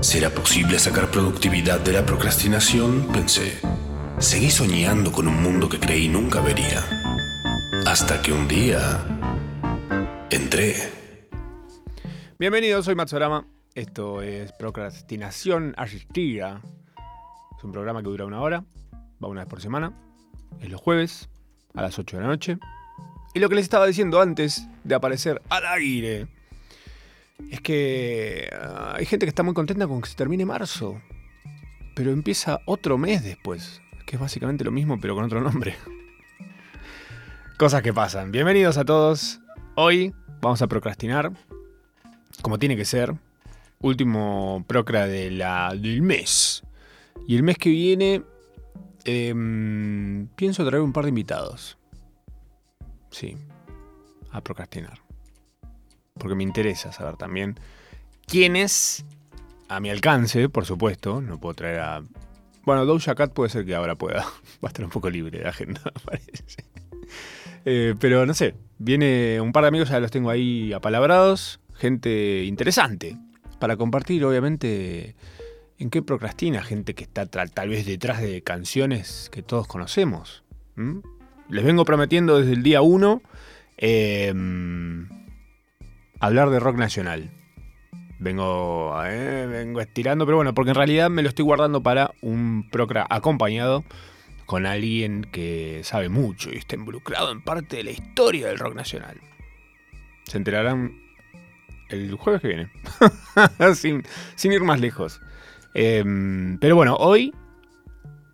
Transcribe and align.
¿Será 0.00 0.30
posible 0.30 0.78
sacar 0.78 1.10
productividad 1.10 1.80
de 1.80 1.92
la 1.92 2.06
procrastinación? 2.06 3.08
Pensé. 3.12 3.60
Seguí 4.18 4.50
soñando 4.50 5.12
con 5.12 5.28
un 5.28 5.42
mundo 5.42 5.68
que 5.68 5.80
creí 5.80 6.08
nunca 6.08 6.40
vería. 6.40 6.82
Hasta 7.86 8.22
que 8.22 8.32
un 8.32 8.46
día 8.48 9.04
entré. 10.30 10.76
Bienvenidos, 12.38 12.84
soy 12.84 12.94
Matsorama. 12.94 13.46
Esto 13.74 14.22
es 14.22 14.52
Procrastinación 14.52 15.74
Asistida. 15.76 16.62
Es 17.58 17.64
un 17.64 17.72
programa 17.72 18.02
que 18.02 18.08
dura 18.08 18.24
una 18.24 18.40
hora, 18.40 18.64
va 19.22 19.28
una 19.28 19.42
vez 19.42 19.50
por 19.50 19.60
semana. 19.60 19.92
Es 20.60 20.70
los 20.70 20.80
jueves 20.80 21.28
a 21.74 21.82
las 21.82 21.98
8 21.98 22.16
de 22.16 22.22
la 22.22 22.28
noche. 22.28 22.58
Y 23.34 23.40
lo 23.40 23.48
que 23.48 23.56
les 23.56 23.64
estaba 23.64 23.86
diciendo 23.86 24.20
antes 24.20 24.66
de 24.84 24.94
aparecer 24.94 25.42
al 25.50 25.66
aire 25.66 26.35
es 27.50 27.60
que 27.60 28.48
ah, 28.52 28.94
hay 28.96 29.06
gente 29.06 29.26
que 29.26 29.30
está 29.30 29.42
muy 29.42 29.54
contenta 29.54 29.86
con 29.86 30.00
que 30.00 30.08
se 30.08 30.16
termine 30.16 30.44
marzo. 30.44 31.00
Pero 31.94 32.10
empieza 32.12 32.60
otro 32.66 32.98
mes 32.98 33.24
después, 33.24 33.80
que 34.06 34.16
es 34.16 34.20
básicamente 34.20 34.64
lo 34.64 34.70
mismo 34.70 34.98
pero 35.00 35.14
con 35.14 35.24
otro 35.24 35.40
nombre. 35.40 35.76
Cosas 37.58 37.82
que 37.82 37.92
pasan. 37.92 38.32
Bienvenidos 38.32 38.76
a 38.76 38.84
todos. 38.84 39.40
Hoy 39.76 40.14
vamos 40.42 40.60
a 40.60 40.66
procrastinar, 40.66 41.32
como 42.42 42.58
tiene 42.58 42.76
que 42.76 42.84
ser. 42.84 43.14
Último 43.80 44.64
procra 44.66 45.06
del 45.06 46.02
mes. 46.02 46.62
Y 47.26 47.36
el 47.36 47.42
mes 47.42 47.58
que 47.58 47.70
viene 47.70 48.22
em, 49.04 50.28
pienso 50.36 50.66
traer 50.66 50.82
un 50.82 50.92
par 50.92 51.04
de 51.04 51.10
invitados. 51.10 51.78
Sí, 53.10 53.36
a 54.30 54.42
procrastinar. 54.42 55.05
Porque 56.18 56.34
me 56.34 56.42
interesa 56.42 56.92
saber 56.92 57.16
también 57.16 57.58
quiénes, 58.26 59.04
a 59.68 59.80
mi 59.80 59.90
alcance, 59.90 60.48
por 60.48 60.64
supuesto, 60.64 61.20
no 61.20 61.38
puedo 61.38 61.54
traer 61.54 61.80
a... 61.80 62.02
Bueno, 62.64 62.84
Doja 62.84 63.14
Cat 63.14 63.32
puede 63.32 63.50
ser 63.50 63.64
que 63.64 63.74
ahora 63.74 63.94
pueda. 63.94 64.22
Va 64.64 64.64
a 64.64 64.68
estar 64.68 64.84
un 64.84 64.90
poco 64.90 65.10
libre 65.10 65.38
de 65.38 65.48
agenda, 65.48 65.80
parece. 66.04 66.44
Eh, 67.64 67.94
pero 67.98 68.26
no 68.26 68.34
sé, 68.34 68.54
viene 68.78 69.40
un 69.40 69.52
par 69.52 69.64
de 69.64 69.68
amigos, 69.68 69.88
ya 69.88 70.00
los 70.00 70.10
tengo 70.10 70.30
ahí 70.30 70.72
apalabrados. 70.72 71.60
Gente 71.74 72.44
interesante 72.44 73.16
para 73.58 73.76
compartir, 73.76 74.24
obviamente, 74.24 75.14
en 75.78 75.90
qué 75.90 76.02
procrastina 76.02 76.62
gente 76.62 76.94
que 76.94 77.04
está 77.04 77.26
tal 77.26 77.68
vez 77.68 77.86
detrás 77.86 78.20
de 78.20 78.42
canciones 78.42 79.28
que 79.30 79.42
todos 79.42 79.66
conocemos. 79.66 80.42
Les 81.48 81.64
vengo 81.64 81.84
prometiendo 81.84 82.38
desde 82.38 82.52
el 82.52 82.62
día 82.62 82.82
1 82.82 83.22
em, 83.78 85.08
hablar 86.20 86.50
de 86.50 86.60
rock 86.60 86.76
nacional. 86.76 87.30
Vengo, 88.18 88.94
eh, 89.04 89.46
vengo 89.46 89.80
estirando, 89.80 90.24
pero 90.24 90.36
bueno, 90.36 90.54
porque 90.54 90.70
en 90.70 90.76
realidad 90.76 91.10
me 91.10 91.22
lo 91.22 91.28
estoy 91.28 91.44
guardando 91.44 91.82
para 91.82 92.12
un 92.22 92.68
procra 92.70 93.06
acompañado 93.10 93.84
con 94.46 94.64
alguien 94.64 95.26
que 95.30 95.80
sabe 95.84 96.08
mucho 96.08 96.50
y 96.50 96.56
está 96.56 96.76
involucrado 96.76 97.30
en 97.32 97.42
parte 97.42 97.76
de 97.76 97.84
la 97.84 97.90
historia 97.90 98.46
del 98.46 98.58
rock 98.58 98.74
nacional. 98.74 99.20
Se 100.24 100.38
enterarán 100.38 100.98
el 101.88 102.14
jueves 102.14 102.40
que 102.40 102.48
viene, 102.48 102.70
sin, 103.74 104.02
sin, 104.34 104.52
ir 104.52 104.62
más 104.62 104.80
lejos. 104.80 105.20
Em, 105.74 106.58
pero 106.58 106.74
bueno, 106.74 106.96
hoy 106.96 107.34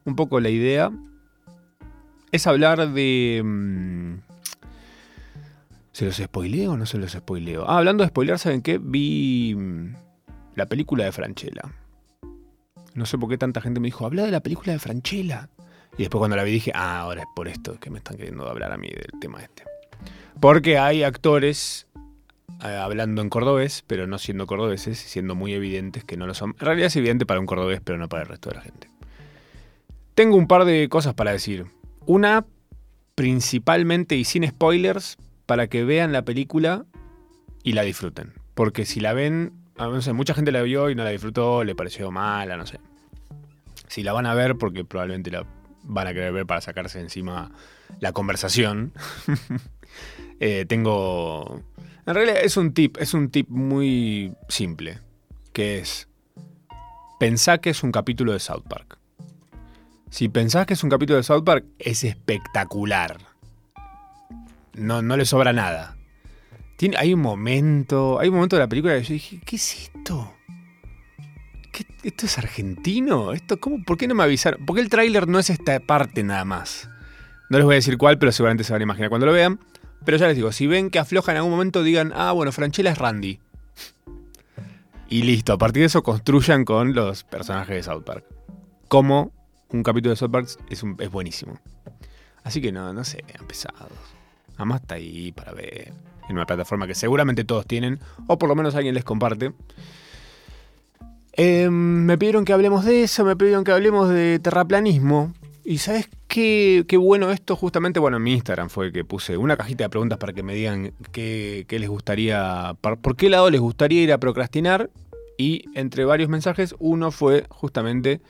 un 0.05 0.17
poco 0.17 0.41
la 0.41 0.49
idea 0.49 0.91
es 2.31 2.47
hablar 2.47 2.89
de... 2.93 4.21
¿Se 5.93 6.07
los 6.07 6.17
spoileo 6.17 6.73
o 6.73 6.77
no 6.77 6.87
se 6.87 6.99
los 6.99 7.13
spoileo? 7.13 7.69
Ah, 7.69 7.79
hablando 7.79 8.03
de 8.03 8.09
spoilear, 8.09 8.39
¿saben 8.39 8.63
qué? 8.63 8.79
Vi 8.79 9.55
mm, 9.55 9.95
la 10.55 10.67
película 10.67 11.05
de 11.05 11.13
Franchella. 11.13 11.63
No 12.95 13.07
sé 13.07 13.19
por 13.19 13.29
qué 13.29 13.39
tanta 13.39 13.61
gente 13.61 13.79
me 13.79 13.89
dijo, 13.89 14.07
habla 14.07 14.25
de 14.25 14.31
la 14.31 14.41
película 14.41 14.73
de 14.73 14.79
Franchella. 14.79 15.49
Y 15.95 15.99
después 15.99 16.19
cuando 16.19 16.37
la 16.37 16.45
vi 16.45 16.53
dije, 16.53 16.73
ah, 16.75 17.01
ahora 17.01 17.21
es 17.21 17.27
por 17.37 17.47
esto 17.47 17.79
que 17.79 17.91
me 17.91 17.99
están 17.99 18.17
queriendo 18.17 18.49
hablar 18.49 18.73
a 18.73 18.79
mí 18.79 18.89
del 18.89 19.21
tema 19.21 19.43
este. 19.43 19.65
Porque 20.41 20.79
hay 20.79 21.03
actores 21.03 21.87
eh, 22.65 22.69
hablando 22.69 23.21
en 23.21 23.29
cordobés, 23.29 23.85
pero 23.87 24.07
no 24.07 24.19
siendo 24.19 24.47
cordobeses, 24.47 24.99
siendo 24.99 25.35
muy 25.35 25.53
evidentes 25.53 26.05
que 26.05 26.17
no 26.17 26.27
lo 26.27 26.33
son. 26.33 26.55
En 26.59 26.67
realidad 26.67 26.87
es 26.87 26.97
evidente 26.97 27.27
para 27.27 27.41
un 27.41 27.47
cordobés, 27.47 27.83
pero 27.83 27.99
no 27.99 28.09
para 28.09 28.23
el 28.23 28.29
resto 28.29 28.49
de 28.49 28.57
la 28.57 28.63
gente. 28.63 28.89
Tengo 30.15 30.37
un 30.37 30.47
par 30.47 30.65
de 30.65 30.89
cosas 30.89 31.13
para 31.13 31.33
decir. 31.33 31.67
Una, 32.07 32.47
principalmente 33.15 34.17
y 34.17 34.25
sin 34.25 34.47
spoilers, 34.47 35.19
para 35.53 35.67
que 35.67 35.85
vean 35.85 36.13
la 36.13 36.25
película 36.25 36.87
y 37.63 37.75
la 37.75 37.83
disfruten. 37.83 38.33
Porque 38.55 38.87
si 38.87 39.01
la 39.01 39.13
ven, 39.13 39.53
no 39.77 40.01
sé, 40.01 40.15
mucha 40.15 40.33
gente 40.33 40.51
la 40.51 40.63
vio 40.63 40.89
y 40.89 40.95
no 40.95 41.05
la 41.05 41.11
disfrutó, 41.11 41.63
le 41.63 41.75
pareció 41.75 42.11
mala, 42.11 42.57
no 42.57 42.65
sé. 42.65 42.81
Si 43.87 44.03
la 44.03 44.15
van 44.15 44.25
a 44.25 44.33
ver, 44.33 44.57
porque 44.57 44.83
probablemente 44.87 45.31
la 45.31 45.45
van 45.83 46.07
a 46.07 46.15
querer 46.15 46.33
ver 46.33 46.47
para 46.47 46.63
sacarse 46.63 47.01
encima 47.01 47.51
la 48.01 48.13
conversación, 48.13 48.95
eh, 50.41 50.65
tengo... 50.67 51.61
En 52.07 52.15
realidad 52.15 52.39
es 52.43 52.57
un 52.57 52.73
tip, 52.73 52.97
es 52.97 53.13
un 53.13 53.29
tip 53.29 53.51
muy 53.51 54.33
simple, 54.49 55.01
que 55.53 55.81
es, 55.81 56.09
pensá 57.21 57.59
que 57.59 57.69
es 57.69 57.83
un 57.83 57.93
capítulo 57.93 58.33
de 58.33 58.41
South 58.41 58.65
Park. 58.67 58.97
Si 60.09 60.31
pensás 60.31 60.65
que 60.65 60.73
es 60.73 60.83
un 60.83 60.89
capítulo 60.89 61.19
de 61.19 61.25
South 61.25 61.45
Park, 61.45 61.67
es 61.79 62.05
espectacular. 62.05 63.32
No, 64.75 65.03
no 65.03 65.17
le 65.17 65.25
sobra 65.25 65.53
nada. 65.53 65.97
Tiene, 66.77 66.97
hay 66.97 67.15
un 67.15 67.21
momento, 67.21 68.19
hay 68.19 68.29
un 68.29 68.35
momento 68.35 68.57
de 68.57 68.61
la 68.61 68.69
película 68.69 68.95
que 68.95 69.05
yo 69.05 69.13
dije, 69.13 69.41
¿qué 69.45 69.57
es 69.57 69.83
esto? 69.83 70.35
¿Esto 72.03 72.27
es 72.27 72.39
argentino? 72.39 73.33
¿Esto, 73.33 73.61
cómo, 73.61 73.85
¿Por 73.85 73.97
qué 73.97 74.09
no 74.09 74.15
me 74.15 74.25
avisaron? 74.25 74.65
Porque 74.67 74.83
el 74.83 74.89
tráiler 74.89 75.29
no 75.29 75.39
es 75.39 75.51
esta 75.51 75.79
parte 75.79 76.25
nada 76.25 76.45
más. 76.45 76.89
No 77.49 77.59
les 77.59 77.65
voy 77.65 77.75
a 77.75 77.77
decir 77.77 77.99
cuál, 77.99 78.19
pero 78.19 78.33
seguramente 78.33 78.65
se 78.65 78.73
van 78.73 78.83
a 78.83 78.85
imaginar 78.85 79.09
cuando 79.09 79.27
lo 79.27 79.33
vean. 79.33 79.61
Pero 80.05 80.17
ya 80.17 80.27
les 80.27 80.37
digo, 80.37 80.51
si 80.51 80.67
ven 80.67 80.91
que 80.91 80.99
afloja 80.99 81.31
en 81.31 81.39
algún 81.39 81.53
momento, 81.53 81.83
digan, 81.83 82.13
ah, 82.15 82.33
bueno, 82.33 82.51
Franchella 82.51 82.91
es 82.91 82.99
Randy. 82.99 83.39
Y 85.09 85.23
listo, 85.23 85.53
a 85.53 85.59
partir 85.59 85.83
de 85.83 85.87
eso 85.87 86.03
construyan 86.03 86.65
con 86.65 86.95
los 86.95 87.23
personajes 87.25 87.77
de 87.77 87.83
South 87.83 88.03
Park. 88.03 88.25
Como 88.89 89.33
un 89.69 89.83
capítulo 89.83 90.11
de 90.11 90.17
South 90.17 90.31
Park 90.31 90.49
es, 90.71 90.83
es 90.99 91.11
buenísimo. 91.11 91.61
Así 92.43 92.61
que 92.61 92.73
no, 92.73 92.93
no 92.93 93.05
sé, 93.05 93.25
pesados. 94.63 94.63
Además 94.63 94.81
está 94.83 94.95
ahí 94.97 95.33
para 95.33 95.53
ver. 95.53 95.93
En 96.29 96.37
una 96.37 96.47
plataforma 96.47 96.87
que 96.87 96.95
seguramente 96.95 97.45
todos 97.45 97.67
tienen, 97.67 97.99
o 98.27 98.39
por 98.39 98.49
lo 98.49 98.55
menos 98.55 98.75
alguien 98.75 98.95
les 98.95 99.05
comparte. 99.05 99.53
Em, 101.33 102.05
me 102.05 102.19
pidieron 102.19 102.45
que 102.45 102.53
hablemos 102.53 102.85
de 102.85 103.03
eso, 103.03 103.25
me 103.25 103.37
pidieron 103.37 103.65
que 103.65 103.73
hablemos 103.73 104.09
de 104.09 104.39
terraplanismo. 104.39 105.33
Y 105.65 105.79
sabes 105.79 106.09
qué, 106.29 106.85
qué 106.89 106.97
bueno 106.97 107.31
esto, 107.31 107.55
justamente, 107.57 108.01
bueno, 108.01 108.17
en 108.17 108.23
mi 108.23 108.33
Instagram 108.33 108.69
fue 108.69 108.93
que 108.93 109.05
puse 109.05 109.37
una 109.37 109.57
cajita 109.57 109.85
de 109.85 109.91
preguntas 109.91 110.19
para 110.19 110.33
que 110.33 110.43
me 110.43 110.55
digan 110.55 110.93
qué, 111.13 111.67
les 111.69 111.89
gustaría, 111.89 112.77
por 112.81 113.17
qué 113.17 113.31
lado 113.31 113.49
les 113.51 113.61
gustaría 113.61 114.03
ir 114.03 114.13
a 114.13 114.19
procrastinar. 114.19 114.91
Y 115.39 115.65
entre 115.75 116.05
varios 116.05 116.29
mensajes, 116.29 116.75
uno 116.79 117.11
fue 117.11 117.47
justamente 117.49 118.21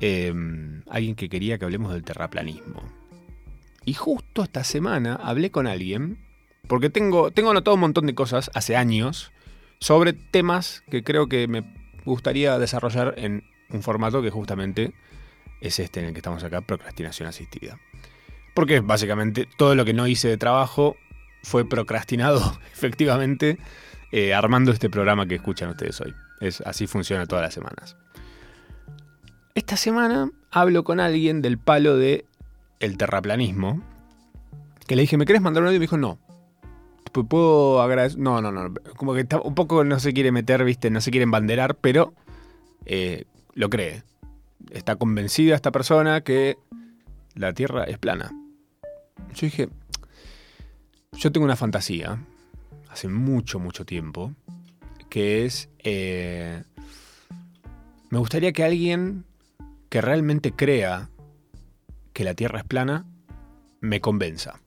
em, 0.00 0.82
alguien 0.88 1.14
que 1.14 1.28
quería 1.28 1.58
que 1.58 1.64
hablemos 1.64 1.92
del 1.92 2.02
terraplanismo. 2.02 3.01
Y 3.84 3.94
justo 3.94 4.42
esta 4.42 4.64
semana 4.64 5.14
hablé 5.14 5.50
con 5.50 5.66
alguien, 5.66 6.18
porque 6.68 6.90
tengo, 6.90 7.30
tengo 7.30 7.50
anotado 7.50 7.74
un 7.74 7.80
montón 7.80 8.06
de 8.06 8.14
cosas 8.14 8.50
hace 8.54 8.76
años 8.76 9.32
sobre 9.80 10.12
temas 10.12 10.84
que 10.90 11.02
creo 11.02 11.28
que 11.28 11.48
me 11.48 11.64
gustaría 12.04 12.58
desarrollar 12.58 13.14
en 13.16 13.44
un 13.70 13.82
formato 13.82 14.22
que 14.22 14.30
justamente 14.30 14.94
es 15.60 15.78
este 15.78 16.00
en 16.00 16.06
el 16.06 16.12
que 16.12 16.18
estamos 16.18 16.44
acá, 16.44 16.60
procrastinación 16.60 17.28
asistida. 17.28 17.78
Porque 18.54 18.80
básicamente 18.80 19.48
todo 19.56 19.74
lo 19.74 19.84
que 19.84 19.94
no 19.94 20.06
hice 20.06 20.28
de 20.28 20.36
trabajo 20.36 20.96
fue 21.42 21.68
procrastinado 21.68 22.58
efectivamente 22.72 23.58
eh, 24.12 24.34
armando 24.34 24.72
este 24.72 24.90
programa 24.90 25.26
que 25.26 25.36
escuchan 25.36 25.70
ustedes 25.70 26.00
hoy. 26.00 26.14
Es, 26.40 26.60
así 26.60 26.86
funciona 26.86 27.26
todas 27.26 27.44
las 27.44 27.54
semanas. 27.54 27.96
Esta 29.54 29.76
semana 29.76 30.30
hablo 30.50 30.84
con 30.84 31.00
alguien 31.00 31.42
del 31.42 31.58
palo 31.58 31.96
de 31.96 32.24
el 32.82 32.98
terraplanismo, 32.98 33.80
que 34.86 34.96
le 34.96 35.02
dije, 35.02 35.16
¿me 35.16 35.24
querés 35.24 35.40
mandar 35.40 35.62
un 35.62 35.68
audio? 35.68 35.76
Y 35.76 35.78
me 35.78 35.84
dijo, 35.84 35.96
no. 35.96 36.18
puedo 37.12 37.80
agradecer. 37.80 38.18
No, 38.18 38.42
no, 38.42 38.50
no. 38.50 38.74
Como 38.96 39.14
que 39.14 39.26
un 39.42 39.54
poco 39.54 39.84
no 39.84 40.00
se 40.00 40.12
quiere 40.12 40.32
meter, 40.32 40.64
viste, 40.64 40.90
no 40.90 41.00
se 41.00 41.10
quiere 41.10 41.22
embanderar, 41.22 41.76
pero 41.76 42.12
eh, 42.84 43.24
lo 43.54 43.70
cree. 43.70 44.02
Está 44.70 44.96
convencida 44.96 45.54
esta 45.54 45.70
persona 45.70 46.22
que 46.22 46.58
la 47.34 47.52
Tierra 47.54 47.84
es 47.84 47.98
plana. 47.98 48.32
Yo 49.34 49.46
dije, 49.46 49.68
yo 51.12 51.30
tengo 51.30 51.44
una 51.44 51.56
fantasía, 51.56 52.18
hace 52.90 53.08
mucho, 53.08 53.60
mucho 53.60 53.86
tiempo, 53.86 54.32
que 55.08 55.44
es, 55.44 55.68
eh, 55.78 56.64
me 58.10 58.18
gustaría 58.18 58.52
que 58.52 58.64
alguien 58.64 59.24
que 59.88 60.00
realmente 60.00 60.52
crea 60.52 61.10
que 62.12 62.24
la 62.24 62.34
Tierra 62.34 62.60
es 62.60 62.64
plana, 62.64 63.06
me 63.80 64.00
convenza. 64.00 64.60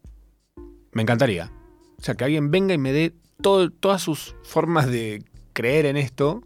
Me 0.92 1.02
encantaría. 1.02 1.52
O 1.98 2.04
sea, 2.04 2.16
que 2.16 2.24
alguien 2.24 2.52
venga 2.52 2.74
y 2.74 2.78
me 2.78 2.92
dé 2.92 3.14
todas 3.42 4.02
sus 4.02 4.36
formas 4.44 4.88
de 4.88 5.24
creer 5.54 5.86
en 5.86 5.98
esto. 5.98 6.44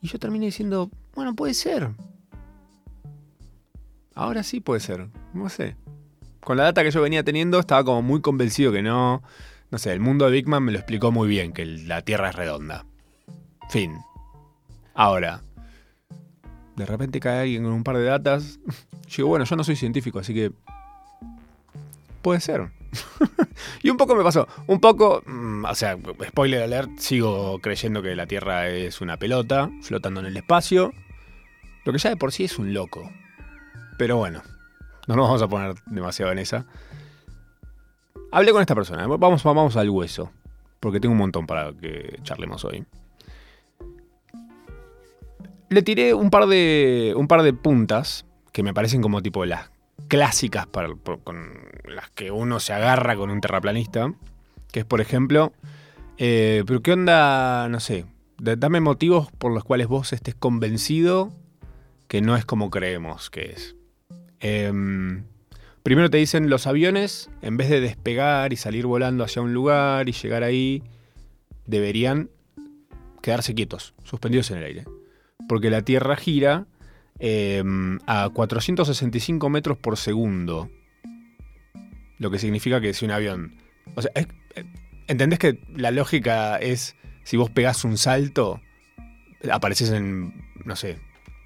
Y 0.00 0.08
yo 0.08 0.18
termine 0.18 0.46
diciendo, 0.46 0.90
bueno, 1.14 1.34
puede 1.34 1.54
ser. 1.54 1.90
Ahora 4.14 4.42
sí 4.42 4.60
puede 4.60 4.80
ser. 4.80 5.08
No 5.34 5.48
sé. 5.48 5.76
Con 6.40 6.56
la 6.56 6.64
data 6.64 6.82
que 6.82 6.90
yo 6.90 7.02
venía 7.02 7.24
teniendo 7.24 7.58
estaba 7.58 7.84
como 7.84 8.02
muy 8.02 8.20
convencido 8.20 8.72
que 8.72 8.82
no. 8.82 9.22
No 9.70 9.78
sé, 9.78 9.92
el 9.92 10.00
mundo 10.00 10.26
de 10.26 10.30
Big 10.30 10.46
Man 10.46 10.62
me 10.62 10.72
lo 10.72 10.78
explicó 10.78 11.10
muy 11.10 11.28
bien, 11.28 11.52
que 11.52 11.66
la 11.66 12.02
Tierra 12.02 12.30
es 12.30 12.36
redonda. 12.36 12.86
Fin. 13.68 13.96
Ahora, 14.94 15.42
de 16.76 16.86
repente 16.86 17.20
cae 17.20 17.40
alguien 17.40 17.64
con 17.64 17.72
un 17.72 17.84
par 17.84 17.96
de 17.96 18.04
datas. 18.04 18.60
Digo, 19.16 19.28
bueno, 19.28 19.44
yo 19.44 19.56
no 19.56 19.64
soy 19.64 19.76
científico, 19.76 20.18
así 20.18 20.34
que 20.34 20.52
puede 22.22 22.40
ser. 22.40 22.70
y 23.82 23.90
un 23.90 23.96
poco 23.96 24.14
me 24.14 24.22
pasó. 24.22 24.46
Un 24.66 24.80
poco, 24.80 25.22
mm, 25.26 25.64
o 25.64 25.74
sea, 25.74 25.98
spoiler 26.28 26.62
alert, 26.62 26.98
sigo 26.98 27.58
creyendo 27.60 28.02
que 28.02 28.14
la 28.14 28.26
Tierra 28.26 28.68
es 28.68 29.00
una 29.00 29.16
pelota 29.16 29.70
flotando 29.82 30.20
en 30.20 30.26
el 30.26 30.36
espacio. 30.36 30.92
Lo 31.84 31.92
que 31.92 31.98
ya 31.98 32.10
de 32.10 32.16
por 32.16 32.32
sí 32.32 32.44
es 32.44 32.58
un 32.58 32.74
loco. 32.74 33.10
Pero 33.96 34.16
bueno, 34.16 34.42
no 35.06 35.16
nos 35.16 35.26
vamos 35.26 35.42
a 35.42 35.48
poner 35.48 35.74
demasiado 35.86 36.32
en 36.32 36.38
esa. 36.38 36.66
Hablé 38.32 38.52
con 38.52 38.60
esta 38.60 38.74
persona. 38.74 39.06
Vamos, 39.06 39.42
vamos 39.44 39.76
al 39.76 39.88
hueso. 39.88 40.30
Porque 40.80 41.00
tengo 41.00 41.12
un 41.12 41.18
montón 41.18 41.46
para 41.46 41.72
que 41.72 42.18
charlemos 42.22 42.64
hoy. 42.64 42.84
Le 45.68 45.82
tiré 45.82 46.14
un 46.14 46.30
par 46.30 46.46
de, 46.46 47.14
un 47.16 47.26
par 47.26 47.42
de 47.42 47.52
puntas 47.52 48.24
que 48.52 48.62
me 48.62 48.72
parecen 48.72 49.02
como 49.02 49.22
tipo 49.22 49.44
las 49.44 49.70
clásicas 50.08 50.66
para, 50.66 50.88
con 51.24 51.52
las 51.84 52.10
que 52.10 52.30
uno 52.30 52.60
se 52.60 52.72
agarra 52.72 53.16
con 53.16 53.30
un 53.30 53.40
terraplanista, 53.40 54.12
que 54.70 54.80
es 54.80 54.86
por 54.86 55.00
ejemplo, 55.00 55.52
eh, 56.18 56.62
pero 56.66 56.82
¿qué 56.82 56.92
onda? 56.92 57.68
No 57.68 57.80
sé, 57.80 58.06
dame 58.38 58.80
motivos 58.80 59.30
por 59.32 59.52
los 59.52 59.64
cuales 59.64 59.88
vos 59.88 60.12
estés 60.12 60.34
convencido 60.34 61.32
que 62.08 62.20
no 62.20 62.36
es 62.36 62.44
como 62.44 62.70
creemos 62.70 63.30
que 63.30 63.52
es. 63.52 63.76
Em, 64.40 65.24
primero 65.82 66.10
te 66.10 66.18
dicen 66.18 66.48
los 66.48 66.66
aviones, 66.66 67.30
en 67.42 67.56
vez 67.56 67.68
de 67.68 67.80
despegar 67.80 68.52
y 68.52 68.56
salir 68.56 68.86
volando 68.86 69.24
hacia 69.24 69.42
un 69.42 69.52
lugar 69.52 70.08
y 70.08 70.12
llegar 70.12 70.42
ahí, 70.42 70.82
deberían 71.66 72.30
quedarse 73.22 73.54
quietos, 73.54 73.94
suspendidos 74.04 74.50
en 74.50 74.58
el 74.58 74.64
aire. 74.64 74.84
Porque 75.48 75.70
la 75.70 75.82
Tierra 75.82 76.16
gira 76.16 76.66
Em, 77.18 77.98
a 78.06 78.28
465 78.28 79.48
metros 79.48 79.78
por 79.78 79.96
segundo. 79.96 80.70
Lo 82.18 82.30
que 82.30 82.38
significa 82.38 82.80
que 82.80 82.92
si 82.92 83.04
un 83.04 83.10
avión... 83.10 83.54
O 83.94 84.02
sea, 84.02 84.10
¿entendés 85.06 85.38
que 85.38 85.60
la 85.74 85.90
lógica 85.90 86.56
es, 86.58 86.96
si 87.24 87.36
vos 87.36 87.50
pegás 87.50 87.84
un 87.84 87.96
salto, 87.96 88.60
apareces 89.50 89.90
en, 89.90 90.34
no 90.64 90.76
sé, 90.76 90.98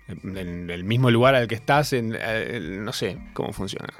en 0.09 0.71
el 0.71 0.85
mismo 0.85 1.11
lugar 1.11 1.35
al 1.35 1.47
que 1.47 1.55
estás, 1.55 1.93
en, 1.93 2.17
no 2.85 2.93
sé 2.93 3.19
cómo 3.33 3.53
funciona. 3.53 3.93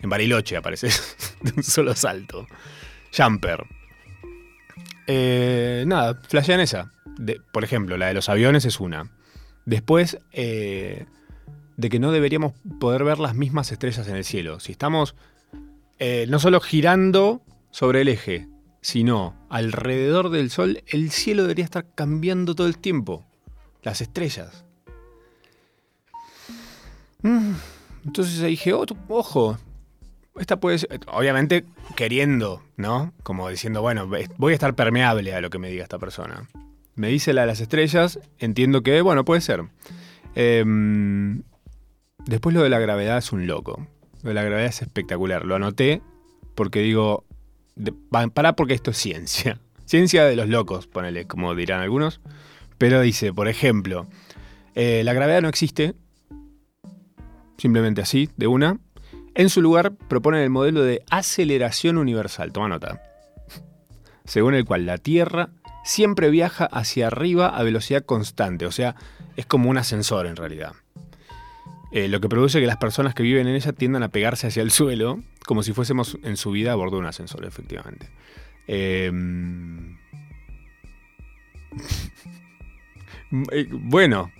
En 0.00 0.08
Bariloche 0.08 0.56
apareces 0.56 1.36
de 1.42 1.52
un 1.56 1.62
solo 1.62 1.94
salto. 1.94 2.46
Jumper. 3.16 3.66
Eh, 5.06 5.84
nada, 5.86 6.18
flashean 6.26 6.60
esa. 6.60 6.90
por 7.52 7.64
ejemplo, 7.64 7.98
la 7.98 8.06
de 8.06 8.14
los 8.14 8.28
aviones 8.30 8.64
es 8.64 8.80
una. 8.80 9.10
Después, 9.64 10.18
eh, 10.32 11.06
de 11.76 11.88
que 11.88 11.98
no 11.98 12.12
deberíamos 12.12 12.52
poder 12.80 13.04
ver 13.04 13.18
las 13.18 13.34
mismas 13.34 13.70
estrellas 13.72 14.08
en 14.08 14.16
el 14.16 14.24
cielo. 14.24 14.60
Si 14.60 14.72
estamos 14.72 15.14
eh, 15.98 16.26
no 16.28 16.38
solo 16.38 16.60
girando 16.60 17.42
sobre 17.70 18.02
el 18.02 18.08
eje, 18.08 18.48
sino 18.80 19.34
alrededor 19.48 20.30
del 20.30 20.50
Sol, 20.50 20.82
el 20.86 21.10
cielo 21.10 21.42
debería 21.42 21.64
estar 21.64 21.86
cambiando 21.94 22.54
todo 22.54 22.66
el 22.66 22.78
tiempo. 22.78 23.24
Las 23.82 24.00
estrellas. 24.00 24.64
Mm, 27.22 27.52
entonces 28.04 28.42
dije, 28.42 28.72
oh, 28.72 28.84
ojo, 29.08 29.58
esta 30.38 30.58
puede 30.58 30.78
ser, 30.78 31.00
obviamente 31.06 31.64
queriendo, 31.96 32.62
¿no? 32.76 33.12
Como 33.22 33.48
diciendo, 33.48 33.80
bueno, 33.80 34.08
voy 34.08 34.52
a 34.52 34.54
estar 34.54 34.74
permeable 34.74 35.34
a 35.34 35.40
lo 35.40 35.50
que 35.50 35.58
me 35.58 35.68
diga 35.68 35.84
esta 35.84 35.98
persona 35.98 36.48
me 36.94 37.08
dice 37.08 37.32
la 37.32 37.42
de 37.42 37.46
las 37.46 37.60
estrellas, 37.60 38.18
entiendo 38.38 38.82
que, 38.82 39.00
bueno, 39.00 39.24
puede 39.24 39.40
ser. 39.40 39.64
Em, 40.34 41.42
después 42.26 42.54
lo 42.54 42.62
de 42.62 42.70
la 42.70 42.78
gravedad 42.78 43.18
es 43.18 43.32
un 43.32 43.46
loco. 43.46 43.86
Lo 44.22 44.28
de 44.28 44.34
la 44.34 44.42
gravedad 44.42 44.68
es 44.68 44.82
espectacular. 44.82 45.44
Lo 45.44 45.54
anoté 45.54 46.02
porque 46.54 46.80
digo, 46.80 47.24
para 48.32 48.54
porque 48.54 48.74
esto 48.74 48.90
es 48.90 48.98
ciencia. 48.98 49.58
Ciencia 49.84 50.24
de 50.24 50.36
los 50.36 50.48
locos, 50.48 50.86
ponele, 50.86 51.26
como 51.26 51.54
dirán 51.54 51.80
algunos. 51.82 52.20
Pero 52.78 53.00
dice, 53.00 53.32
por 53.32 53.48
ejemplo, 53.48 54.06
eh, 54.74 55.02
la 55.04 55.12
gravedad 55.12 55.42
no 55.42 55.48
existe, 55.48 55.94
simplemente 57.58 58.00
así, 58.00 58.30
de 58.36 58.46
una. 58.46 58.78
En 59.34 59.50
su 59.50 59.60
lugar 59.60 59.92
proponen 60.08 60.40
el 60.40 60.50
modelo 60.50 60.82
de 60.82 61.02
aceleración 61.10 61.98
universal, 61.98 62.52
toma 62.52 62.68
nota, 62.68 63.02
según 64.24 64.54
el 64.54 64.64
cual 64.64 64.86
la 64.86 64.98
Tierra 64.98 65.50
siempre 65.84 66.30
viaja 66.30 66.66
hacia 66.66 67.08
arriba 67.08 67.48
a 67.48 67.62
velocidad 67.62 68.04
constante, 68.04 68.66
o 68.66 68.72
sea, 68.72 68.94
es 69.36 69.46
como 69.46 69.70
un 69.70 69.78
ascensor 69.78 70.26
en 70.26 70.36
realidad. 70.36 70.72
Eh, 71.92 72.08
lo 72.08 72.20
que 72.20 72.28
produce 72.28 72.60
que 72.60 72.66
las 72.66 72.78
personas 72.78 73.14
que 73.14 73.22
viven 73.22 73.46
en 73.46 73.54
ella 73.54 73.72
tiendan 73.72 74.02
a 74.02 74.08
pegarse 74.08 74.46
hacia 74.46 74.62
el 74.62 74.70
suelo, 74.70 75.22
como 75.44 75.62
si 75.62 75.72
fuésemos 75.72 76.16
en 76.22 76.36
su 76.36 76.50
vida 76.50 76.72
a 76.72 76.74
bordo 76.74 76.96
de 76.96 77.00
un 77.00 77.06
ascensor, 77.06 77.44
efectivamente. 77.44 78.08
Em, 78.66 79.98
eh, 83.52 83.68
bueno, 83.70 84.32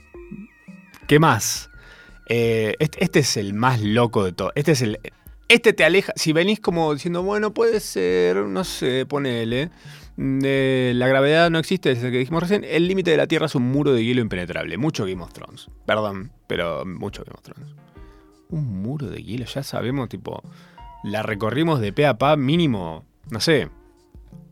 ¿qué 1.07 1.19
más? 1.19 1.69
Eh, 2.27 2.75
este, 2.79 3.05
este, 3.05 3.19
es 3.19 3.37
el 3.37 3.53
más 3.53 3.83
loco 3.83 4.25
de 4.25 4.33
todo. 4.33 4.53
Este 4.55 4.73
es 4.73 4.81
el. 4.81 4.99
Este 5.49 5.75
te 5.75 5.85
aleja. 5.85 6.15
Si 6.17 6.33
venís 6.33 6.61
como 6.61 6.95
diciendo, 6.95 7.23
bueno, 7.23 7.53
puede 7.53 7.81
ser, 7.81 8.37
no 8.37 8.65
sé, 8.65 9.05
ponele 9.05 9.71
la 10.17 11.09
gravedad 11.09 11.51
no 11.51 11.59
existe 11.59 11.91
desde 11.91 12.11
que 12.11 12.19
dijimos 12.19 12.43
recién. 12.43 12.65
El 12.65 12.89
límite 12.89 13.11
de 13.11 13.17
la 13.17 13.27
Tierra 13.27 13.47
es 13.47 13.55
un 13.55 13.65
muro 13.65 13.93
de 13.93 14.05
hielo 14.05 14.21
impenetrable. 14.21 14.77
Mucho 14.77 15.07
Game 15.07 15.23
of 15.23 15.33
Thrones. 15.33 15.69
Perdón, 15.87 16.33
pero 16.47 16.85
mucho 16.85 17.25
Game 17.25 17.37
of 17.37 17.43
Thrones. 17.43 17.75
Un 18.51 18.83
muro 18.83 19.09
de 19.09 19.23
hielo, 19.23 19.47
ya 19.47 19.63
sabemos, 19.63 20.09
tipo. 20.09 20.43
La 21.05 21.23
recorrimos 21.23 21.81
de 21.81 21.93
pe 21.93 22.07
a 22.07 22.19
pa, 22.19 22.37
mínimo. 22.37 23.05
No 23.31 23.41
sé. 23.41 23.71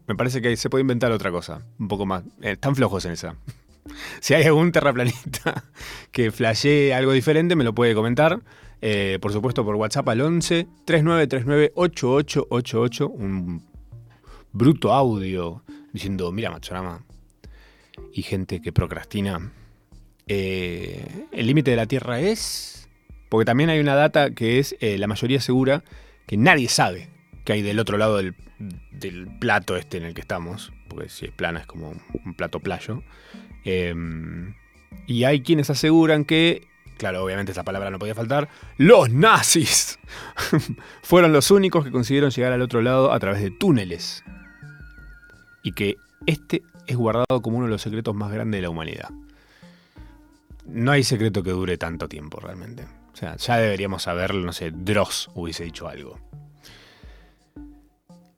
Me 0.06 0.16
parece 0.16 0.42
que 0.42 0.56
se 0.56 0.70
puede 0.70 0.82
inventar 0.82 1.12
otra 1.12 1.30
cosa. 1.30 1.62
Un 1.78 1.88
poco 1.88 2.06
más. 2.06 2.24
Eh, 2.42 2.52
están 2.52 2.74
flojos 2.74 3.04
en 3.04 3.12
esa. 3.12 3.36
si 4.20 4.34
hay 4.34 4.44
algún 4.44 4.72
terraplanista 4.72 5.64
que 6.10 6.32
flashee 6.32 6.92
algo 6.92 7.12
diferente, 7.12 7.54
me 7.54 7.64
lo 7.64 7.74
puede 7.74 7.94
comentar. 7.94 8.40
Eh, 8.82 9.18
por 9.20 9.32
supuesto, 9.32 9.64
por 9.64 9.76
WhatsApp 9.76 10.08
al 10.08 10.22
11 10.22 10.66
3939 10.86 11.72
8888. 11.74 13.08
Un 13.08 13.69
bruto 14.52 14.92
audio 14.92 15.62
diciendo, 15.92 16.32
mira 16.32 16.50
Machorama, 16.50 17.04
y 18.12 18.22
gente 18.22 18.60
que 18.60 18.72
procrastina, 18.72 19.52
eh, 20.26 21.26
el 21.32 21.46
límite 21.46 21.70
de 21.70 21.76
la 21.76 21.86
Tierra 21.86 22.20
es... 22.20 22.88
Porque 23.28 23.44
también 23.44 23.70
hay 23.70 23.78
una 23.78 23.94
data 23.94 24.32
que 24.32 24.58
es 24.58 24.74
eh, 24.80 24.98
la 24.98 25.06
mayoría 25.06 25.40
segura 25.40 25.84
que 26.26 26.36
nadie 26.36 26.68
sabe 26.68 27.10
que 27.44 27.52
hay 27.52 27.62
del 27.62 27.78
otro 27.78 27.96
lado 27.96 28.16
del, 28.16 28.34
plato 29.38 29.76
este 29.76 29.98
en 29.98 30.04
el 30.04 30.14
que 30.14 30.20
estamos, 30.20 30.72
porque 30.88 31.08
si 31.08 31.26
es 31.26 31.32
plana 31.32 31.60
es 31.60 31.66
como 31.66 31.94
un 32.24 32.34
plato 32.34 32.58
playo. 32.58 33.04
Em, 33.64 34.54
y 35.06 35.24
hay 35.24 35.42
quienes 35.42 35.70
aseguran 35.70 36.24
que, 36.24 36.66
claro, 36.98 37.24
obviamente 37.24 37.52
esa 37.52 37.62
palabra 37.62 37.90
no 37.90 38.00
podía 38.00 38.16
faltar, 38.16 38.48
los 38.76 39.10
nazis 39.10 40.00
fueron 41.02 41.32
los 41.32 41.52
únicos 41.52 41.84
que 41.84 41.92
consiguieron 41.92 42.30
llegar 42.30 42.52
al 42.52 42.62
otro 42.62 42.82
lado 42.82 43.12
a 43.12 43.20
través 43.20 43.42
de 43.42 43.52
túneles 43.52 44.24
y 45.62 45.72
que 45.72 45.96
este 46.26 46.62
es 46.86 46.96
guardado 46.96 47.40
como 47.42 47.58
uno 47.58 47.66
de 47.66 47.72
los 47.72 47.82
secretos 47.82 48.14
más 48.14 48.32
grandes 48.32 48.58
de 48.58 48.62
la 48.62 48.70
humanidad. 48.70 49.10
No 50.66 50.92
hay 50.92 51.02
secreto 51.02 51.42
que 51.42 51.50
dure 51.50 51.76
tanto 51.78 52.08
tiempo 52.08 52.40
realmente. 52.40 52.86
O 53.12 53.16
sea, 53.16 53.36
ya 53.36 53.56
deberíamos 53.56 54.02
saberlo, 54.04 54.44
no 54.44 54.52
sé, 54.52 54.70
Dross 54.70 55.30
hubiese 55.34 55.64
dicho 55.64 55.88
algo. 55.88 56.18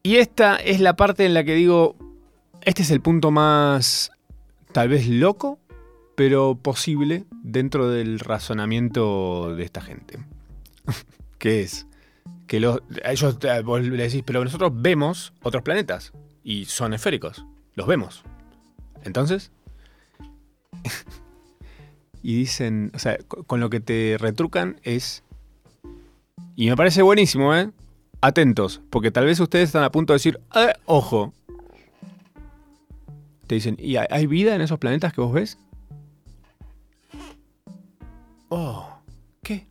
Y 0.02 0.16
esta 0.16 0.56
es 0.56 0.80
la 0.80 0.96
parte 0.96 1.24
en 1.24 1.34
la 1.34 1.44
que 1.44 1.54
digo, 1.54 1.96
este 2.62 2.82
es 2.82 2.90
el 2.90 3.00
punto 3.00 3.30
más 3.30 4.10
tal 4.72 4.88
vez 4.88 5.06
loco, 5.06 5.58
pero 6.16 6.58
posible 6.60 7.24
dentro 7.42 7.88
del 7.88 8.18
razonamiento 8.18 9.54
de 9.54 9.64
esta 9.64 9.80
gente. 9.80 10.18
que 11.38 11.62
es 11.62 11.86
que 12.46 12.60
los, 12.60 12.80
ellos 13.04 13.38
vos 13.64 13.82
le 13.82 14.02
decís, 14.02 14.22
pero 14.26 14.44
nosotros 14.44 14.72
vemos 14.74 15.32
otros 15.42 15.62
planetas 15.62 16.12
y 16.44 16.64
son 16.66 16.94
esféricos, 16.94 17.44
los 17.74 17.86
vemos. 17.86 18.22
Entonces, 19.04 19.50
y 22.22 22.36
dicen, 22.36 22.92
o 22.94 22.98
sea, 22.98 23.18
con 23.18 23.60
lo 23.60 23.70
que 23.70 23.80
te 23.80 24.16
retrucan 24.18 24.80
es, 24.82 25.22
y 26.54 26.68
me 26.68 26.76
parece 26.76 27.02
buenísimo, 27.02 27.54
¿eh? 27.54 27.70
Atentos, 28.20 28.80
porque 28.90 29.10
tal 29.10 29.26
vez 29.26 29.40
ustedes 29.40 29.68
están 29.68 29.84
a 29.84 29.90
punto 29.90 30.12
de 30.12 30.16
decir, 30.16 30.40
eh, 30.54 30.72
ojo. 30.86 31.32
Te 33.46 33.56
dicen, 33.56 33.76
¿y 33.78 33.96
hay 33.96 34.26
vida 34.26 34.54
en 34.54 34.60
esos 34.60 34.78
planetas 34.78 35.12
que 35.12 35.20
vos 35.20 35.32
ves? 35.32 35.58
Oh, 38.48 38.88
¿qué? 39.42 39.66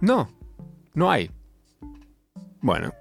No, 0.00 0.30
no 0.94 1.10
hay. 1.10 1.30
Bueno, 2.60 2.92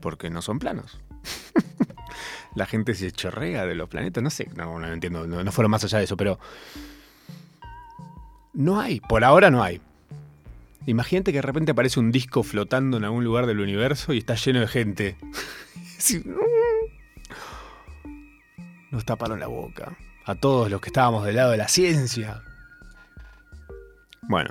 porque 0.00 0.28
no 0.28 0.42
son 0.42 0.58
planos. 0.58 1.00
La 2.54 2.66
gente 2.66 2.94
se 2.94 3.10
chorrea 3.12 3.64
de 3.64 3.74
los 3.74 3.88
planetas, 3.88 4.22
no 4.22 4.30
sé, 4.30 4.48
no, 4.54 4.78
no 4.78 4.86
entiendo, 4.86 5.26
no, 5.26 5.42
no 5.42 5.52
fueron 5.52 5.70
más 5.70 5.84
allá 5.84 5.98
de 5.98 6.04
eso, 6.04 6.16
pero 6.16 6.38
no 8.52 8.80
hay, 8.80 9.00
por 9.00 9.24
ahora 9.24 9.50
no 9.50 9.62
hay. 9.62 9.80
Imagínate 10.86 11.32
que 11.32 11.38
de 11.38 11.42
repente 11.42 11.72
aparece 11.72 12.00
un 12.00 12.12
disco 12.12 12.42
flotando 12.42 12.96
en 12.96 13.04
algún 13.04 13.24
lugar 13.24 13.46
del 13.46 13.60
universo 13.60 14.12
y 14.12 14.18
está 14.18 14.34
lleno 14.34 14.60
de 14.60 14.68
gente. 14.68 15.16
Nos 18.90 19.04
taparon 19.06 19.40
la 19.40 19.46
boca. 19.46 19.96
A 20.24 20.34
todos 20.34 20.70
los 20.70 20.80
que 20.80 20.88
estábamos 20.88 21.24
del 21.24 21.36
lado 21.36 21.52
de 21.52 21.56
la 21.56 21.68
ciencia. 21.68 22.42
Bueno. 24.22 24.50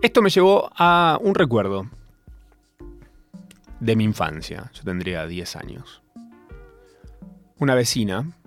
Esto 0.00 0.22
me 0.22 0.30
llevó 0.30 0.70
a 0.76 1.18
un 1.20 1.34
recuerdo 1.34 1.90
de 3.80 3.96
mi 3.96 4.04
infancia. 4.04 4.70
Yo 4.74 4.82
tendría 4.82 5.26
10 5.26 5.56
años. 5.56 6.02
Una 7.58 7.74
vecina 7.74 8.38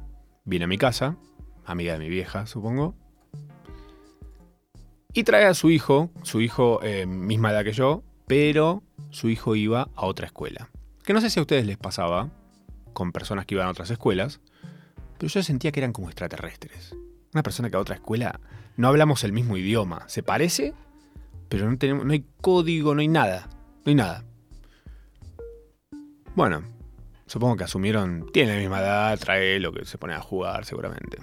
viene 0.46 0.66
a 0.66 0.68
mi 0.68 0.78
casa, 0.78 1.18
amiga 1.66 1.94
de 1.94 2.00
mi 2.00 2.10
vieja, 2.10 2.46
supongo, 2.46 2.96
y 5.14 5.24
trae 5.24 5.46
a 5.46 5.54
su 5.54 5.70
hijo, 5.70 6.10
su 6.24 6.40
hijo 6.42 6.80
eh, 6.84 7.06
misma 7.06 7.52
edad 7.52 7.64
que 7.64 7.74
yo, 7.74 8.04
pero 8.28 8.84
su 9.10 9.30
hijo 9.30 9.56
iba 9.56 9.90
a 9.96 10.06
otra 10.06 10.26
escuela. 10.26 10.70
Que 11.04 11.14
no 11.14 11.20
sé 11.20 11.30
si 11.30 11.40
a 11.40 11.44
ustedes 11.44 11.66
les 11.66 11.78
pasaba 11.78 12.30
con 12.94 13.12
personas 13.12 13.46
que 13.46 13.56
iban 13.56 13.68
a 13.68 13.72
otras 13.72 13.92
escuelas, 13.92 14.40
pero 15.18 15.28
yo 15.30 15.44
sentía 15.44 15.72
que 15.72 15.82
eran 15.82 15.92
como 15.92 16.08
extraterrestres. 16.08 16.96
Una 17.34 17.44
persona 17.44 17.70
que 17.70 17.76
a 17.76 17.80
otra 17.80 17.96
escuela, 17.96 18.40
no 18.78 18.88
hablamos 18.88 19.24
el 19.24 19.34
mismo 19.34 19.58
idioma. 19.58 20.08
Se 20.08 20.24
parece, 20.24 20.74
pero 21.50 21.70
no, 21.70 21.78
tenemos, 21.78 22.06
no 22.06 22.14
hay 22.14 22.26
código, 22.40 22.96
no 22.96 23.02
hay 23.02 23.08
nada. 23.08 23.50
No 23.84 23.90
hay 23.90 23.96
nada. 23.96 24.24
Bueno, 26.36 26.64
supongo 27.26 27.58
que 27.58 27.66
asumieron, 27.66 28.28
tiene 28.32 28.54
la 28.54 28.60
misma 28.60 28.80
edad, 28.80 29.20
trae 29.20 29.60
lo 29.60 29.74
que 29.74 29.86
se 29.86 29.98
pone 29.98 30.14
a 30.14 30.22
jugar 30.22 30.66
seguramente. 30.66 31.18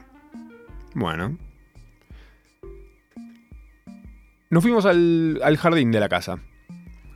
Bueno, 0.94 1.38
nos 4.50 4.62
fuimos 4.62 4.86
al, 4.86 5.56
jardín 5.58 5.90
de 5.90 6.00
la 6.00 6.08
casa. 6.08 6.38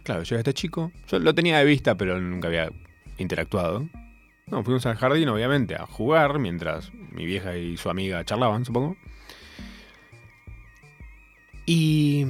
Claro, 0.05 0.23
llega 0.23 0.39
este 0.39 0.55
chico. 0.55 0.93
Yo 1.09 1.19
lo 1.19 1.35
tenía 1.35 1.59
de 1.59 1.65
vista, 1.65 1.97
pero 1.97 2.21
nunca 2.21 2.49
había 2.49 2.71
interactuado. 3.19 3.89
No, 4.49 4.63
fuimos 4.65 4.85
al 4.87 4.97
jardín, 4.97 5.29
obviamente, 5.29 5.75
a 5.75 5.87
jugar 5.87 6.39
mientras 6.39 6.93
mi 6.93 7.25
vieja 7.25 7.57
y 7.57 7.77
su 7.77 7.89
amiga 7.89 8.25
charlaban, 8.25 8.65
supongo. 8.65 8.97
Y. 11.67 12.27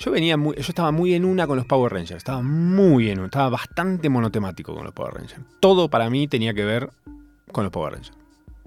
Yo 0.00 0.10
venía 0.10 0.38
muy. 0.38 0.56
Yo 0.56 0.62
estaba 0.62 0.92
muy 0.92 1.12
en 1.12 1.26
una 1.26 1.46
con 1.46 1.58
los 1.58 1.66
Power 1.66 1.92
Rangers. 1.92 2.16
Estaba 2.16 2.40
muy 2.40 3.10
en 3.10 3.18
una. 3.18 3.26
Estaba 3.26 3.50
bastante 3.50 4.08
monotemático 4.08 4.74
con 4.74 4.84
los 4.84 4.94
Power 4.94 5.12
Rangers. 5.12 5.42
Todo 5.60 5.90
para 5.90 6.08
mí 6.08 6.26
tenía 6.26 6.54
que 6.54 6.64
ver 6.64 6.88
con 7.52 7.64
los 7.64 7.70
Power 7.70 7.92
Rangers. 7.92 8.16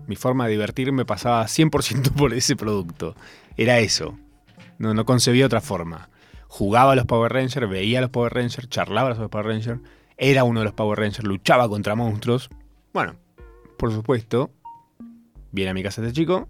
Mi 0.06 0.16
forma 0.16 0.46
de 0.46 0.52
divertirme 0.52 1.06
pasaba 1.06 1.44
100% 1.46 2.12
por 2.16 2.36
ese 2.36 2.56
producto. 2.56 3.16
Era 3.58 3.80
eso. 3.80 4.16
No, 4.78 4.94
no 4.94 5.06
concebía 5.06 5.48
otra 5.48 5.60
forma. 5.60 6.10
Jugaba 6.48 6.92
a 6.92 6.96
los 6.96 7.08
Power 7.08 7.34
Rangers, 7.34 7.68
veía 7.68 7.98
a 7.98 8.02
los 8.02 8.12
Power 8.12 8.32
Rangers, 8.32 8.70
charlaba 8.70 9.10
a 9.10 9.16
los 9.16 9.30
Power 9.30 9.48
Rangers, 9.48 9.82
era 10.18 10.44
uno 10.44 10.60
de 10.60 10.66
los 10.66 10.74
Power 10.74 11.00
Rangers, 11.00 11.24
luchaba 11.24 11.68
contra 11.68 11.96
monstruos. 11.96 12.52
Bueno, 12.94 13.16
por 13.80 13.92
supuesto, 13.92 14.52
viene 15.52 15.72
a 15.72 15.74
mi 15.74 15.82
casa 15.82 16.02
este 16.04 16.14
chico. 16.14 16.48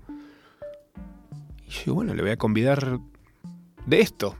Y 1.65 1.69
yo 1.69 1.93
bueno, 1.93 2.13
le 2.13 2.21
voy 2.21 2.31
a 2.31 2.37
convidar 2.37 2.99
de 3.85 4.01
esto. 4.01 4.35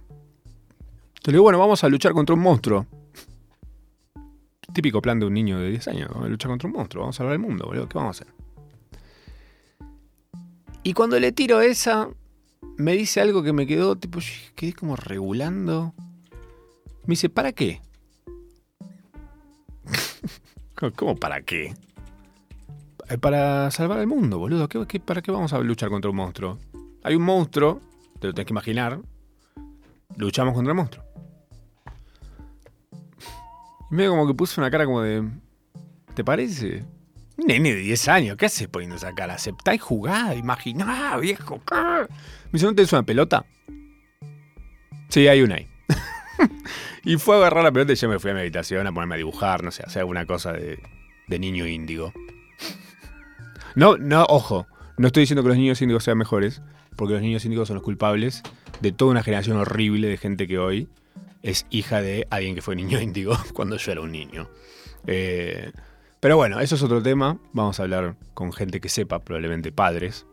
Entonces 1.24 1.36
le 1.36 1.38
digo, 1.38 1.44
bueno, 1.44 1.60
vamos 1.60 1.82
a 1.86 1.88
luchar 1.88 2.12
contra 2.12 2.36
un 2.36 2.42
monstruo. 2.42 2.86
Típico 4.74 5.02
plan 5.02 5.22
de 5.22 5.26
un 5.26 5.34
niño 5.34 5.58
de 5.58 5.70
10 5.70 5.88
años, 5.88 6.10
vamos 6.14 6.30
luchar 6.30 6.50
contra 6.50 6.68
un 6.68 6.74
monstruo, 6.74 7.04
vamos 7.04 7.16
a 7.16 7.18
salvar 7.20 7.32
el 7.36 7.40
mundo, 7.40 7.66
boludo, 7.66 7.88
¿qué 7.88 7.98
vamos 7.98 8.20
a 8.20 8.24
hacer? 8.24 8.34
Y 10.84 10.92
cuando 10.92 11.18
le 11.22 11.32
tiro 11.32 11.62
esa, 11.62 12.10
me 12.76 12.92
dice 12.92 13.22
algo 13.22 13.42
que 13.42 13.54
me 13.54 13.66
quedó, 13.66 13.96
tipo, 13.96 14.20
quedé 14.54 14.74
como 14.74 14.98
regulando. 14.98 15.94
Me 17.06 17.14
dice, 17.14 17.30
¿para 17.30 17.54
qué? 17.54 17.80
¿Cómo 20.98 21.16
para 21.16 21.42
qué? 21.44 21.74
Eh, 23.10 23.18
para 23.18 23.72
salvar 23.72 24.00
al 24.00 24.08
mundo, 24.08 24.40
boludo. 24.40 24.68
¿Qué, 24.68 25.00
para 25.00 25.22
qué 25.22 25.32
vamos 25.32 25.54
a 25.54 25.60
luchar 25.60 25.88
contra 25.88 26.12
un 26.12 26.18
monstruo? 26.18 26.60
Hay 27.02 27.16
un 27.16 27.24
monstruo, 27.24 27.80
te 28.20 28.28
lo 28.28 28.34
tenés 28.34 28.48
que 28.48 28.54
imaginar. 28.54 29.00
Luchamos 30.18 30.54
contra 30.54 30.72
el 30.72 30.76
monstruo. 30.76 31.13
Medio 33.94 34.10
como 34.10 34.26
que 34.26 34.34
puso 34.34 34.60
una 34.60 34.72
cara 34.72 34.86
como 34.86 35.04
de. 35.04 35.24
¿Te 36.16 36.24
parece? 36.24 36.84
Nene 37.38 37.76
de 37.76 37.82
10 37.82 38.08
años, 38.08 38.38
¿qué 38.38 38.48
haces 38.48 38.68
poniendo 38.68 38.96
esa 38.96 39.14
cara? 39.14 39.36
Aceptá 39.36 39.76
y 39.76 39.78
jugá, 39.78 40.34
imaginá, 40.34 41.16
viejo. 41.18 41.62
Me 41.72 42.08
dice, 42.54 42.66
¿no 42.66 42.74
tenés 42.74 42.92
una 42.92 43.04
pelota? 43.04 43.46
Sí, 45.10 45.28
hay 45.28 45.44
una 45.44 45.56
ahí. 45.56 45.68
y 47.04 47.18
fue 47.18 47.36
a 47.36 47.38
agarrar 47.38 47.64
la 47.64 47.72
pelota 47.72 47.94
y 47.94 47.96
yo 47.96 48.10
me 48.10 48.18
fui 48.18 48.32
a 48.32 48.34
mi 48.34 48.40
habitación 48.40 48.88
a 48.88 48.92
ponerme 48.92 49.14
a 49.14 49.18
dibujar, 49.20 49.64
no 49.64 49.70
sé, 49.70 49.84
hacer 49.84 50.00
alguna 50.00 50.26
cosa 50.26 50.54
de, 50.54 50.82
de 51.28 51.40
niño 51.40 51.68
índigo. 51.68 52.14
no, 53.76 53.98
no, 53.98 54.26
ojo, 54.28 54.66
no 54.98 55.06
estoy 55.06 55.22
diciendo 55.22 55.44
que 55.44 55.50
los 55.50 55.58
niños 55.58 55.80
índigos 55.84 56.04
sean 56.04 56.18
mejores, 56.18 56.64
porque 56.96 57.14
los 57.14 57.22
niños 57.22 57.46
índigos 57.46 57.68
son 57.68 57.76
los 57.76 57.84
culpables 57.84 58.42
de 58.82 58.92
toda 58.92 59.12
una 59.12 59.22
generación 59.22 59.58
horrible 59.58 60.08
de 60.08 60.18
gente 60.18 60.48
que 60.48 60.58
hoy 60.58 60.90
es 61.44 61.68
hija 61.70 62.02
de 62.02 62.26
alguien 62.32 62.56
que 62.56 62.62
fue 62.62 62.76
niño 62.76 63.00
índigo 63.00 63.38
cuando 63.54 63.78
yo 63.78 63.92
era 63.92 64.02
un 64.02 64.12
niño. 64.12 64.50
Eh, 65.06 65.72
pero 66.20 66.38
bueno, 66.38 66.62
eso 66.62 66.76
es 66.76 66.82
otro 66.82 67.04
tema. 67.04 67.38
Vamos 67.52 67.80
a 67.80 67.84
hablar 67.84 68.16
con 68.34 68.54
gente 68.54 68.80
que 68.80 68.90
sepa, 68.90 69.20
probablemente 69.20 69.72
padres 69.72 70.26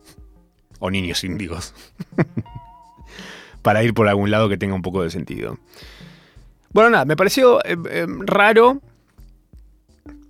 o 0.79 0.90
niños 0.90 1.25
índigos, 1.25 1.75
para 3.62 3.83
ir 3.83 3.93
por 3.93 4.09
algún 4.09 4.31
lado 4.31 4.49
que 4.49 4.57
tenga 4.57 4.75
un 4.75 4.83
poco 4.83 5.02
de 5.02 5.11
sentido. 5.11 5.59
Bueno, 6.73 6.90
nada, 6.90 7.05
me 7.05 7.17
pareció 7.17 7.59
eh, 7.64 7.76
eh, 7.90 8.07
raro 8.21 8.81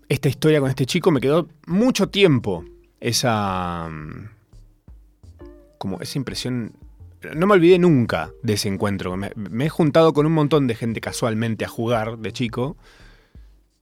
esta 0.09 0.29
historia 0.29 0.61
con 0.61 0.71
este 0.71 0.87
chico. 0.87 1.11
Me 1.11 1.21
quedó 1.21 1.47
mucho 1.67 2.09
tiempo 2.09 2.65
esa. 2.99 3.87
Mm, 3.91 4.31
como 5.77 6.01
esa 6.01 6.19
impresión. 6.19 6.73
No 7.35 7.47
me 7.47 7.55
olvidé 7.55 7.79
nunca 7.79 8.31
de 8.43 8.55
ese 8.55 8.69
encuentro. 8.69 9.17
me 9.17 9.65
he 9.65 9.69
juntado 9.69 10.13
con 10.13 10.27
un 10.27 10.33
montón 10.33 10.67
de 10.67 10.75
gente 10.75 11.01
casualmente 11.01 11.65
a 11.65 11.69
jugar 11.69 12.19
de 12.19 12.33
chico 12.33 12.77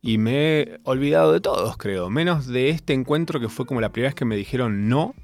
y 0.00 0.18
me 0.18 0.60
he 0.60 0.80
olvidado 0.84 1.32
de 1.32 1.40
todos, 1.40 1.76
creo. 1.76 2.08
Menos 2.10 2.46
de 2.46 2.70
este 2.70 2.92
encuentro 2.92 3.40
que 3.40 3.48
fue 3.48 3.66
como 3.66 3.80
la 3.80 3.90
primera 3.90 4.08
vez 4.08 4.14
que 4.14 4.24
me 4.24 4.36
dijeron 4.36 4.88
no 4.88 5.14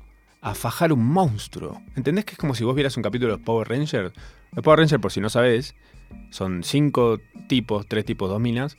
a 0.41 0.55
fajar 0.55 0.93
un 0.93 1.07
monstruo. 1.07 1.81
¿Entendés 1.97 2.25
que 2.25 2.33
es 2.33 2.39
como 2.39 2.55
si 2.55 2.65
vos 2.65 2.75
vieras 2.75 2.97
un 2.97 3.03
capítulo 3.03 3.33
de 3.33 3.39
los 3.39 3.47
Power 3.47 3.69
Rangers? 3.69 4.13
Los 4.53 4.65
Power 4.65 4.81
Rangers, 4.81 5.01
por 5.01 5.13
si 5.13 5.21
no 5.21 5.31
sabés, 5.31 5.75
son 6.31 6.63
cinco 6.65 7.19
tipos, 7.49 7.87
tres 7.87 8.05
tipos, 8.05 8.29
dos 8.29 8.41
minas, 8.41 8.77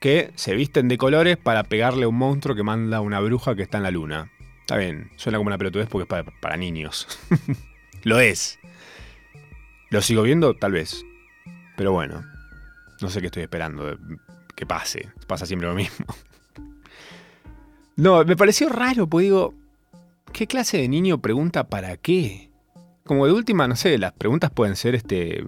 que 0.00 0.32
se 0.34 0.54
visten 0.54 0.88
de 0.88 0.98
colores 0.98 1.36
para 1.36 1.62
pegarle 1.64 2.04
a 2.04 2.08
un 2.08 2.16
monstruo 2.16 2.56
que 2.56 2.62
manda 2.62 3.00
una 3.00 3.20
bruja 3.20 3.54
que 3.54 3.62
está 3.62 3.76
en 3.76 3.84
la 3.84 3.90
luna. 3.90 4.32
Está 4.60 4.76
bien, 4.76 5.10
suena 5.16 5.38
como 5.38 5.48
una 5.48 5.58
pelotudez 5.58 5.88
porque 5.88 6.02
es 6.02 6.08
para, 6.08 6.24
para 6.40 6.56
niños. 6.56 7.06
Lo 8.04 8.20
es. 8.20 8.58
¿Lo 9.90 10.02
sigo 10.02 10.22
viendo? 10.22 10.54
Tal 10.54 10.72
vez. 10.72 11.04
Pero 11.76 11.92
bueno, 11.92 12.24
no 13.00 13.08
sé 13.10 13.20
qué 13.20 13.26
estoy 13.26 13.42
esperando 13.42 13.98
que 14.54 14.66
pase. 14.66 15.08
Pasa 15.26 15.46
siempre 15.46 15.68
lo 15.68 15.74
mismo. 15.74 16.06
No, 17.96 18.24
me 18.24 18.36
pareció 18.36 18.68
raro, 18.70 19.06
pues 19.06 19.22
digo, 19.22 19.54
¿qué 20.32 20.48
clase 20.48 20.78
de 20.78 20.88
niño 20.88 21.18
pregunta 21.18 21.68
para 21.68 21.96
qué? 21.96 22.50
Como 23.04 23.24
de 23.24 23.32
última, 23.32 23.68
no 23.68 23.76
sé, 23.76 23.98
las 23.98 24.12
preguntas 24.12 24.50
pueden 24.50 24.74
ser 24.74 24.96
este. 24.96 25.44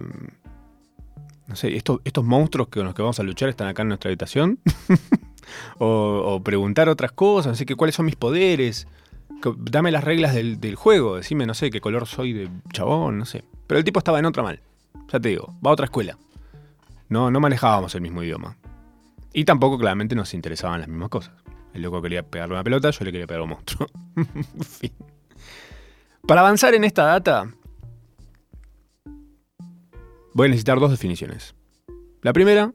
no 1.45 1.55
sé, 1.57 1.75
estos, 1.75 1.99
estos 2.05 2.23
monstruos 2.23 2.69
con 2.69 2.85
los 2.85 2.95
que 2.95 3.01
vamos 3.01 3.19
a 3.19 3.23
luchar 3.23 3.49
están 3.49 3.67
acá 3.67 3.81
en 3.81 3.89
nuestra 3.89 4.07
habitación. 4.07 4.59
o, 5.77 6.41
preguntar 6.41 6.87
otras 6.87 7.11
cosas, 7.11 7.51
no 7.51 7.55
sé, 7.55 7.65
que, 7.65 7.75
cuáles 7.75 7.95
son 7.95 8.05
mis 8.05 8.15
poderes. 8.15 8.87
Dame 9.57 9.91
las 9.91 10.03
reglas 10.03 10.33
del, 10.33 10.59
del, 10.59 10.75
juego, 10.75 11.17
decime, 11.17 11.45
no 11.45 11.53
sé, 11.53 11.69
qué 11.69 11.79
color 11.79 12.07
soy 12.07 12.33
de 12.33 12.49
chabón, 12.73 13.19
no 13.19 13.25
sé. 13.25 13.43
Pero 13.67 13.77
el 13.77 13.83
tipo 13.83 13.99
estaba 13.99 14.19
en 14.19 14.25
otra 14.25 14.43
mal. 14.43 14.61
Ya 15.11 15.19
te 15.19 15.29
digo, 15.29 15.55
va 15.65 15.69
a 15.69 15.73
otra 15.73 15.85
escuela. 15.85 16.17
No, 17.09 17.31
no 17.31 17.39
manejábamos 17.39 17.95
el 17.95 18.01
mismo 18.01 18.23
idioma. 18.23 18.57
Y 19.33 19.45
tampoco 19.45 19.77
claramente 19.77 20.15
nos 20.15 20.33
interesaban 20.33 20.79
las 20.79 20.89
mismas 20.89 21.09
cosas. 21.09 21.33
El 21.73 21.83
loco 21.83 22.01
quería 22.01 22.23
pegarle 22.23 22.55
una 22.55 22.63
pelota, 22.63 22.89
yo 22.89 23.05
le 23.05 23.11
quería 23.11 23.27
pegar 23.27 23.43
un 23.43 23.49
monstruo. 23.49 23.87
fin. 24.67 24.91
Para 26.25 26.41
avanzar 26.41 26.73
en 26.73 26.83
esta 26.83 27.03
data, 27.03 27.53
voy 30.33 30.47
a 30.47 30.49
necesitar 30.49 30.79
dos 30.79 30.91
definiciones. 30.91 31.55
La 32.21 32.33
primera, 32.33 32.73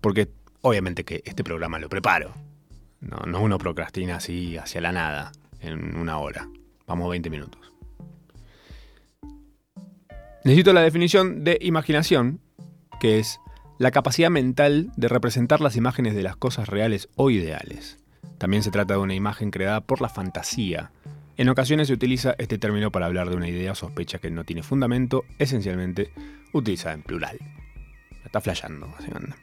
porque 0.00 0.30
obviamente 0.62 1.04
que 1.04 1.22
este 1.26 1.44
programa 1.44 1.78
lo 1.78 1.88
preparo. 1.88 2.32
No, 3.02 3.18
no 3.26 3.42
uno 3.42 3.58
procrastina 3.58 4.16
así 4.16 4.56
hacia 4.56 4.80
la 4.80 4.92
nada 4.92 5.32
en 5.60 5.96
una 5.96 6.18
hora. 6.18 6.48
Vamos 6.86 7.10
20 7.10 7.30
minutos. 7.30 7.72
Necesito 10.44 10.72
la 10.72 10.82
definición 10.82 11.44
de 11.44 11.58
imaginación, 11.60 12.40
que 13.00 13.18
es 13.18 13.40
la 13.78 13.90
capacidad 13.90 14.30
mental 14.30 14.90
de 14.96 15.08
representar 15.08 15.60
las 15.60 15.76
imágenes 15.76 16.14
de 16.14 16.22
las 16.22 16.36
cosas 16.36 16.68
reales 16.68 17.08
o 17.16 17.30
ideales. 17.30 17.98
También 18.38 18.62
se 18.62 18.70
trata 18.70 18.94
de 18.94 19.00
una 19.00 19.14
imagen 19.14 19.50
creada 19.50 19.80
por 19.80 20.00
la 20.00 20.08
fantasía. 20.08 20.92
En 21.36 21.48
ocasiones 21.48 21.88
se 21.88 21.94
utiliza 21.94 22.34
este 22.38 22.58
término 22.58 22.92
para 22.92 23.06
hablar 23.06 23.30
de 23.30 23.36
una 23.36 23.48
idea 23.48 23.72
o 23.72 23.76
sospecha 23.76 24.18
que 24.18 24.30
no 24.30 24.44
tiene 24.44 24.62
fundamento, 24.62 25.24
esencialmente 25.38 26.12
utilizada 26.52 26.94
en 26.94 27.02
plural. 27.02 27.38
Está 28.24 28.40
flayando, 28.40 28.88
básicamente. 28.88 29.36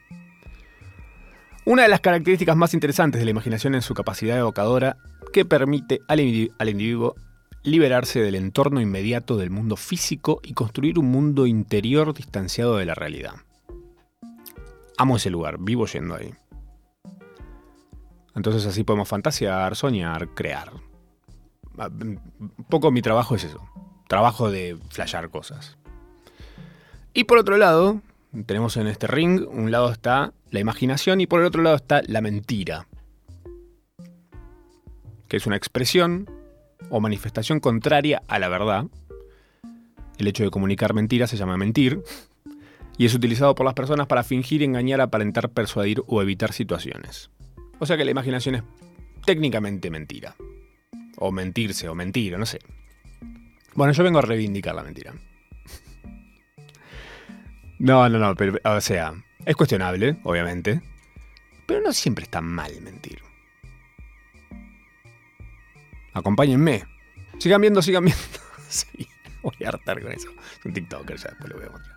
Una 1.66 1.82
de 1.82 1.88
las 1.88 2.00
características 2.00 2.56
más 2.56 2.72
interesantes 2.72 3.20
de 3.20 3.26
la 3.26 3.32
imaginación 3.32 3.74
es 3.74 3.84
su 3.84 3.92
capacidad 3.94 4.38
evocadora 4.38 4.96
que 5.32 5.44
permite 5.44 6.00
al, 6.08 6.20
individuo 6.20 7.14
liberarse 7.62 8.20
del 8.20 8.34
entorno 8.34 8.80
inmediato 8.80 9.36
del 9.36 9.50
mundo 9.50 9.76
físico 9.76 10.40
y 10.42 10.54
construir 10.54 10.98
un 10.98 11.06
mundo 11.06 11.46
interior 11.46 12.14
distanciado 12.14 12.78
de 12.78 12.86
la 12.86 12.94
realidad. 12.94 13.34
Amo 14.96 15.16
ese 15.16 15.28
lugar, 15.28 15.58
vivo 15.60 15.86
yendo 15.86 16.14
ahí. 16.14 16.32
Entonces 18.34 18.64
así 18.64 18.82
podemos 18.82 19.08
fantasear, 19.08 19.76
soñar, 19.76 20.28
crear. 20.28 20.72
Ah, 21.76 21.90
un 21.90 22.20
poco 22.68 22.90
mi 22.90 23.02
trabajo 23.02 23.34
es 23.34 23.44
eso. 23.44 23.62
Trabajo 24.08 24.50
de 24.50 24.78
flashear 24.88 25.28
cosas. 25.28 25.76
Y 27.12 27.24
por 27.24 27.38
otro 27.38 27.58
lado, 27.58 28.00
tenemos 28.46 28.76
en 28.76 28.86
este 28.86 29.06
ring, 29.06 29.46
un 29.48 29.70
lado 29.70 29.90
está 29.90 30.32
la 30.50 30.60
imaginación 30.60 31.20
y 31.20 31.26
por 31.26 31.40
el 31.40 31.46
otro 31.46 31.62
lado 31.62 31.76
está 31.76 32.02
la 32.06 32.20
mentira. 32.20 32.86
Que 35.28 35.36
es 35.36 35.46
una 35.46 35.56
expresión 35.56 36.28
o 36.90 37.00
manifestación 37.00 37.60
contraria 37.60 38.22
a 38.28 38.38
la 38.38 38.48
verdad. 38.48 38.86
El 40.18 40.26
hecho 40.26 40.44
de 40.44 40.50
comunicar 40.50 40.94
mentiras 40.94 41.30
se 41.30 41.36
llama 41.36 41.56
mentir 41.56 42.02
y 42.98 43.06
es 43.06 43.14
utilizado 43.14 43.54
por 43.54 43.64
las 43.64 43.74
personas 43.74 44.06
para 44.06 44.22
fingir, 44.22 44.62
engañar, 44.62 45.00
aparentar, 45.00 45.50
persuadir 45.50 46.02
o 46.06 46.20
evitar 46.20 46.52
situaciones. 46.52 47.30
O 47.78 47.86
sea 47.86 47.96
que 47.96 48.04
la 48.04 48.10
imaginación 48.10 48.56
es 48.56 48.62
técnicamente 49.24 49.90
mentira. 49.90 50.36
O 51.16 51.32
mentirse, 51.32 51.88
o 51.88 51.94
mentira, 51.94 52.38
no 52.38 52.46
sé. 52.46 52.58
Bueno, 53.74 53.92
yo 53.92 54.04
vengo 54.04 54.18
a 54.18 54.22
reivindicar 54.22 54.74
la 54.74 54.82
mentira. 54.82 55.14
No, 57.80 58.06
no, 58.10 58.18
no, 58.18 58.34
pero, 58.34 58.58
o 58.62 58.80
sea, 58.82 59.14
es 59.46 59.56
cuestionable, 59.56 60.18
obviamente. 60.24 60.82
Pero 61.66 61.80
no 61.80 61.94
siempre 61.94 62.24
está 62.24 62.42
mal 62.42 62.78
mentir. 62.82 63.22
Acompáñenme. 66.12 66.84
Sigan 67.38 67.62
viendo, 67.62 67.80
sigan 67.80 68.04
viendo. 68.04 68.22
sí, 68.68 69.08
voy 69.42 69.56
a 69.64 69.68
hartar 69.68 70.02
con 70.02 70.12
eso. 70.12 70.28
Es 70.58 70.66
un 70.66 70.74
TikToker, 70.74 71.16
ya 71.16 71.30
después 71.30 71.48
lo 71.48 71.56
voy 71.56 71.68
a 71.68 71.70
mostrar. 71.70 71.96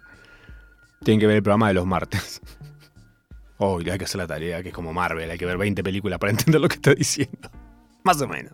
Tienen 1.04 1.20
que 1.20 1.28
ver 1.28 1.36
el 1.38 1.44
programa 1.44 1.68
de 1.68 1.74
los 1.76 1.86
martes. 1.86 2.42
Oh, 3.60 3.78
hay 3.80 3.98
que 3.98 4.04
hacer 4.04 4.18
la 4.18 4.28
tarea, 4.28 4.62
que 4.62 4.70
es 4.70 4.76
como 4.76 4.92
Marvel, 4.92 5.30
hay 5.30 5.38
que 5.38 5.46
ver 5.46 5.58
20 5.58 5.84
películas 5.84 6.20
para 6.20 6.32
entender 6.32 6.60
lo 6.60 6.68
que 6.68 6.76
está 6.76 6.94
diciendo. 6.94 7.50
Más 8.04 8.20
o 8.22 8.28
menos. 8.28 8.54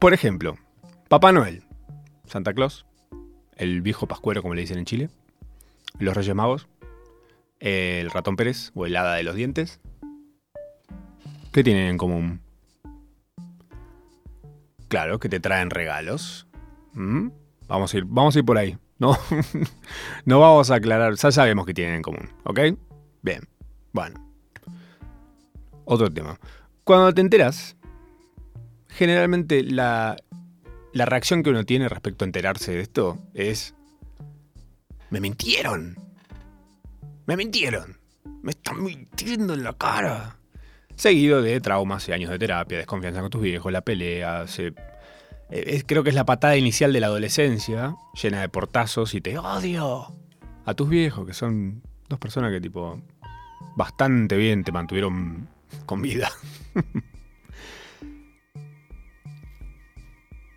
Por 0.00 0.12
ejemplo, 0.12 0.56
Papá 1.08 1.30
Noel, 1.30 1.62
Santa 2.26 2.52
Claus, 2.52 2.84
el 3.62 3.80
viejo 3.80 4.08
pascuero 4.08 4.42
como 4.42 4.54
le 4.54 4.62
dicen 4.62 4.78
en 4.78 4.84
Chile, 4.84 5.08
los 5.98 6.16
Reyes 6.16 6.34
Magos, 6.34 6.68
el 7.60 8.10
ratón 8.10 8.34
Pérez 8.34 8.72
o 8.74 8.86
el 8.86 8.96
hada 8.96 9.14
de 9.14 9.22
los 9.22 9.36
dientes. 9.36 9.80
¿Qué 11.52 11.62
tienen 11.62 11.86
en 11.88 11.98
común? 11.98 12.40
Claro, 14.88 15.20
que 15.20 15.28
te 15.28 15.38
traen 15.38 15.70
regalos. 15.70 16.48
¿Mm? 16.94 17.28
Vamos, 17.68 17.94
a 17.94 17.98
ir, 17.98 18.04
vamos 18.04 18.34
a 18.34 18.40
ir 18.40 18.44
por 18.44 18.58
ahí. 18.58 18.76
No, 18.98 19.16
no 20.24 20.40
vamos 20.40 20.70
a 20.70 20.76
aclarar, 20.76 21.14
ya 21.14 21.30
sabemos 21.30 21.64
que 21.64 21.74
tienen 21.74 21.94
en 21.94 22.02
común, 22.02 22.30
¿ok? 22.44 22.60
Bien, 23.22 23.48
bueno. 23.92 24.20
Otro 25.84 26.12
tema. 26.12 26.38
Cuando 26.82 27.14
te 27.14 27.20
enteras, 27.20 27.76
generalmente 28.88 29.62
la, 29.62 30.16
la 30.92 31.04
reacción 31.06 31.42
que 31.42 31.50
uno 31.50 31.64
tiene 31.64 31.88
respecto 31.88 32.24
a 32.24 32.26
enterarse 32.26 32.72
de 32.72 32.80
esto 32.80 33.18
es... 33.34 33.74
Me 35.10 35.20
mintieron. 35.20 35.96
Me 37.26 37.36
mintieron. 37.36 37.98
Me 38.42 38.52
están 38.52 38.82
mintiendo 38.82 39.54
en 39.54 39.62
la 39.62 39.72
cara. 39.74 40.36
Seguido 40.96 41.42
de 41.42 41.60
traumas 41.60 42.08
y 42.08 42.12
años 42.12 42.30
de 42.30 42.38
terapia, 42.38 42.78
desconfianza 42.78 43.20
con 43.20 43.30
tus 43.30 43.42
viejos, 43.42 43.72
la 43.72 43.82
pelea, 43.82 44.46
se 44.46 44.74
eh, 45.54 45.82
creo 45.84 46.02
que 46.02 46.08
es 46.08 46.14
la 46.14 46.24
patada 46.24 46.56
inicial 46.56 46.94
de 46.94 47.00
la 47.00 47.08
adolescencia, 47.08 47.94
llena 48.20 48.40
de 48.40 48.48
portazos 48.48 49.12
y 49.12 49.20
te 49.20 49.36
odio 49.36 50.14
a 50.64 50.74
tus 50.74 50.88
viejos, 50.88 51.26
que 51.26 51.34
son 51.34 51.82
dos 52.08 52.18
personas 52.18 52.52
que 52.52 52.60
tipo 52.60 53.02
bastante 53.76 54.36
bien 54.36 54.64
te 54.64 54.72
mantuvieron 54.72 55.48
con 55.84 56.00
vida. 56.00 56.30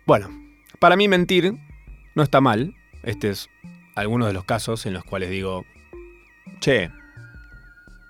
bueno, 0.06 0.30
para 0.78 0.96
mí 0.96 1.08
mentir 1.08 1.54
no 2.14 2.22
está 2.22 2.40
mal. 2.40 2.74
Este 3.02 3.30
es 3.30 3.48
alguno 3.94 4.26
de 4.26 4.32
los 4.32 4.44
casos 4.44 4.86
en 4.86 4.94
los 4.94 5.04
cuales 5.04 5.30
digo, 5.30 5.64
che, 6.60 6.90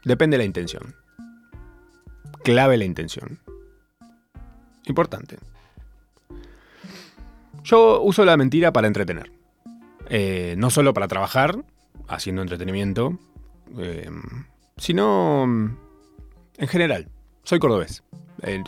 depende 0.05 0.37
de 0.37 0.39
la 0.39 0.45
intención. 0.45 0.95
Clave 2.45 2.77
la 2.77 2.85
intención. 2.85 3.41
Importante. 4.85 5.39
Yo 7.65 8.01
uso 8.03 8.25
la 8.25 8.37
mentira 8.37 8.73
para 8.73 8.87
entretener. 8.87 9.33
Eh, 10.09 10.55
no 10.57 10.71
solo 10.71 10.95
para 10.95 11.09
trabajar, 11.09 11.65
haciendo 12.07 12.43
entretenimiento, 12.43 13.19
eh, 13.79 14.09
sino 14.77 15.47
mm, 15.47 15.77
en 16.59 16.69
general. 16.69 17.09
Soy 17.47 17.61
cordobés. 17.61 18.03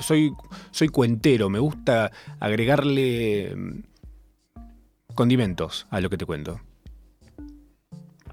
Soy, 0.01 0.33
soy 0.71 0.89
cuentero. 0.89 1.51
Me 1.51 1.59
gusta 1.59 2.13
agregarle 2.39 3.53
mm, 3.57 3.81
condimentos 5.17 5.89
a 5.91 6.01
lo 6.01 6.09
que 6.09 6.17
te 6.17 6.25
cuento. 6.25 6.61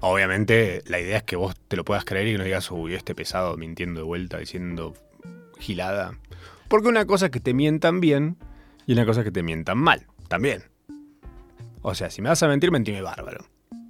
Obviamente, 0.00 0.82
la 0.86 1.00
idea 1.00 1.16
es 1.16 1.22
que 1.24 1.34
vos 1.34 1.56
te 1.66 1.76
lo 1.76 1.84
puedas 1.84 2.04
creer 2.04 2.28
y 2.28 2.38
no 2.38 2.44
digas, 2.44 2.70
uy, 2.70 2.94
este 2.94 3.16
pesado 3.16 3.56
mintiendo 3.56 4.00
de 4.00 4.06
vuelta, 4.06 4.38
diciendo 4.38 4.94
gilada. 5.58 6.16
Porque 6.68 6.86
una 6.86 7.06
cosa 7.06 7.26
es 7.26 7.32
que 7.32 7.40
te 7.40 7.52
mientan 7.52 8.00
bien 8.00 8.36
y 8.86 8.92
una 8.92 9.04
cosa 9.04 9.22
es 9.22 9.24
que 9.24 9.32
te 9.32 9.42
mientan 9.42 9.78
mal 9.78 10.06
también. 10.28 10.62
O 11.82 11.96
sea, 11.96 12.08
si 12.08 12.22
me 12.22 12.28
vas 12.28 12.42
a 12.44 12.48
mentir, 12.48 12.70
mentime 12.70 13.02
bárbaro. 13.02 13.46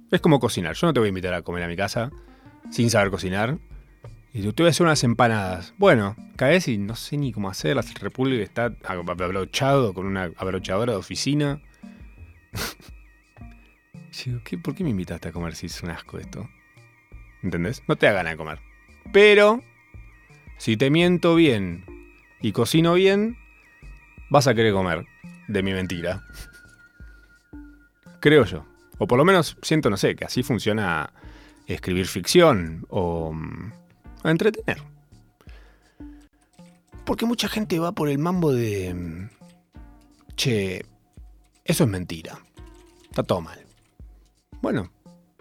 Es 0.09 0.21
como 0.21 0.39
cocinar. 0.39 0.73
Yo 0.73 0.87
no 0.87 0.93
te 0.93 1.01
voy 1.01 1.07
a 1.07 1.09
invitar 1.09 1.35
a 1.35 1.43
comer 1.43 1.61
a 1.61 1.67
mi 1.67 1.75
casa 1.75 2.09
sin 2.71 2.89
saber 2.89 3.11
cocinar. 3.11 3.59
Y 4.37 4.41
te 4.41 4.61
voy 4.61 4.67
a 4.67 4.69
hacer 4.69 4.85
unas 4.85 5.03
empanadas. 5.03 5.73
Bueno, 5.79 6.15
caes 6.35 6.67
y 6.67 6.77
no 6.77 6.95
sé 6.95 7.17
ni 7.17 7.31
cómo 7.31 7.49
hacer. 7.49 7.75
La 7.75 7.81
República 7.81 8.43
está 8.43 8.71
abrochado 8.83 9.95
con 9.95 10.05
una 10.05 10.29
abrochadora 10.37 10.93
de 10.93 10.99
oficina. 10.99 11.59
¿qué, 14.43 14.59
¿por 14.59 14.75
qué 14.75 14.83
me 14.83 14.91
invitaste 14.91 15.29
a 15.29 15.31
comer 15.31 15.55
si 15.55 15.65
es 15.65 15.81
un 15.81 15.89
asco 15.89 16.19
esto? 16.19 16.47
¿Entendés? 17.41 17.81
No 17.87 17.95
te 17.95 18.05
da 18.05 18.11
ganas 18.11 18.33
de 18.33 18.37
comer. 18.37 18.59
Pero, 19.11 19.63
si 20.59 20.77
te 20.77 20.91
miento 20.91 21.33
bien 21.33 21.83
y 22.39 22.51
cocino 22.51 22.93
bien, 22.93 23.39
vas 24.29 24.45
a 24.45 24.53
querer 24.53 24.71
comer 24.71 25.03
de 25.47 25.63
mi 25.63 25.73
mentira. 25.73 26.23
Creo 28.19 28.45
yo. 28.45 28.67
O 28.99 29.07
por 29.07 29.17
lo 29.17 29.25
menos 29.25 29.57
siento, 29.63 29.89
no 29.89 29.97
sé, 29.97 30.15
que 30.15 30.25
así 30.25 30.43
funciona 30.43 31.11
escribir 31.65 32.05
ficción 32.05 32.85
o 32.89 33.33
mm, 34.23 34.27
entretener. 34.27 34.81
Porque 37.05 37.25
mucha 37.25 37.47
gente 37.47 37.79
va 37.79 37.93
por 37.93 38.09
el 38.09 38.17
mambo 38.17 38.51
de... 38.51 39.29
Che, 40.35 40.85
eso 41.63 41.83
es 41.83 41.89
mentira. 41.89 42.39
Está 43.03 43.23
todo 43.23 43.41
mal. 43.41 43.59
bueno, 44.61 44.91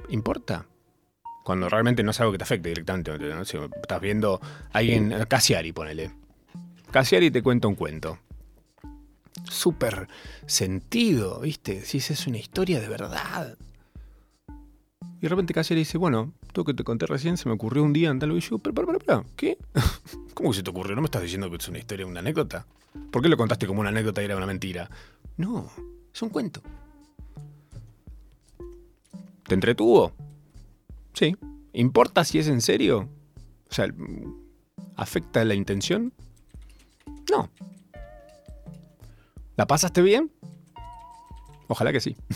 ¿importa? 0.08 0.66
Cuando 1.44 1.68
realmente 1.68 2.02
no 2.02 2.10
es 2.10 2.20
algo 2.20 2.32
que 2.32 2.38
te 2.38 2.44
afecte 2.44 2.68
directamente. 2.70 3.18
¿no? 3.18 3.44
Si 3.44 3.56
estás 3.56 4.00
viendo 4.00 4.40
a 4.72 4.78
alguien, 4.78 5.14
Casiari, 5.28 5.72
ponele. 5.72 6.10
Casiari 6.90 7.30
te 7.30 7.42
cuenta 7.42 7.68
un 7.68 7.74
cuento. 7.74 8.18
Súper 9.44 10.08
sentido, 10.46 11.40
¿viste? 11.40 11.84
Si 11.84 11.98
es 11.98 12.26
una 12.26 12.38
historia 12.38 12.80
de 12.80 12.88
verdad. 12.88 13.56
Y 15.18 15.20
de 15.20 15.28
repente 15.28 15.54
Casiari 15.54 15.80
dice, 15.80 15.98
bueno, 15.98 16.32
todo 16.56 16.64
que 16.64 16.72
te 16.72 16.84
conté 16.84 17.04
recién 17.04 17.36
se 17.36 17.50
me 17.50 17.54
ocurrió 17.54 17.82
un 17.82 17.92
día 17.92 18.08
en 18.08 18.18
tal 18.18 18.32
y 18.32 18.40
yo, 18.40 18.56
pero, 18.56 18.74
pero, 18.74 18.98
pero, 18.98 19.26
¿qué? 19.36 19.58
¿Cómo 20.34 20.50
que 20.50 20.56
se 20.56 20.62
te 20.62 20.70
ocurrió? 20.70 20.96
¿No 20.96 21.02
me 21.02 21.04
estás 21.04 21.20
diciendo 21.20 21.50
que 21.50 21.56
es 21.56 21.68
una 21.68 21.76
historia, 21.76 22.06
una 22.06 22.20
anécdota? 22.20 22.64
¿Por 23.12 23.20
qué 23.20 23.28
lo 23.28 23.36
contaste 23.36 23.66
como 23.66 23.80
una 23.80 23.90
anécdota 23.90 24.22
y 24.22 24.24
era 24.24 24.38
una 24.38 24.46
mentira? 24.46 24.88
No, 25.36 25.70
es 26.14 26.22
un 26.22 26.30
cuento. 26.30 26.62
¿Te 29.46 29.54
entretuvo? 29.54 30.14
Sí. 31.12 31.36
¿Importa 31.74 32.24
si 32.24 32.38
es 32.38 32.48
en 32.48 32.62
serio? 32.62 33.06
O 33.68 33.74
sea, 33.74 33.92
¿afecta 34.96 35.44
la 35.44 35.54
intención? 35.54 36.14
No. 37.30 37.50
¿La 39.56 39.66
pasaste 39.66 40.00
bien? 40.00 40.32
Ojalá 41.68 41.92
que 41.92 42.00
sí. 42.00 42.16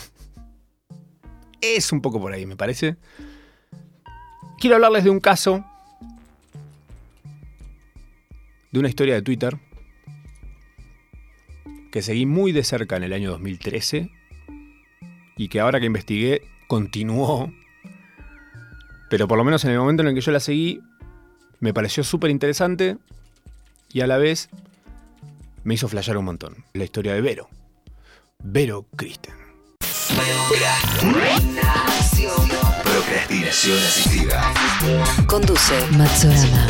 Es 1.61 1.91
un 1.91 2.01
poco 2.01 2.19
por 2.19 2.33
ahí, 2.33 2.47
me 2.47 2.55
parece. 2.55 2.97
Quiero 4.61 4.75
hablarles 4.75 5.03
de 5.03 5.09
un 5.09 5.19
caso, 5.19 5.65
de 8.71 8.79
una 8.79 8.89
historia 8.89 9.15
de 9.15 9.23
Twitter, 9.23 9.57
que 11.91 12.03
seguí 12.03 12.27
muy 12.27 12.51
de 12.51 12.63
cerca 12.63 12.95
en 12.95 13.01
el 13.01 13.13
año 13.13 13.31
2013 13.31 14.11
y 15.35 15.47
que 15.49 15.59
ahora 15.59 15.79
que 15.79 15.87
investigué 15.87 16.43
continuó, 16.67 17.51
pero 19.09 19.27
por 19.27 19.39
lo 19.39 19.43
menos 19.43 19.65
en 19.65 19.71
el 19.71 19.79
momento 19.79 20.03
en 20.03 20.09
el 20.09 20.13
que 20.13 20.21
yo 20.21 20.31
la 20.31 20.39
seguí, 20.39 20.79
me 21.59 21.73
pareció 21.73 22.03
súper 22.03 22.29
interesante 22.29 22.97
y 23.91 24.01
a 24.01 24.07
la 24.07 24.19
vez 24.19 24.47
me 25.63 25.73
hizo 25.73 25.87
flashear 25.87 26.17
un 26.17 26.25
montón. 26.25 26.65
La 26.73 26.83
historia 26.83 27.15
de 27.15 27.21
Vero. 27.21 27.49
Vero 28.43 28.85
Kristen. 28.95 29.33
Asistida. 33.33 34.53
Conduce 35.25 35.73
Matsorama. 35.97 36.67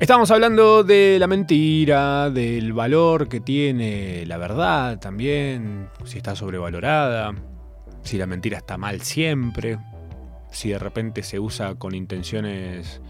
Estamos 0.00 0.30
hablando 0.30 0.82
de 0.82 1.18
la 1.20 1.26
mentira, 1.26 2.30
del 2.30 2.72
valor 2.72 3.28
que 3.28 3.40
tiene 3.40 4.24
la 4.24 4.38
verdad 4.38 4.98
también, 4.98 5.90
si 6.04 6.16
está 6.16 6.34
sobrevalorada, 6.34 7.34
si 8.02 8.16
la 8.16 8.24
mentira 8.24 8.58
está 8.58 8.78
mal 8.78 9.02
siempre, 9.02 9.78
si 10.50 10.70
de 10.70 10.78
repente 10.78 11.22
se 11.22 11.38
usa 11.38 11.74
con 11.74 11.94
intenciones 11.94 13.02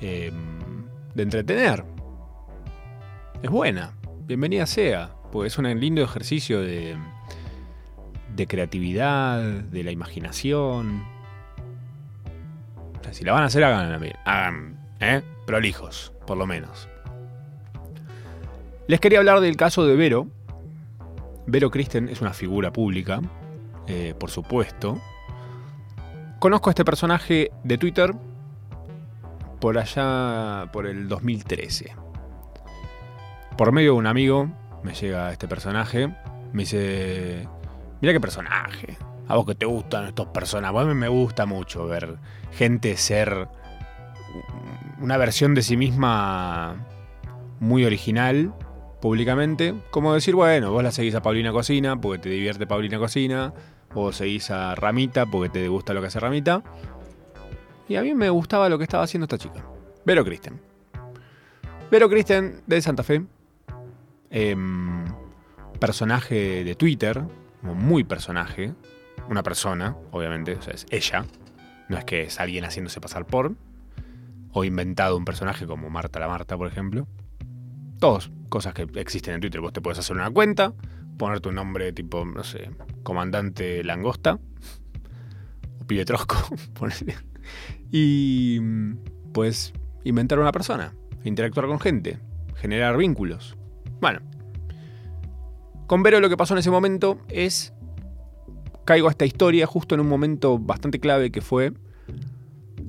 em, 0.00 0.86
de 1.14 1.22
entretener. 1.24 1.84
Es 3.42 3.50
buena, 3.50 3.96
bienvenida 4.26 4.64
sea, 4.64 5.10
pues 5.32 5.54
es 5.54 5.58
un 5.58 5.80
lindo 5.80 6.02
ejercicio 6.02 6.60
de, 6.60 6.96
de 8.40 8.46
creatividad, 8.46 9.42
de 9.42 9.84
la 9.84 9.90
imaginación. 9.90 11.04
O 12.98 13.04
sea, 13.04 13.12
si 13.12 13.22
la 13.22 13.32
van 13.32 13.42
a 13.42 13.46
hacer, 13.46 13.62
hagan, 13.62 14.02
hagan 14.24 14.78
¿eh? 14.98 15.22
prolijos, 15.46 16.12
por 16.26 16.38
lo 16.38 16.46
menos. 16.46 16.88
Les 18.86 18.98
quería 18.98 19.18
hablar 19.18 19.40
del 19.40 19.56
caso 19.56 19.84
de 19.86 19.94
Vero. 19.94 20.26
Vero 21.46 21.70
Kristen 21.70 22.08
es 22.08 22.20
una 22.20 22.32
figura 22.32 22.72
pública, 22.72 23.20
eh, 23.86 24.14
por 24.18 24.30
supuesto. 24.30 24.98
Conozco 26.38 26.70
a 26.70 26.72
este 26.72 26.84
personaje 26.84 27.50
de 27.62 27.76
Twitter 27.76 28.14
por 29.60 29.76
allá, 29.76 30.70
por 30.72 30.86
el 30.86 31.08
2013. 31.08 31.92
Por 33.58 33.72
medio 33.72 33.92
de 33.92 33.98
un 33.98 34.06
amigo 34.06 34.50
me 34.82 34.94
llega 34.94 35.30
este 35.30 35.46
personaje, 35.46 36.08
me 36.54 36.62
dice, 36.62 37.46
mira 38.00 38.12
qué 38.12 38.20
personaje, 38.20 38.96
a 39.28 39.36
vos 39.36 39.46
que 39.46 39.54
te 39.54 39.66
gustan 39.66 40.06
estos 40.06 40.28
personajes, 40.28 40.80
a 40.80 40.84
mí 40.84 40.94
me 40.94 41.08
gusta 41.08 41.46
mucho 41.46 41.86
ver 41.86 42.16
gente 42.52 42.96
ser 42.96 43.48
una 45.00 45.16
versión 45.16 45.54
de 45.54 45.62
sí 45.62 45.76
misma 45.76 46.86
muy 47.58 47.84
original 47.84 48.54
públicamente, 49.00 49.74
como 49.90 50.12
decir, 50.12 50.34
bueno, 50.34 50.70
vos 50.72 50.82
la 50.82 50.92
seguís 50.92 51.14
a 51.14 51.22
Paulina 51.22 51.52
Cocina 51.52 52.00
porque 52.00 52.18
te 52.18 52.28
divierte 52.28 52.66
Paulina 52.66 52.98
Cocina, 52.98 53.54
o 53.94 54.12
seguís 54.12 54.50
a 54.50 54.74
Ramita 54.74 55.26
porque 55.26 55.48
te 55.48 55.68
gusta 55.68 55.94
lo 55.94 56.00
que 56.00 56.08
hace 56.08 56.20
Ramita. 56.20 56.62
Y 57.88 57.96
a 57.96 58.02
mí 58.02 58.14
me 58.14 58.30
gustaba 58.30 58.68
lo 58.68 58.78
que 58.78 58.84
estaba 58.84 59.02
haciendo 59.02 59.24
esta 59.24 59.38
chica. 59.38 59.64
Vero 60.04 60.24
Kristen. 60.24 60.60
Vero 61.90 62.08
Kristen 62.08 62.62
de 62.66 62.80
Santa 62.80 63.02
Fe. 63.02 63.24
Em, 64.30 65.04
personaje 65.80 66.62
de 66.62 66.74
Twitter. 66.76 67.24
Muy 67.62 68.04
personaje. 68.04 68.74
Una 69.28 69.42
persona, 69.42 69.96
obviamente. 70.10 70.54
O 70.54 70.62
sea, 70.62 70.74
es 70.74 70.86
ella. 70.90 71.24
No 71.88 71.98
es 71.98 72.04
que 72.04 72.22
es 72.22 72.40
alguien 72.40 72.64
haciéndose 72.64 73.00
pasar 73.00 73.26
por. 73.26 73.54
O 74.52 74.64
inventado 74.64 75.16
un 75.16 75.24
personaje 75.24 75.66
como 75.66 75.90
Marta 75.90 76.18
la 76.18 76.28
Marta, 76.28 76.56
por 76.56 76.66
ejemplo. 76.66 77.06
Todos 77.98 78.30
cosas 78.48 78.74
que 78.74 78.86
existen 78.94 79.34
en 79.34 79.40
Twitter. 79.40 79.60
Vos 79.60 79.72
te 79.72 79.80
puedes 79.80 79.98
hacer 79.98 80.16
una 80.16 80.30
cuenta 80.30 80.74
poner 81.20 81.40
tu 81.40 81.52
nombre 81.52 81.92
tipo, 81.92 82.24
no 82.24 82.42
sé, 82.42 82.70
comandante 83.02 83.84
langosta 83.84 84.40
o 85.78 85.86
pibe 85.86 86.06
trosco, 86.06 86.36
y 87.92 88.58
pues 89.34 89.74
inventar 90.02 90.38
una 90.38 90.50
persona, 90.50 90.94
interactuar 91.22 91.66
con 91.66 91.78
gente, 91.78 92.18
generar 92.56 92.96
vínculos. 92.96 93.58
Bueno, 94.00 94.20
con 95.90 96.04
Vero 96.04 96.20
lo 96.20 96.28
que 96.28 96.36
pasó 96.36 96.54
en 96.54 96.58
ese 96.58 96.70
momento 96.70 97.18
es, 97.26 97.72
caigo 98.84 99.08
a 99.08 99.10
esta 99.10 99.26
historia 99.26 99.66
justo 99.66 99.96
en 99.96 100.00
un 100.00 100.06
momento 100.06 100.56
bastante 100.56 101.00
clave 101.00 101.32
que 101.32 101.40
fue, 101.40 101.72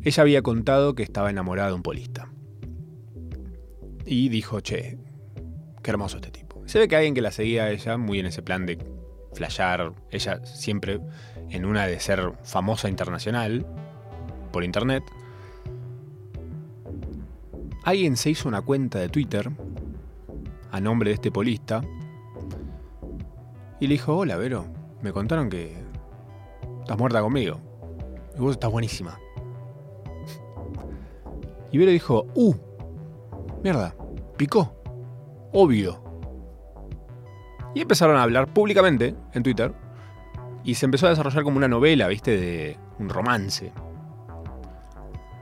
ella 0.03 0.21
había 0.21 0.43
contado 0.43 0.93
que 0.93 1.01
estaba 1.01 1.31
enamorada 1.31 1.69
de 1.69 1.73
un 1.73 1.81
polista. 1.81 2.29
Y 4.05 4.29
dijo, 4.29 4.59
che, 4.59 4.99
qué 5.81 5.89
hermoso 5.89 6.17
este 6.17 6.29
tipo. 6.29 6.61
Se 6.67 6.77
ve 6.77 6.87
que 6.87 6.95
alguien 6.95 7.15
que 7.15 7.23
la 7.23 7.31
seguía 7.31 7.63
a 7.63 7.71
ella, 7.71 7.97
muy 7.97 8.19
en 8.19 8.27
ese 8.27 8.43
plan 8.43 8.67
de 8.67 8.77
flashear, 9.33 9.93
ella 10.11 10.45
siempre 10.45 10.99
en 11.49 11.65
una 11.65 11.87
de 11.87 11.99
ser 11.99 12.33
famosa 12.43 12.87
internacional 12.87 13.65
por 14.51 14.63
internet. 14.63 15.03
Alguien 17.83 18.15
se 18.15 18.29
hizo 18.29 18.47
una 18.47 18.61
cuenta 18.61 18.99
de 18.99 19.09
Twitter 19.09 19.49
a 20.69 20.79
nombre 20.79 21.09
de 21.09 21.15
este 21.15 21.31
polista 21.31 21.81
y 23.81 23.87
le 23.87 23.95
dijo, 23.95 24.15
hola 24.15 24.37
Vero, 24.37 24.67
me 25.01 25.11
contaron 25.11 25.49
que 25.49 25.75
estás 26.81 26.97
muerta 26.99 27.19
conmigo. 27.19 27.59
Y 28.37 28.39
vos 28.39 28.51
estás 28.51 28.71
buenísima. 28.71 29.19
Y 31.71 31.79
Vero 31.79 31.91
dijo, 31.91 32.27
uh, 32.35 32.53
mierda, 33.63 33.95
picó. 34.37 34.75
Obvio. 35.51 35.99
Y 37.73 37.81
empezaron 37.81 38.17
a 38.17 38.23
hablar 38.23 38.53
públicamente 38.53 39.15
en 39.33 39.41
Twitter. 39.41 39.73
Y 40.63 40.75
se 40.75 40.85
empezó 40.85 41.07
a 41.07 41.09
desarrollar 41.09 41.43
como 41.43 41.57
una 41.57 41.67
novela, 41.67 42.07
¿viste? 42.07 42.37
De 42.37 42.77
un 42.99 43.09
romance. 43.09 43.73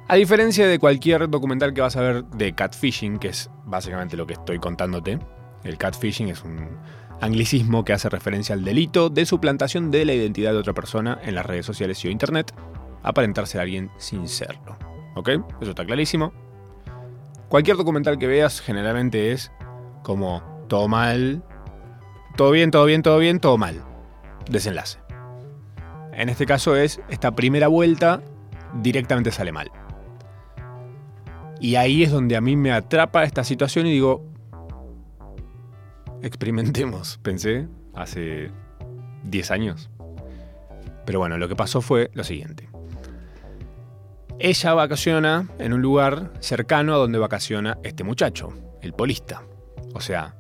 A 0.07 0.15
diferencia 0.15 0.65
de 0.65 0.79
cualquier 0.79 1.29
documental 1.29 1.73
que 1.73 1.81
vas 1.81 1.97
a 1.97 2.01
ver 2.01 2.23
de 2.23 2.53
catfishing, 2.53 3.19
que 3.19 3.27
es 3.27 3.51
básicamente 3.65 4.15
lo 4.15 4.25
que 4.25 4.33
estoy 4.33 4.59
contándote. 4.59 5.19
El 5.65 5.77
catfishing 5.77 6.29
es 6.29 6.41
un 6.41 6.69
anglicismo 7.21 7.83
que 7.83 7.93
hace 7.93 8.09
referencia 8.09 8.53
al 8.53 8.63
delito 8.63 9.09
de 9.09 9.25
suplantación 9.25 9.91
de 9.91 10.05
la 10.05 10.13
identidad 10.13 10.51
de 10.51 10.59
otra 10.59 10.73
persona 10.73 11.19
en 11.23 11.35
las 11.35 11.45
redes 11.45 11.65
sociales 11.65 12.03
y 12.03 12.07
o 12.07 12.11
internet, 12.11 12.53
aparentar 13.03 13.47
ser 13.47 13.61
alguien 13.61 13.91
sin 13.97 14.27
serlo. 14.27 14.77
¿Ok? 15.15 15.29
Eso 15.61 15.71
está 15.71 15.85
clarísimo. 15.85 16.33
Cualquier 17.49 17.77
documental 17.77 18.17
que 18.17 18.27
veas 18.27 18.61
generalmente 18.61 19.31
es 19.31 19.51
como 20.03 20.43
todo 20.67 20.87
mal, 20.87 21.43
todo 22.37 22.51
bien, 22.51 22.71
todo 22.71 22.85
bien, 22.85 23.01
todo 23.01 23.17
bien, 23.17 23.39
todo 23.39 23.57
mal. 23.57 23.83
Desenlace. 24.49 24.99
En 26.13 26.29
este 26.29 26.45
caso 26.45 26.75
es, 26.75 27.01
esta 27.09 27.35
primera 27.35 27.67
vuelta 27.67 28.21
directamente 28.81 29.31
sale 29.31 29.51
mal. 29.51 29.71
Y 31.59 31.75
ahí 31.75 32.03
es 32.03 32.11
donde 32.11 32.35
a 32.35 32.41
mí 32.41 32.55
me 32.55 32.71
atrapa 32.71 33.23
esta 33.23 33.43
situación 33.43 33.87
y 33.87 33.91
digo, 33.91 34.25
experimentemos, 36.21 37.19
pensé, 37.23 37.67
hace 37.93 38.51
10 39.23 39.51
años. 39.51 39.89
Pero 41.05 41.19
bueno, 41.19 41.37
lo 41.37 41.47
que 41.47 41.55
pasó 41.55 41.81
fue 41.81 42.11
lo 42.13 42.23
siguiente. 42.23 42.69
Ella 44.37 44.73
vacaciona 44.73 45.49
en 45.57 45.73
un 45.73 45.81
lugar 45.81 46.31
cercano 46.39 46.93
a 46.93 46.97
donde 46.97 47.19
vacaciona 47.19 47.77
este 47.83 48.03
muchacho, 48.03 48.53
el 48.81 48.93
polista. 48.93 49.43
O 49.93 49.99
sea, 49.99 50.35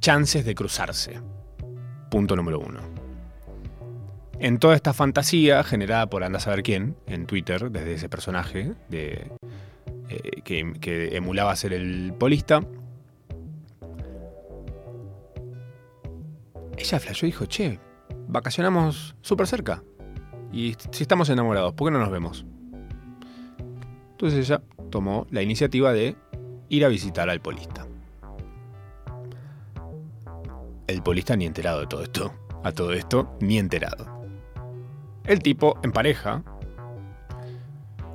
chances 0.00 0.44
de 0.44 0.54
cruzarse. 0.54 1.20
Punto 2.10 2.34
número 2.34 2.58
uno. 2.58 2.80
En 4.40 4.58
toda 4.58 4.74
esta 4.74 4.92
fantasía 4.92 5.62
generada 5.64 6.08
por 6.10 6.24
anda 6.24 6.38
a 6.38 6.40
saber 6.40 6.62
quién 6.62 6.96
en 7.06 7.26
Twitter, 7.26 7.70
desde 7.70 7.94
ese 7.94 8.08
personaje 8.08 8.72
de, 8.88 9.30
eh, 10.08 10.42
que, 10.44 10.74
que 10.80 11.16
emulaba 11.16 11.56
ser 11.56 11.72
el 11.72 12.14
polista, 12.18 12.62
ella 16.76 17.00
flasheó 17.00 17.28
y 17.28 17.32
dijo, 17.32 17.46
che, 17.46 17.80
vacacionamos 18.28 19.16
súper 19.20 19.46
cerca. 19.46 19.82
Y 20.52 20.76
si 20.90 21.02
estamos 21.02 21.28
enamorados, 21.28 21.74
¿por 21.74 21.88
qué 21.88 21.92
no 21.92 22.00
nos 22.00 22.10
vemos? 22.10 22.46
Entonces 24.12 24.48
ella 24.48 24.62
tomó 24.90 25.26
la 25.30 25.42
iniciativa 25.42 25.92
de 25.92 26.16
ir 26.68 26.84
a 26.84 26.88
visitar 26.88 27.28
al 27.28 27.40
polista. 27.40 27.86
El 30.86 31.02
polista 31.02 31.36
ni 31.36 31.46
enterado 31.46 31.80
de 31.80 31.86
todo 31.86 32.02
esto. 32.02 32.32
A 32.62 32.72
todo 32.72 32.92
esto, 32.92 33.36
ni 33.40 33.58
enterado. 33.58 34.06
El 35.24 35.40
tipo, 35.40 35.78
en 35.82 35.92
pareja, 35.92 36.42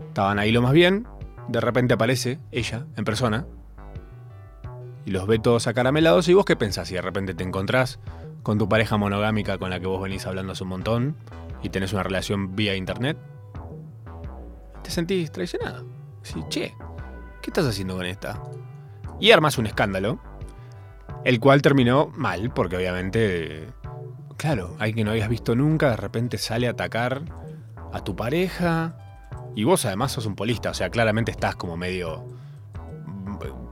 estaban 0.07 0.39
ahí 0.39 0.51
lo 0.51 0.61
más 0.61 0.73
bien, 0.73 1.07
de 1.47 1.61
repente 1.61 1.93
aparece 1.93 2.39
ella, 2.51 2.85
en 2.95 3.03
persona, 3.05 3.45
y 5.05 5.11
los 5.11 5.27
ve 5.27 5.39
todos 5.39 5.67
acaramelados, 5.67 6.27
y 6.27 6.33
vos 6.33 6.45
qué 6.45 6.55
pensás 6.55 6.87
si 6.87 6.95
de 6.95 7.01
repente 7.01 7.33
te 7.33 7.43
encontrás 7.43 7.99
con 8.43 8.57
tu 8.57 8.67
pareja 8.67 8.97
monogámica 8.97 9.57
con 9.57 9.69
la 9.69 9.79
que 9.79 9.87
vos 9.87 10.01
venís 10.01 10.25
hablando 10.25 10.53
hace 10.53 10.63
un 10.63 10.69
montón 10.69 11.15
y 11.63 11.69
tenés 11.69 11.93
una 11.93 12.03
relación 12.03 12.55
vía 12.55 12.75
internet, 12.75 13.17
te 14.83 14.89
sentís 14.89 15.31
traicionada. 15.31 15.83
Sí, 16.23 16.43
che, 16.49 16.73
¿qué 17.41 17.49
estás 17.49 17.65
haciendo 17.65 17.95
con 17.95 18.05
esta? 18.05 18.41
Y 19.19 19.31
armas 19.31 19.57
un 19.57 19.67
escándalo, 19.67 20.19
el 21.23 21.39
cual 21.39 21.61
terminó 21.61 22.11
mal, 22.15 22.51
porque 22.51 22.77
obviamente, 22.77 23.67
claro, 24.37 24.75
alguien 24.79 24.95
que 24.95 25.03
no 25.03 25.11
habías 25.11 25.29
visto 25.29 25.55
nunca 25.55 25.91
de 25.91 25.97
repente 25.97 26.37
sale 26.37 26.67
a 26.67 26.71
atacar 26.71 27.21
a 27.93 28.03
tu 28.03 28.15
pareja. 28.15 28.97
Y 29.55 29.65
vos 29.65 29.85
además 29.85 30.13
sos 30.13 30.25
un 30.25 30.35
polista, 30.35 30.69
o 30.69 30.73
sea, 30.73 30.89
claramente 30.89 31.29
estás 31.29 31.55
como 31.55 31.77
medio 31.77 32.25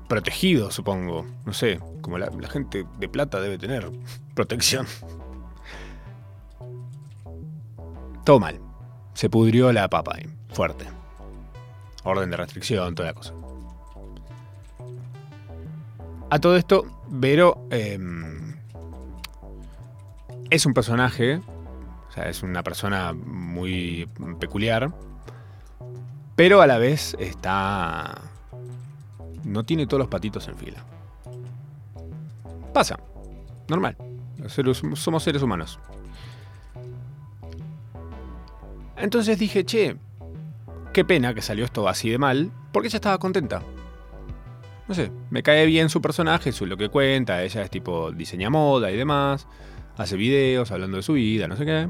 protegido, 0.10 0.72
supongo. 0.72 1.26
No 1.46 1.54
sé, 1.54 1.80
como 2.02 2.18
la, 2.18 2.30
gente 2.50 2.86
de 2.98 3.08
plata 3.08 3.40
debe 3.40 3.58
tener 3.58 3.90
protección. 4.34 4.86
Todo 8.26 8.42
mal. 8.42 8.60
Se 9.14 9.30
pudrió 9.30 9.72
la 9.72 9.88
papa 9.88 10.16
ahí, 10.16 10.28
fuerte. 10.50 10.86
Orden 12.04 12.30
de 12.30 12.38
restricción, 12.38 12.96
toda 12.96 13.10
la 13.10 13.14
cosa. 13.14 13.34
A 16.32 16.40
todo 16.40 16.58
esto, 16.58 16.86
Vero 17.08 17.68
eh, 17.72 17.98
es 20.50 20.66
un 20.66 20.74
personaje, 20.74 21.38
o 21.38 22.12
sea, 22.12 22.30
es 22.30 22.44
una 22.44 22.64
persona 22.64 23.14
muy 23.14 24.08
peculiar, 24.40 24.92
pero 26.36 26.62
a 26.62 26.68
la 26.68 26.78
vez 26.78 27.16
está... 27.20 28.22
No 29.50 29.66
tiene 29.66 29.88
todos 29.88 30.00
los 30.00 30.08
patitos 30.08 30.48
en 30.48 30.56
fila. 30.56 30.86
Pasa, 32.72 33.00
normal. 33.68 33.98
Somos 34.94 35.24
seres 35.24 35.42
humanos. 35.42 35.80
Entonces 38.96 39.40
dije, 39.40 39.66
che, 39.66 39.98
qué 40.94 41.04
pena 41.04 41.34
que 41.34 41.42
salió 41.42 41.66
esto 41.66 41.88
así 41.88 42.10
de 42.10 42.20
mal, 42.20 42.52
porque 42.72 42.90
ella 42.90 42.98
estaba 42.98 43.18
contenta. 43.18 43.64
No 44.88 44.94
sé, 44.94 45.12
me 45.30 45.42
cae 45.42 45.66
bien 45.66 45.90
su 45.90 46.02
personaje, 46.02 46.52
su 46.52 46.66
lo 46.66 46.78
que 46.78 46.90
cuenta, 46.90 47.44
ella 47.44 47.64
es 47.64 47.70
tipo 47.70 48.12
diseña 48.12 48.50
moda 48.50 48.92
y 48.92 48.98
demás, 48.98 49.48
hace 49.98 50.16
videos 50.16 50.72
hablando 50.72 50.98
de 50.98 51.04
su 51.04 51.14
vida, 51.14 51.48
no 51.48 51.56
sé 51.56 51.66
qué. 51.66 51.90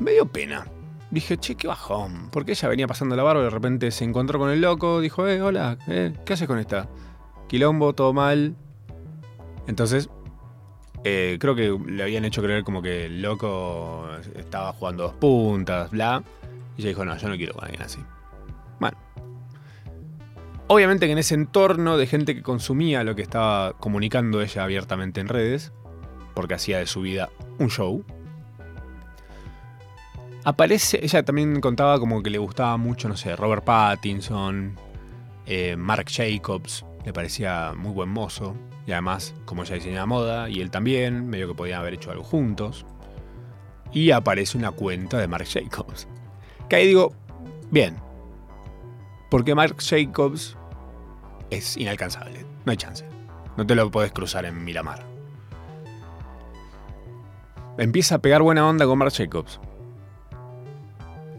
Me 0.00 0.12
dio 0.12 0.26
pena. 0.26 0.66
Dije, 1.10 1.38
che, 1.38 1.54
qué 1.54 1.68
bajón, 1.68 2.30
porque 2.32 2.52
ella 2.52 2.68
venía 2.68 2.86
pasando 2.88 3.14
la 3.14 3.22
barba 3.22 3.42
y 3.42 3.44
de 3.44 3.50
repente 3.50 3.90
se 3.92 4.04
encontró 4.04 4.38
con 4.38 4.50
el 4.50 4.60
loco, 4.60 5.00
dijo, 5.00 5.26
eh, 5.28 5.40
hola, 5.40 5.78
eh, 5.86 6.12
¿qué 6.24 6.32
haces 6.32 6.48
con 6.48 6.58
esta? 6.58 6.88
Quilombo, 7.46 7.94
todo 7.94 8.12
mal. 8.12 8.56
Entonces, 9.68 10.10
eh, 11.04 11.36
creo 11.38 11.54
que 11.54 11.78
le 11.86 12.02
habían 12.02 12.24
hecho 12.24 12.42
creer 12.42 12.64
como 12.64 12.82
que 12.82 13.06
el 13.06 13.22
loco 13.22 14.08
estaba 14.34 14.72
jugando 14.72 15.04
dos 15.04 15.14
puntas, 15.14 15.90
bla. 15.92 16.24
Y 16.76 16.80
ella 16.80 16.88
dijo, 16.88 17.04
no, 17.04 17.16
yo 17.16 17.28
no 17.28 17.36
quiero 17.36 17.54
con 17.54 17.64
alguien 17.64 17.82
así. 17.82 18.00
Bueno. 18.80 18.96
Obviamente 20.66 21.06
que 21.06 21.12
en 21.12 21.18
ese 21.18 21.36
entorno 21.36 21.96
de 21.96 22.08
gente 22.08 22.34
que 22.34 22.42
consumía 22.42 23.04
lo 23.04 23.14
que 23.14 23.22
estaba 23.22 23.74
comunicando 23.74 24.42
ella 24.42 24.64
abiertamente 24.64 25.20
en 25.20 25.28
redes, 25.28 25.72
porque 26.34 26.54
hacía 26.54 26.78
de 26.78 26.86
su 26.86 27.02
vida 27.02 27.30
un 27.60 27.70
show, 27.70 28.04
aparece, 30.46 31.00
ella 31.02 31.24
también 31.24 31.60
contaba 31.60 31.98
como 31.98 32.22
que 32.22 32.30
le 32.30 32.38
gustaba 32.38 32.76
mucho, 32.76 33.08
no 33.08 33.16
sé, 33.16 33.34
Robert 33.34 33.64
Pattinson, 33.64 34.76
eh, 35.44 35.74
Mark 35.76 36.06
Jacobs, 36.08 36.86
le 37.04 37.12
parecía 37.12 37.72
muy 37.76 37.90
buen 37.90 38.08
mozo. 38.08 38.56
Y 38.86 38.92
además, 38.92 39.34
como 39.44 39.64
ella 39.64 39.74
diseñaba 39.74 40.06
moda, 40.06 40.48
y 40.48 40.60
él 40.60 40.70
también, 40.70 41.28
medio 41.28 41.48
que 41.48 41.54
podían 41.54 41.80
haber 41.80 41.94
hecho 41.94 42.12
algo 42.12 42.22
juntos. 42.22 42.86
Y 43.92 44.12
aparece 44.12 44.56
una 44.56 44.70
cuenta 44.70 45.18
de 45.18 45.26
Marc 45.26 45.48
Jacobs. 45.48 46.06
Que 46.68 46.76
ahí 46.76 46.86
digo, 46.86 47.12
bien. 47.72 47.96
Porque 49.28 49.56
Marc 49.56 49.82
Jacobs 49.82 50.56
es 51.50 51.76
inalcanzable. 51.76 52.46
No 52.64 52.70
hay 52.70 52.76
chance. 52.76 53.04
No 53.56 53.66
te 53.66 53.74
lo 53.74 53.90
puedes 53.90 54.12
cruzar 54.12 54.44
en 54.44 54.64
Miramar. 54.64 55.04
Empieza 57.78 58.14
a 58.14 58.18
pegar 58.18 58.42
buena 58.42 58.68
onda 58.68 58.86
con 58.86 58.98
Marc 58.98 59.12
Jacobs. 59.12 59.58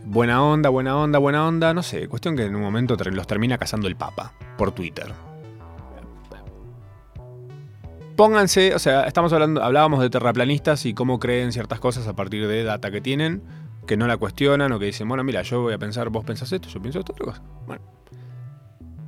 Buena 0.09 0.43
onda, 0.43 0.69
buena 0.69 0.97
onda, 0.97 1.19
buena 1.19 1.47
onda. 1.47 1.73
No 1.73 1.83
sé, 1.83 2.07
cuestión 2.07 2.35
que 2.35 2.45
en 2.45 2.55
un 2.55 2.61
momento 2.61 2.95
los 2.95 3.27
termina 3.27 3.57
cazando 3.57 3.87
el 3.87 3.95
Papa 3.95 4.33
por 4.57 4.71
Twitter 4.71 5.13
pónganse, 8.17 8.73
o 8.73 8.79
sea, 8.79 9.03
estamos 9.03 9.31
hablando, 9.31 9.63
hablábamos 9.63 10.01
de 10.01 10.09
terraplanistas 10.09 10.85
y 10.85 10.93
cómo 10.93 11.19
creen 11.19 11.53
ciertas 11.53 11.79
cosas 11.79 12.07
a 12.07 12.15
partir 12.15 12.47
de 12.47 12.63
data 12.63 12.91
que 12.91 12.99
tienen, 12.99 13.43
que 13.85 13.95
no 13.95 14.07
la 14.07 14.17
cuestionan 14.17 14.71
o 14.73 14.79
que 14.79 14.85
dicen, 14.85 15.07
bueno, 15.07 15.23
mira, 15.23 15.43
yo 15.43 15.61
voy 15.61 15.73
a 15.73 15.77
pensar, 15.77 16.09
vos 16.09 16.25
pensás 16.25 16.51
esto, 16.51 16.67
yo 16.67 16.81
pienso 16.81 16.99
esto, 16.99 17.13
otra 17.13 17.25
cosa. 17.25 17.43
Bueno, 17.67 17.83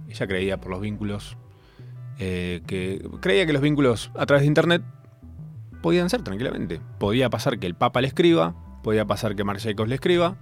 ella 0.08 0.28
creía 0.28 0.62
por 0.62 0.70
los 0.70 0.80
vínculos, 0.80 1.38
eh, 2.20 2.62
que 2.68 3.04
creía 3.20 3.48
que 3.48 3.54
los 3.54 3.64
vínculos 3.64 4.12
a 4.16 4.28
través 4.28 4.44
de 4.44 4.48
internet 4.48 4.84
podían 5.82 6.10
ser 6.12 6.22
tranquilamente. 6.22 6.80
Podía 7.00 7.32
pasar 7.32 7.58
que 7.58 7.66
el 7.66 7.74
Papa 7.74 8.02
le 8.02 8.08
escriba, 8.08 8.54
podía 8.84 9.06
pasar 9.06 9.36
que 9.36 9.44
Jacobs 9.44 9.90
le 9.90 9.96
escriba, 9.96 10.38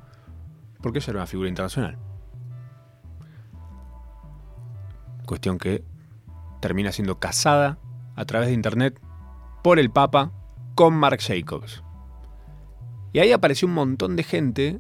porque 0.82 1.00
ella 1.00 1.12
era 1.12 1.20
una 1.20 1.28
figura 1.28 1.50
internacional. 1.50 1.98
Cuestión 5.26 5.58
que 5.58 5.84
termina 6.62 6.92
siendo 6.92 7.20
casada 7.20 7.78
a 8.16 8.26
través 8.26 8.48
de 8.48 8.54
internet 8.54 9.00
por 9.64 9.80
el 9.80 9.90
Papa 9.90 10.32
con 10.76 10.94
Mark 10.94 11.20
Jacobs. 11.22 11.84
Y 13.14 13.20
ahí 13.20 13.32
apareció 13.32 13.68
un 13.68 13.74
montón 13.74 14.16
de 14.16 14.24
gente 14.24 14.80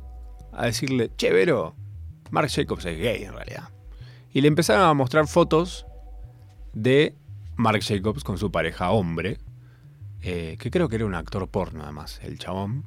a 0.53 0.65
decirle, 0.65 1.11
che, 1.17 1.31
Vero, 1.31 1.75
Mark 2.31 2.49
Jacobs 2.49 2.85
es 2.85 2.97
gay 2.97 3.23
en 3.23 3.33
realidad. 3.33 3.69
Y 4.31 4.41
le 4.41 4.47
empezaron 4.47 4.87
a 4.87 4.93
mostrar 4.93 5.27
fotos 5.27 5.85
de 6.73 7.15
Mark 7.55 7.81
Jacobs 7.81 8.23
con 8.23 8.37
su 8.37 8.51
pareja 8.51 8.91
hombre, 8.91 9.39
eh, 10.21 10.57
que 10.59 10.69
creo 10.71 10.89
que 10.89 10.95
era 10.95 11.05
un 11.05 11.15
actor 11.15 11.47
porno 11.49 11.83
además, 11.83 12.19
el 12.23 12.37
chabón, 12.37 12.85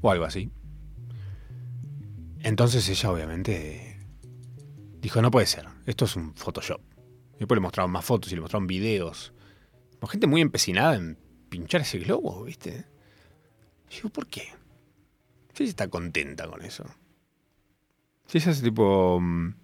o 0.00 0.10
algo 0.10 0.24
así. 0.24 0.50
Entonces 2.42 2.88
ella 2.88 3.10
obviamente 3.10 3.98
dijo, 5.00 5.22
no 5.22 5.30
puede 5.30 5.46
ser, 5.46 5.66
esto 5.86 6.04
es 6.04 6.16
un 6.16 6.34
Photoshop. 6.34 6.80
Y 7.34 7.38
después 7.40 7.56
le 7.56 7.62
mostraron 7.62 7.90
más 7.90 8.04
fotos 8.04 8.32
y 8.32 8.34
le 8.34 8.40
mostraron 8.40 8.66
videos 8.66 9.32
gente 10.08 10.26
muy 10.26 10.40
empecinada 10.40 10.96
en 10.96 11.18
pinchar 11.48 11.82
ese 11.82 11.98
globo, 11.98 12.44
¿viste? 12.44 12.86
Y 13.90 13.96
digo, 13.96 14.08
¿por 14.10 14.26
qué? 14.26 14.48
Si 15.54 15.64
está 15.64 15.88
contenta 15.88 16.46
con 16.48 16.62
eso. 16.62 16.84
Si 18.26 18.38
ese 18.38 18.50
es 18.50 18.62
tipo. 18.62 19.18
Mm, 19.20 19.54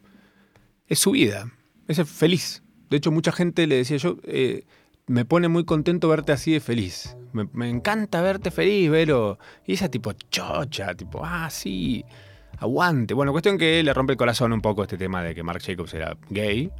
es 0.88 0.98
su 0.98 1.12
vida. 1.12 1.52
Es 1.88 2.02
feliz. 2.08 2.62
De 2.90 2.96
hecho, 2.98 3.10
mucha 3.10 3.32
gente 3.32 3.66
le 3.66 3.76
decía 3.76 3.96
yo. 3.96 4.18
Eh, 4.24 4.66
me 5.06 5.24
pone 5.24 5.46
muy 5.46 5.64
contento 5.64 6.08
verte 6.08 6.32
así 6.32 6.52
de 6.52 6.60
feliz. 6.60 7.16
Me, 7.32 7.68
encanta 7.68 8.20
verte 8.20 8.50
feliz, 8.50 8.90
Vero. 8.90 9.38
Y 9.64 9.74
esa 9.74 9.88
tipo 9.88 10.12
chocha, 10.12 10.94
tipo, 10.94 11.24
ah, 11.24 11.48
sí, 11.50 12.04
aguante. 12.58 13.14
Bueno, 13.14 13.32
cuestión 13.32 13.58
que 13.58 13.82
le 13.82 13.92
rompe 13.92 14.12
el 14.12 14.16
corazón 14.16 14.52
un 14.52 14.60
poco 14.60 14.82
este 14.82 14.96
tema 14.96 15.22
de 15.22 15.34
que 15.34 15.42
Mark 15.42 15.62
Jacobs 15.64 15.94
era 15.94 16.16
gay. 16.30 16.70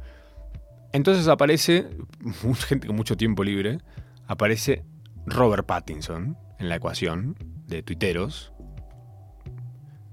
Entonces 0.93 1.27
aparece, 1.27 1.87
gente 2.67 2.87
con 2.87 2.95
mucho 2.95 3.17
tiempo 3.17 3.43
libre, 3.43 3.79
aparece 4.27 4.83
Robert 5.25 5.65
Pattinson 5.65 6.37
en 6.59 6.69
la 6.69 6.75
ecuación 6.75 7.35
de 7.67 7.83
tuiteros. 7.83 8.53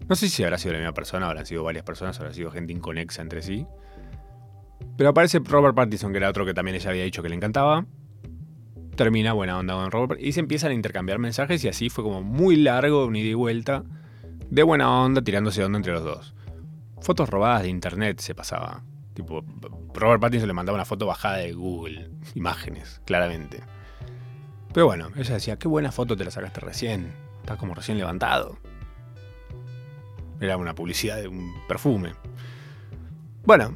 No 0.09 0.17
sé 0.17 0.29
si 0.29 0.45
habrá 0.45 0.59
sido 0.59 0.73
la 0.73 0.81
misma 0.81 0.93
persona, 0.93 1.27
habrán 1.27 1.47
sido 1.47 1.65
varias 1.65 1.85
personas, 1.85 2.19
habrá 2.21 2.33
sido 2.35 2.51
gente 2.51 2.73
inconexa 2.73 3.23
entre 3.23 3.41
sí. 3.41 3.67
Pero 4.97 5.11
aparece 5.11 5.41
Robert 5.43 5.75
Pattinson, 5.75 6.13
que 6.13 6.19
era 6.19 6.29
otro 6.29 6.45
que 6.45 6.53
también 6.53 6.75
ella 6.75 6.91
había 6.91 7.05
dicho 7.05 7.23
que 7.23 7.29
le 7.29 7.37
encantaba. 7.37 7.87
termina 8.97 9.33
buena 9.33 9.59
onda 9.59 9.75
con 9.75 9.91
Robert 9.91 10.21
y 10.21 10.33
se 10.33 10.41
empiezan 10.41 10.71
a 10.71 10.75
intercambiar 10.75 11.19
mensajes 11.19 11.65
y 11.65 11.69
así 11.69 11.89
fue 11.89 12.05
como 12.05 12.23
muy 12.23 12.57
largo, 12.57 13.07
un 13.07 13.17
ida 13.17 13.31
y 13.31 13.35
vuelta, 13.35 13.83
de 14.55 14.63
buena 14.63 15.03
onda, 15.03 15.21
tirándose 15.21 15.65
onda 15.65 15.79
entre 15.79 15.93
los 15.93 16.05
dos. 16.05 16.35
Fotos 17.01 17.29
robadas 17.29 17.63
de 17.63 17.69
internet 17.69 18.21
se 18.21 18.37
pasaba. 18.37 18.85
Tipo, 19.13 19.45
Robert 19.93 20.21
Pattinson 20.21 20.47
le 20.47 20.55
mandaba 20.55 20.77
una 20.77 20.85
foto 20.85 21.07
bajada 21.07 21.39
de 21.39 21.53
Google, 21.53 22.09
imágenes, 22.37 23.01
claramente. 23.05 23.63
Pero 24.73 24.87
bueno, 24.87 25.09
ella 25.17 25.35
decía, 25.35 25.59
qué 25.59 25.67
buena 25.67 25.91
foto 25.91 26.17
te 26.17 26.25
la 26.25 26.31
sacaste 26.31 26.61
recién, 26.61 27.13
estás 27.41 27.59
como 27.59 27.75
recién 27.75 27.99
levantado. 27.99 28.57
Era 30.41 30.57
una 30.57 30.75
publicidad 30.75 31.17
de 31.21 31.27
un 31.27 31.53
perfume. 31.67 32.13
Bueno, 33.45 33.75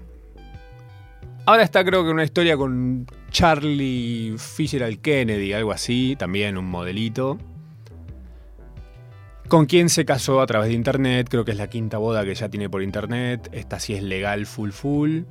ahora 1.44 1.64
está 1.64 1.84
creo 1.84 2.04
que 2.04 2.10
una 2.10 2.24
historia 2.24 2.56
con 2.56 3.04
Charlie 3.32 4.36
Fisher 4.38 4.96
Kennedy, 5.00 5.52
algo 5.52 5.72
así, 5.72 6.14
también 6.16 6.56
un 6.56 6.66
modelito. 6.66 7.36
Con 9.48 9.64
quien 9.64 9.88
se 9.88 10.04
casó 10.04 10.42
a 10.42 10.46
través 10.46 10.68
de 10.68 10.74
internet, 10.74 11.26
creo 11.30 11.42
que 11.42 11.52
es 11.52 11.56
la 11.56 11.70
quinta 11.70 11.96
boda 11.96 12.22
que 12.22 12.34
ya 12.34 12.50
tiene 12.50 12.68
por 12.68 12.82
internet. 12.82 13.48
Esta 13.52 13.80
sí 13.80 13.94
es 13.94 14.02
legal 14.02 14.44
full 14.44 14.72
full. 14.72 15.22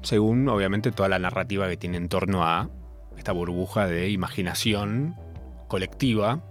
Según 0.00 0.48
obviamente 0.48 0.90
toda 0.90 1.10
la 1.10 1.18
narrativa 1.18 1.68
que 1.68 1.76
tiene 1.76 1.98
en 1.98 2.08
torno 2.08 2.44
a 2.44 2.70
esta 3.18 3.32
burbuja 3.32 3.86
de 3.86 4.08
imaginación 4.08 5.16
colectiva 5.68 6.42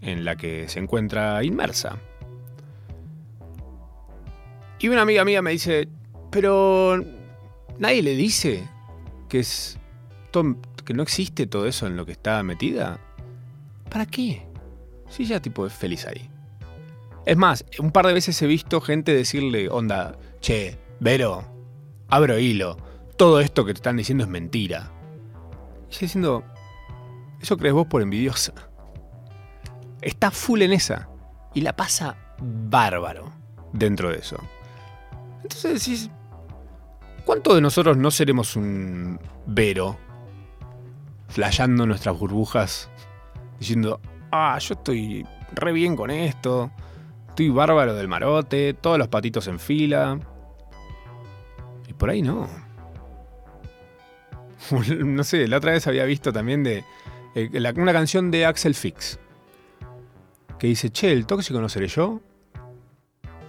en 0.00 0.24
la 0.24 0.34
que 0.34 0.68
se 0.68 0.80
encuentra 0.80 1.44
inmersa. 1.44 1.98
Y 4.80 4.88
una 4.88 5.02
amiga 5.02 5.24
mía 5.24 5.42
me 5.42 5.52
dice, 5.52 5.88
pero 6.32 7.04
nadie 7.78 8.02
le 8.02 8.16
dice 8.16 8.68
que 9.28 9.38
es 9.40 9.78
que 10.84 10.94
no 10.94 11.02
existe 11.02 11.46
todo 11.46 11.66
eso 11.66 11.86
en 11.86 11.96
lo 11.96 12.04
que 12.04 12.12
está 12.12 12.42
metida. 12.42 12.98
¿Para 13.90 14.06
qué? 14.06 14.47
Si 15.08 15.24
ya 15.24 15.40
tipo 15.40 15.66
es 15.66 15.72
feliz 15.72 16.06
ahí. 16.06 16.30
Es 17.24 17.36
más, 17.36 17.64
un 17.78 17.90
par 17.90 18.06
de 18.06 18.14
veces 18.14 18.40
he 18.40 18.46
visto 18.46 18.80
gente 18.80 19.14
decirle, 19.14 19.68
onda, 19.68 20.16
che, 20.40 20.78
Vero, 21.00 21.44
abro 22.08 22.38
hilo, 22.38 22.76
todo 23.16 23.40
esto 23.40 23.64
que 23.64 23.72
te 23.72 23.78
están 23.78 23.96
diciendo 23.96 24.24
es 24.24 24.30
mentira. 24.30 24.90
Y 25.90 25.92
yo 25.92 25.98
diciendo, 26.00 26.44
eso 27.40 27.56
crees 27.56 27.74
vos 27.74 27.86
por 27.86 28.02
envidiosa. 28.02 28.52
Está 30.00 30.30
full 30.30 30.62
en 30.62 30.72
esa. 30.72 31.08
Y 31.54 31.60
la 31.60 31.74
pasa 31.74 32.16
bárbaro 32.40 33.32
dentro 33.72 34.10
de 34.10 34.18
eso. 34.18 34.36
Entonces 35.42 35.84
decís, 35.84 36.10
¿cuánto 37.24 37.54
de 37.54 37.60
nosotros 37.60 37.96
no 37.96 38.10
seremos 38.10 38.56
un 38.56 39.20
Vero? 39.46 39.98
Flayando 41.28 41.86
nuestras 41.86 42.18
burbujas, 42.18 42.88
diciendo, 43.58 44.00
ah, 44.30 44.58
yo 44.58 44.74
estoy 44.74 45.26
re 45.52 45.72
bien 45.72 45.96
con 45.96 46.10
esto, 46.10 46.70
estoy 47.28 47.48
bárbaro 47.48 47.94
del 47.94 48.08
marote, 48.08 48.74
todos 48.74 48.98
los 48.98 49.08
patitos 49.08 49.46
en 49.48 49.58
fila. 49.58 50.18
Y 51.86 51.92
por 51.94 52.10
ahí 52.10 52.22
no. 52.22 52.48
no 55.04 55.24
sé, 55.24 55.48
la 55.48 55.58
otra 55.58 55.72
vez 55.72 55.86
había 55.86 56.04
visto 56.04 56.32
también 56.32 56.62
de 56.62 56.84
eh, 57.34 57.72
una 57.76 57.92
canción 57.92 58.30
de 58.30 58.46
Axel 58.46 58.74
Fix. 58.74 59.18
Que 60.58 60.66
dice, 60.66 60.90
che, 60.90 61.12
¿el 61.12 61.26
tóxico 61.26 61.60
no 61.60 61.68
seré 61.68 61.86
yo? 61.86 62.20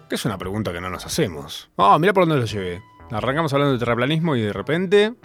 Que 0.07 0.15
es 0.15 0.25
una 0.25 0.37
pregunta 0.37 0.71
que 0.71 0.81
no 0.81 0.89
nos 0.89 1.05
hacemos. 1.05 1.69
Ah, 1.77 1.97
mira 1.99 2.13
por 2.13 2.27
dónde 2.27 2.39
lo 2.39 2.45
llevé. 2.45 2.81
Arrancamos 3.11 3.51
hablando 3.53 3.73
de 3.73 3.79
terraplanismo 3.79 4.35
y 4.35 4.41
de 4.41 4.53
repente. 4.53 5.15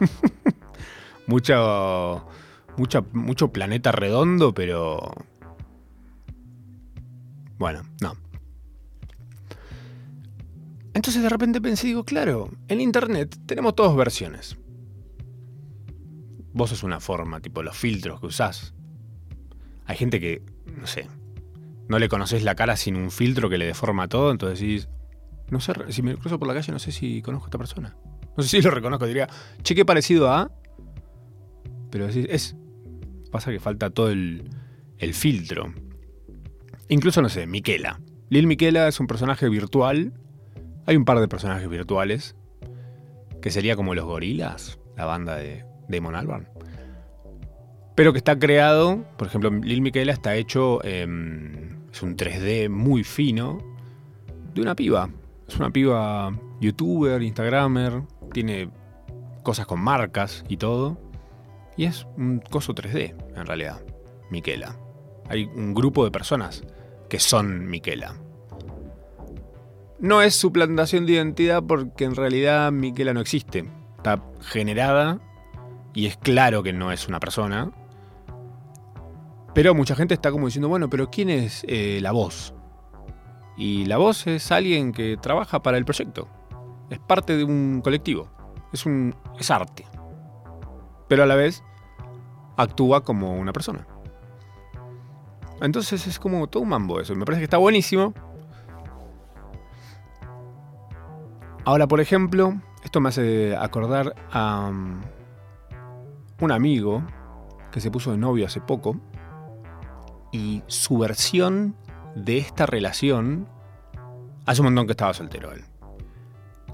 mucho, 1.26 2.26
mucho 3.12 3.52
planeta 3.52 3.92
redondo, 3.92 4.54
pero. 4.54 5.12
Bueno, 7.58 7.82
no. 8.00 8.14
Entonces 10.94 11.22
de 11.22 11.28
repente 11.28 11.60
pensé, 11.60 11.86
digo, 11.86 12.04
claro, 12.04 12.50
en 12.66 12.80
internet 12.80 13.36
tenemos 13.46 13.76
dos 13.76 13.94
versiones. 13.96 14.56
Vos 16.52 16.70
sos 16.70 16.82
una 16.82 16.98
forma, 16.98 17.40
tipo 17.40 17.62
los 17.62 17.76
filtros 17.76 18.20
que 18.20 18.26
usás. 18.26 18.74
Hay 19.86 19.96
gente 19.96 20.18
que, 20.18 20.42
no 20.76 20.86
sé, 20.86 21.06
no 21.88 21.98
le 21.98 22.08
conoces 22.08 22.42
la 22.42 22.54
cara 22.54 22.76
sin 22.76 22.96
un 22.96 23.10
filtro 23.10 23.48
que 23.48 23.58
le 23.58 23.66
deforma 23.66 24.08
todo, 24.08 24.30
entonces 24.30 24.58
decís, 24.58 24.88
no 25.50 25.60
sé, 25.60 25.72
si 25.90 26.02
me 26.02 26.16
cruzo 26.16 26.38
por 26.38 26.48
la 26.48 26.54
calle 26.54 26.72
no 26.72 26.78
sé 26.78 26.92
si 26.92 27.22
conozco 27.22 27.46
a 27.46 27.48
esta 27.48 27.58
persona. 27.58 27.96
No 28.36 28.42
sé 28.42 28.48
si 28.48 28.62
lo 28.62 28.70
reconozco, 28.70 29.06
diría, 29.06 29.28
che, 29.62 29.74
qué 29.74 29.84
parecido 29.84 30.30
a... 30.30 30.50
Pero 31.90 32.06
decís, 32.06 32.26
es... 32.28 32.56
Pasa 33.30 33.50
que 33.50 33.60
falta 33.60 33.90
todo 33.90 34.10
el, 34.10 34.50
filtro. 35.12 35.72
Incluso, 36.88 37.22
no 37.22 37.28
sé, 37.28 37.46
Miquela. 37.46 38.00
Lil 38.30 38.46
Miquela 38.46 38.88
es 38.88 39.00
un 39.00 39.06
personaje 39.06 39.48
virtual. 39.48 40.12
Hay 40.86 40.96
un 40.96 41.04
par 41.04 41.20
de 41.20 41.28
personajes 41.28 41.68
virtuales. 41.68 42.36
Que 43.42 43.50
sería 43.50 43.76
como 43.76 43.94
los 43.94 44.04
gorilas, 44.04 44.78
la 44.96 45.04
banda 45.04 45.36
de 45.36 45.64
Damon 45.88 46.14
Albarn. 46.14 46.48
Pero 47.94 48.12
que 48.12 48.18
está 48.18 48.38
creado, 48.38 49.04
por 49.16 49.26
ejemplo, 49.26 49.50
Lil 49.50 49.82
Miquela 49.82 50.12
está 50.12 50.34
hecho... 50.36 50.84
en 50.84 51.68
es 51.92 52.02
un 52.02 52.16
3D 52.16 52.68
muy 52.68 53.04
fino, 53.04 53.58
de 54.54 54.60
una 54.60 54.74
piba. 54.74 55.10
Es 55.48 55.56
una 55.56 55.70
piba 55.70 56.32
youtuber, 56.60 57.22
instagramer, 57.22 58.02
tiene 58.32 58.70
cosas 59.42 59.66
con 59.66 59.80
marcas 59.80 60.44
y 60.48 60.58
todo. 60.58 60.98
Y 61.78 61.84
es 61.84 62.08
un 62.16 62.40
coso 62.40 62.74
3D, 62.74 63.14
en 63.36 63.46
realidad, 63.46 63.80
Miquela. 64.30 64.76
Hay 65.28 65.44
un 65.44 65.74
grupo 65.74 66.04
de 66.04 66.10
personas 66.10 66.64
que 67.08 67.20
son 67.20 67.68
Miquela. 67.70 68.16
No 70.00 70.20
es 70.20 70.34
suplantación 70.34 71.06
de 71.06 71.12
identidad 71.12 71.62
porque 71.62 72.04
en 72.04 72.16
realidad 72.16 72.72
Miquela 72.72 73.14
no 73.14 73.20
existe. 73.20 73.64
Está 73.96 74.20
generada 74.40 75.20
y 75.94 76.06
es 76.06 76.16
claro 76.16 76.64
que 76.64 76.72
no 76.72 76.90
es 76.90 77.06
una 77.06 77.20
persona, 77.20 77.70
pero 79.54 79.72
mucha 79.72 79.94
gente 79.94 80.14
está 80.14 80.32
como 80.32 80.46
diciendo, 80.46 80.68
bueno, 80.68 80.90
pero 80.90 81.10
¿quién 81.10 81.30
es 81.30 81.64
eh, 81.68 82.00
la 82.02 82.10
voz? 82.10 82.54
Y 83.56 83.84
la 83.84 83.98
voz 83.98 84.26
es 84.26 84.50
alguien 84.50 84.92
que 84.92 85.16
trabaja 85.16 85.62
para 85.62 85.78
el 85.78 85.84
proyecto. 85.84 86.28
Es 86.90 86.98
parte 86.98 87.36
de 87.36 87.44
un 87.44 87.82
colectivo. 87.84 88.28
Es, 88.72 88.84
un, 88.84 89.14
es 89.38 89.50
arte. 89.52 89.84
Pero 91.08 91.22
a 91.22 91.26
la 91.26 91.34
vez 91.34 91.64
actúa 92.58 93.02
como 93.02 93.34
una 93.34 93.52
persona. 93.52 93.86
Entonces 95.60 96.06
es 96.06 96.18
como 96.18 96.46
todo 96.48 96.62
un 96.62 96.68
mambo 96.68 97.00
eso. 97.00 97.14
Me 97.14 97.24
parece 97.24 97.40
que 97.40 97.44
está 97.44 97.56
buenísimo. 97.56 98.12
Ahora, 101.64 101.86
por 101.86 102.00
ejemplo, 102.00 102.60
esto 102.84 103.00
me 103.00 103.08
hace 103.08 103.56
acordar 103.56 104.14
a 104.32 104.68
um, 104.70 105.00
un 106.40 106.52
amigo 106.52 107.02
que 107.70 107.80
se 107.80 107.90
puso 107.90 108.10
de 108.10 108.18
novio 108.18 108.46
hace 108.46 108.60
poco 108.60 108.96
y 110.32 110.62
su 110.66 110.98
versión 110.98 111.76
de 112.14 112.38
esta 112.38 112.66
relación 112.66 113.48
hace 114.46 114.62
un 114.62 114.66
montón 114.66 114.86
que 114.86 114.92
estaba 114.92 115.12
soltero 115.12 115.52
él. 115.52 115.64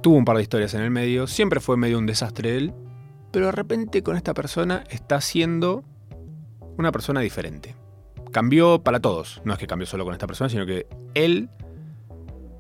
Tuvo 0.03 0.17
un 0.17 0.25
par 0.25 0.37
de 0.37 0.43
historias 0.43 0.75
en 0.75 0.83
el 0.83 0.91
medio, 0.91 1.27
siempre 1.27 1.61
fue 1.61 1.77
medio 1.77 1.99
un 1.99 2.07
desastre 2.07 2.57
él, 2.57 2.75
pero 3.35 3.47
de 3.47 3.53
repente 3.53 4.05
con 4.05 4.17
esta 4.17 4.33
persona 4.33 4.85
está 4.91 5.21
siendo 5.21 5.83
una 6.79 6.93
persona 6.93 7.19
diferente. 7.19 7.75
Cambió 8.31 8.85
para 8.85 9.01
todos, 9.01 9.43
no 9.45 9.53
es 9.53 9.59
que 9.59 9.67
cambió 9.67 9.89
solo 9.89 10.05
con 10.05 10.13
esta 10.13 10.29
persona, 10.29 10.49
sino 10.49 10.65
que 10.67 10.87
él 11.15 11.51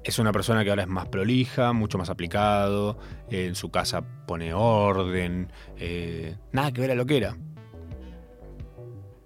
es 0.02 0.18
una 0.18 0.32
persona 0.32 0.64
que 0.64 0.70
ahora 0.70 0.82
es 0.82 0.88
más 0.88 1.06
prolija, 1.06 1.72
mucho 1.72 1.96
más 1.96 2.10
aplicado, 2.10 2.98
en 3.30 3.54
su 3.54 3.70
casa 3.70 4.02
pone 4.26 4.52
orden, 4.52 5.52
eh, 5.76 6.36
nada 6.50 6.72
que 6.72 6.80
ver 6.80 6.90
a 6.90 6.96
lo 6.96 7.06
que 7.06 7.18
era. 7.18 7.36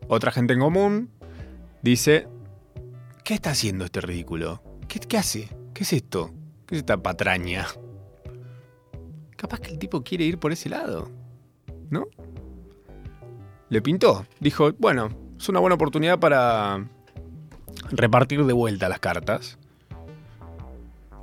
Otra 0.07 0.31
gente 0.31 0.53
en 0.53 0.61
común 0.61 1.11
Dice, 1.81 2.29
¿qué 3.25 3.33
está 3.33 3.53
haciendo 3.53 3.87
este 3.87 4.03
ridículo? 4.03 4.63
¿Qué, 4.87 5.17
hace? 5.17 5.49
¿Qué 5.73 5.85
es 5.85 5.95
esto? 5.95 6.35
¿Qué 6.67 6.75
es 6.75 6.81
esta 6.81 7.03
patraña? 7.03 7.67
Capaz 9.37 9.61
que 9.61 9.71
el 9.71 9.79
tipo 9.79 10.03
quiere 10.03 10.25
ir 10.25 10.39
por 10.39 10.53
ese 10.53 10.69
lado, 10.69 11.09
¿no? 11.91 12.07
Le 13.69 13.83
pintó. 13.83 14.27
Dijo, 14.41 14.73
bueno, 14.79 15.09
es 15.37 15.49
una 15.49 15.61
buena 15.61 15.75
oportunidad 15.75 16.19
para 16.19 16.87
repartir 17.91 18.45
de 18.45 18.53
vuelta 18.53 18.89
las 18.89 19.01
cartas. 19.01 19.59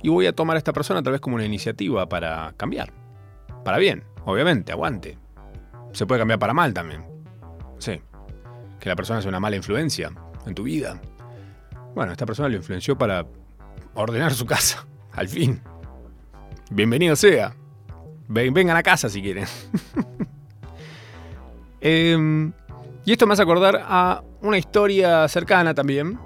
Y 0.02 0.08
voy 0.08 0.26
a 0.26 0.32
tomar 0.32 0.56
a 0.56 0.58
esta 0.58 0.72
persona 0.72 1.02
tal 1.02 1.12
vez 1.12 1.20
como 1.20 1.36
una 1.36 1.44
iniciativa 1.44 2.08
para 2.08 2.54
cambiar. 2.56 2.92
Para 3.64 3.78
bien, 3.78 4.04
obviamente, 4.24 4.72
aguante. 4.72 5.18
Se 5.92 6.06
puede 6.06 6.20
cambiar 6.20 6.38
para 6.38 6.54
mal 6.54 6.72
también. 6.72 7.04
Sí. 7.78 8.00
Que 8.78 8.88
la 8.88 8.96
persona 8.96 9.20
sea 9.20 9.28
una 9.30 9.40
mala 9.40 9.56
influencia 9.56 10.12
en 10.46 10.54
tu 10.54 10.62
vida. 10.62 11.00
Bueno, 11.94 12.12
esta 12.12 12.26
persona 12.26 12.48
lo 12.48 12.56
influenció 12.56 12.96
para 12.96 13.26
ordenar 13.94 14.32
su 14.34 14.46
casa, 14.46 14.86
al 15.12 15.28
fin. 15.28 15.60
Bienvenido 16.70 17.16
sea. 17.16 17.56
vengan 18.28 18.76
a 18.76 18.82
casa 18.82 19.08
si 19.08 19.22
quieren. 19.22 19.46
Em, 21.80 22.52
y 23.04 23.12
esto 23.12 23.26
me 23.26 23.34
hace 23.34 23.42
acordar 23.42 23.82
a 23.84 24.22
una 24.40 24.58
historia 24.58 25.28
cercana 25.28 25.74
también 25.74 26.18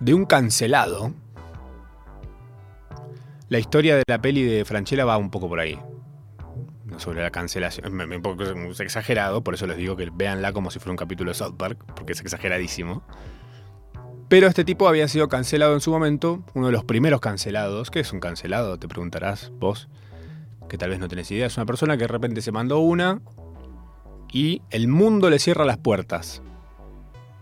de 0.00 0.14
un 0.14 0.24
cancelado. 0.24 1.12
La 3.48 3.58
historia 3.58 3.96
de 3.96 4.02
la 4.06 4.20
peli 4.20 4.42
de 4.42 4.64
Franchella 4.64 5.04
va 5.04 5.16
un 5.16 5.30
poco 5.30 5.48
por 5.48 5.60
ahí. 5.60 5.78
Sobre 6.98 7.22
la 7.22 7.30
cancelación. 7.30 8.00
Es 8.70 8.80
exagerado, 8.80 9.44
por 9.44 9.54
eso 9.54 9.66
les 9.66 9.76
digo 9.76 9.96
que 9.96 10.10
véanla 10.12 10.52
como 10.52 10.70
si 10.70 10.78
fuera 10.78 10.92
un 10.92 10.96
capítulo 10.96 11.30
de 11.30 11.34
South 11.34 11.54
Park, 11.56 11.78
porque 11.94 12.12
es 12.12 12.20
exageradísimo. 12.20 13.02
Pero 14.28 14.48
este 14.48 14.64
tipo 14.64 14.88
había 14.88 15.06
sido 15.06 15.28
cancelado 15.28 15.74
en 15.74 15.80
su 15.80 15.92
momento, 15.92 16.42
uno 16.54 16.66
de 16.66 16.72
los 16.72 16.84
primeros 16.84 17.20
cancelados. 17.20 17.90
¿Qué 17.90 18.00
es 18.00 18.12
un 18.12 18.18
cancelado? 18.18 18.78
Te 18.78 18.88
preguntarás 18.88 19.52
vos, 19.60 19.88
que 20.68 20.78
tal 20.78 20.90
vez 20.90 20.98
no 20.98 21.06
tenés 21.06 21.30
idea. 21.30 21.46
Es 21.46 21.56
una 21.56 21.66
persona 21.66 21.96
que 21.96 22.04
de 22.04 22.08
repente 22.08 22.40
se 22.40 22.50
mandó 22.50 22.80
una 22.80 23.20
y 24.32 24.62
el 24.70 24.88
mundo 24.88 25.30
le 25.30 25.38
cierra 25.38 25.64
las 25.64 25.78
puertas. 25.78 26.42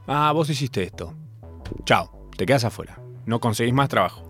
Ah, 0.06 0.32
vos 0.32 0.50
hiciste 0.50 0.82
esto. 0.82 1.14
Chao, 1.84 2.28
te 2.36 2.46
quedas 2.46 2.64
afuera. 2.64 2.98
No 3.26 3.40
conseguís 3.40 3.74
más 3.74 3.88
trabajo. 3.88 4.22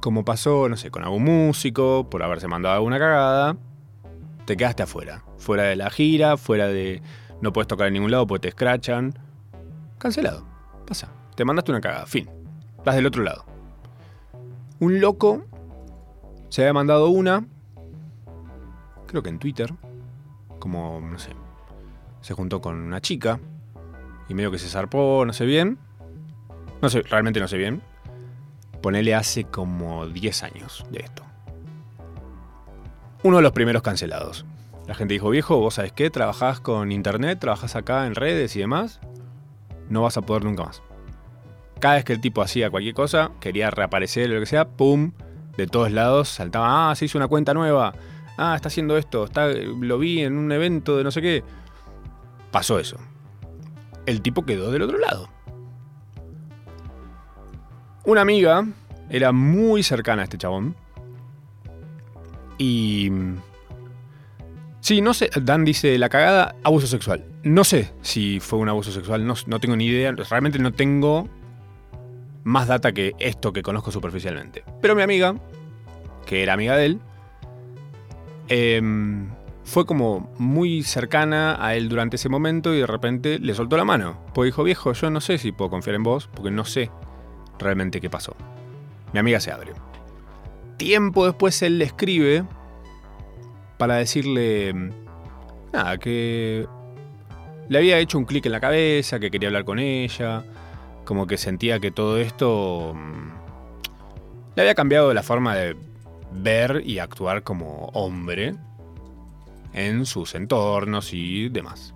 Como 0.00 0.24
pasó, 0.24 0.68
no 0.68 0.76
sé, 0.76 0.90
con 0.90 1.02
algún 1.02 1.24
músico, 1.24 2.08
por 2.10 2.22
haberse 2.22 2.46
mandado 2.46 2.76
alguna 2.76 2.98
cagada, 2.98 3.56
te 4.44 4.56
quedaste 4.56 4.82
afuera. 4.82 5.24
Fuera 5.38 5.64
de 5.64 5.76
la 5.76 5.90
gira, 5.90 6.36
fuera 6.36 6.68
de... 6.68 7.02
No 7.40 7.52
puedes 7.52 7.68
tocar 7.68 7.88
en 7.88 7.94
ningún 7.94 8.10
lado 8.10 8.26
porque 8.26 8.42
te 8.42 8.48
escrachan. 8.48 9.18
Cancelado. 9.98 10.46
Pasa. 10.86 11.08
Te 11.34 11.44
mandaste 11.44 11.72
una 11.72 11.80
cagada. 11.80 12.06
Fin. 12.06 12.28
Vas 12.84 12.94
del 12.94 13.06
otro 13.06 13.22
lado. 13.22 13.44
Un 14.78 15.00
loco 15.00 15.44
se 16.54 16.62
había 16.62 16.72
mandado 16.72 17.08
una, 17.08 17.44
creo 19.06 19.22
que 19.22 19.30
en 19.30 19.40
Twitter, 19.40 19.74
como, 20.60 21.00
no 21.00 21.18
sé, 21.18 21.30
se 22.24 22.32
juntó 22.32 22.62
con 22.62 22.80
una 22.80 23.02
chica 23.02 23.38
y 24.30 24.34
medio 24.34 24.50
que 24.50 24.58
se 24.58 24.70
zarpó, 24.70 25.24
no 25.26 25.34
sé 25.34 25.44
bien. 25.44 25.76
No 26.80 26.88
sé, 26.88 27.02
realmente 27.02 27.38
no 27.38 27.46
sé 27.48 27.58
bien. 27.58 27.82
Ponele 28.80 29.14
hace 29.14 29.44
como 29.44 30.06
10 30.06 30.42
años 30.42 30.86
de 30.90 31.00
esto. 31.00 31.22
Uno 33.22 33.36
de 33.36 33.42
los 33.42 33.52
primeros 33.52 33.82
cancelados. 33.82 34.46
La 34.86 34.94
gente 34.94 35.12
dijo, 35.12 35.28
viejo, 35.28 35.58
vos 35.58 35.74
sabés 35.74 35.92
qué, 35.92 36.08
trabajás 36.08 36.60
con 36.60 36.92
internet, 36.92 37.40
trabajás 37.40 37.76
acá 37.76 38.06
en 38.06 38.14
redes 38.14 38.56
y 38.56 38.60
demás, 38.60 39.00
no 39.90 40.00
vas 40.00 40.16
a 40.16 40.22
poder 40.22 40.44
nunca 40.44 40.64
más. 40.64 40.82
Cada 41.78 41.96
vez 41.96 42.04
que 42.04 42.14
el 42.14 42.22
tipo 42.22 42.40
hacía 42.40 42.70
cualquier 42.70 42.94
cosa, 42.94 43.32
quería 43.38 43.70
reaparecer 43.70 44.30
o 44.30 44.34
lo 44.34 44.40
que 44.40 44.46
sea, 44.46 44.66
¡pum! 44.66 45.12
De 45.58 45.66
todos 45.66 45.92
lados 45.92 46.30
saltaba, 46.30 46.90
ah, 46.90 46.94
se 46.94 47.04
hizo 47.04 47.18
una 47.18 47.28
cuenta 47.28 47.52
nueva, 47.52 47.92
ah, 48.38 48.54
está 48.56 48.68
haciendo 48.68 48.96
esto, 48.96 49.24
está, 49.24 49.48
lo 49.48 49.98
vi 49.98 50.22
en 50.22 50.38
un 50.38 50.50
evento 50.52 50.96
de 50.96 51.04
no 51.04 51.10
sé 51.10 51.20
qué. 51.20 51.44
Pasó 52.54 52.78
eso. 52.78 52.98
El 54.06 54.22
tipo 54.22 54.46
quedó 54.46 54.70
del 54.70 54.82
otro 54.82 54.96
lado. 54.96 55.28
Una 58.04 58.20
amiga 58.20 58.64
era 59.10 59.32
muy 59.32 59.82
cercana 59.82 60.22
a 60.22 60.26
este 60.26 60.38
chabón. 60.38 60.76
Y... 62.56 63.10
Sí, 64.78 65.00
no 65.00 65.14
sé, 65.14 65.30
Dan 65.42 65.64
dice 65.64 65.98
la 65.98 66.08
cagada, 66.08 66.54
abuso 66.62 66.86
sexual. 66.86 67.24
No 67.42 67.64
sé 67.64 67.90
si 68.02 68.38
fue 68.38 68.60
un 68.60 68.68
abuso 68.68 68.92
sexual, 68.92 69.26
no, 69.26 69.34
no 69.48 69.58
tengo 69.58 69.74
ni 69.74 69.86
idea, 69.86 70.12
realmente 70.12 70.60
no 70.60 70.70
tengo 70.70 71.28
más 72.44 72.68
data 72.68 72.92
que 72.92 73.14
esto 73.18 73.52
que 73.52 73.62
conozco 73.64 73.90
superficialmente. 73.90 74.62
Pero 74.80 74.94
mi 74.94 75.02
amiga, 75.02 75.34
que 76.24 76.44
era 76.44 76.52
amiga 76.52 76.76
de 76.76 76.86
él, 76.86 77.00
em, 78.46 79.33
fue 79.64 79.86
como 79.86 80.30
muy 80.38 80.82
cercana 80.82 81.56
a 81.58 81.74
él 81.74 81.88
durante 81.88 82.16
ese 82.16 82.28
momento 82.28 82.74
y 82.74 82.78
de 82.78 82.86
repente 82.86 83.38
le 83.38 83.54
soltó 83.54 83.76
la 83.76 83.84
mano. 83.84 84.18
Pues 84.34 84.48
dijo, 84.48 84.62
viejo, 84.62 84.92
yo 84.92 85.10
no 85.10 85.20
sé 85.20 85.38
si 85.38 85.52
puedo 85.52 85.70
confiar 85.70 85.96
en 85.96 86.02
vos 86.02 86.28
porque 86.32 86.50
no 86.50 86.64
sé 86.64 86.90
realmente 87.58 88.00
qué 88.00 88.10
pasó. 88.10 88.36
Mi 89.12 89.20
amiga 89.20 89.40
se 89.40 89.50
abre. 89.50 89.72
Tiempo 90.76 91.24
después 91.24 91.62
él 91.62 91.78
le 91.78 91.86
escribe 91.86 92.44
para 93.78 93.96
decirle, 93.96 94.74
nada, 95.72 95.98
que 95.98 96.66
le 97.68 97.78
había 97.78 97.98
hecho 97.98 98.18
un 98.18 98.24
clic 98.26 98.44
en 98.46 98.52
la 98.52 98.60
cabeza, 98.60 99.18
que 99.18 99.30
quería 99.30 99.48
hablar 99.48 99.64
con 99.64 99.78
ella, 99.78 100.44
como 101.04 101.26
que 101.26 101.38
sentía 101.38 101.80
que 101.80 101.90
todo 101.90 102.18
esto 102.18 102.92
mm, 102.94 103.28
le 104.56 104.62
había 104.62 104.74
cambiado 104.74 105.14
la 105.14 105.22
forma 105.22 105.54
de 105.54 105.76
ver 106.32 106.82
y 106.84 106.98
actuar 106.98 107.42
como 107.42 107.86
hombre 107.94 108.54
en 109.74 110.06
sus 110.06 110.34
entornos 110.34 111.12
y 111.12 111.48
demás. 111.50 111.94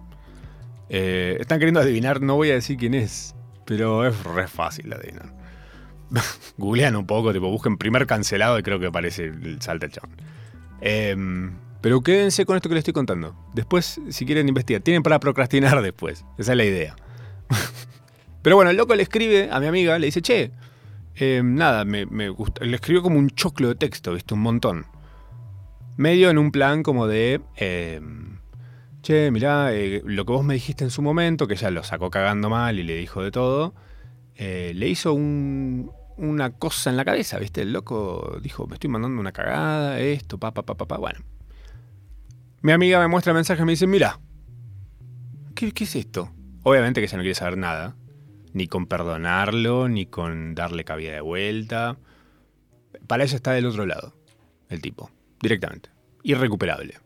Eh, 0.91 1.37
están 1.41 1.59
queriendo 1.59 1.81
adivinar, 1.81 2.21
no 2.21 2.37
voy 2.37 2.51
a 2.51 2.55
decir 2.55 2.77
quién 2.77 2.95
es, 2.95 3.35
pero 3.65 4.07
es 4.07 4.23
re 4.25 4.49
fácil 4.49 4.93
adivinar. 4.93 5.35
Googlean 6.59 6.97
un 6.97 7.07
poco, 7.07 7.33
tipo, 7.33 7.49
busquen 7.49 7.77
primer 7.77 8.07
cancelado 8.07 8.59
y 8.59 8.63
creo 8.63 8.79
que 8.81 8.87
aparece 8.87 9.25
el 9.25 9.61
salta 9.61 9.87
el 9.87 9.93
chabón. 9.93 10.17
Em, 10.81 11.57
pero 11.81 12.01
quédense 12.01 12.45
con 12.45 12.57
esto 12.57 12.69
que 12.69 12.75
les 12.75 12.83
estoy 12.83 12.95
contando. 12.95 13.37
Después, 13.55 14.01
si 14.09 14.27
quieren 14.27 14.49
investigar, 14.49 14.83
tienen 14.83 15.03
para 15.03 15.21
procrastinar 15.21 15.81
después. 15.83 16.25
Esa 16.39 16.53
es 16.53 16.57
la 16.57 16.65
idea. 16.65 16.97
Pero 18.43 18.57
bueno, 18.57 18.71
el 18.71 18.77
loco 18.77 18.95
le 18.95 19.03
escribe 19.03 19.49
a 19.51 19.61
mi 19.61 19.67
amiga, 19.67 19.99
le 19.99 20.07
dice, 20.07 20.23
che, 20.23 20.53
eh, 21.17 21.43
nada, 21.45 21.85
me, 21.85 22.07
me 22.07 22.29
gusta. 22.29 22.65
Le 22.65 22.77
escribió 22.77 23.03
como 23.03 23.19
un 23.19 23.31
choclo 23.31 23.69
de 23.69 23.75
texto, 23.75 24.15
¿viste? 24.15 24.35
Un 24.35 24.41
montón. 24.41 24.87
Medio 25.99 26.31
en 26.31 26.39
un 26.39 26.53
plan 26.53 26.83
como 26.85 27.09
de, 27.09 27.41
eh, 27.57 28.01
che, 29.03 29.31
mirá, 29.33 29.75
eh, 29.75 30.01
lo 30.05 30.25
que 30.25 30.33
vos 30.33 30.45
me 30.45 30.55
dijiste 30.55 30.85
en 30.85 30.91
su 30.91 31.03
momento, 31.03 31.49
que 31.49 31.55
ella 31.55 31.71
lo 31.73 31.83
sacó 31.83 32.09
cagando 32.09 32.49
mal 32.49 32.79
y 32.79 32.85
le 32.85 32.95
dijo 32.95 33.21
de 33.23 33.33
todo, 33.33 33.75
eh, 34.37 34.73
le 34.77 34.89
hizo 34.89 35.13
un- 35.13 35.91
una 36.17 36.51
cosa 36.51 36.91
en 36.91 36.97
la 36.97 37.05
cabeza, 37.05 37.39
¿viste? 37.41 37.63
El 37.63 37.73
loco 37.73 38.39
dijo, 38.41 38.69
me 38.69 38.75
estoy 38.75 38.89
mandando 38.91 39.21
una 39.21 39.33
cagada, 39.33 39.99
esto, 39.99 40.39
pa, 40.39 40.53
pa, 40.55 40.63
pa, 40.63 40.77
pa, 40.77 40.87
pa. 40.87 40.99
Bueno. 40.99 41.19
Mi 42.63 42.71
amiga 42.73 43.01
me 43.01 43.09
muestra 43.09 43.33
el 43.33 43.37
mensaje 43.37 43.63
y 43.63 43.65
me 43.65 43.73
dice, 43.73 43.87
mira, 43.89 44.21
¿qué, 45.57 45.73
qué 45.73 45.83
es 45.85 45.97
esto? 45.97 46.31
Obviamente 46.63 47.01
que 47.01 47.07
ella 47.07 47.17
no 47.17 47.23
quiere 47.23 47.35
saber 47.35 47.59
nada. 47.59 47.97
Ni 48.53 48.67
con 48.69 48.87
perdonarlo, 48.87 49.89
ni 49.89 50.07
con 50.07 50.55
darle 50.55 50.85
cabida 50.85 51.13
de 51.13 51.21
vuelta. 51.21 51.99
Para 53.09 53.25
ella 53.25 53.37
está 53.37 53.53
del 53.53 53.67
otro 53.67 53.85
lado, 53.87 54.15
el 54.69 54.81
tipo, 54.81 55.11
directamente. 55.41 55.91
Irrecuperable. 56.23 56.99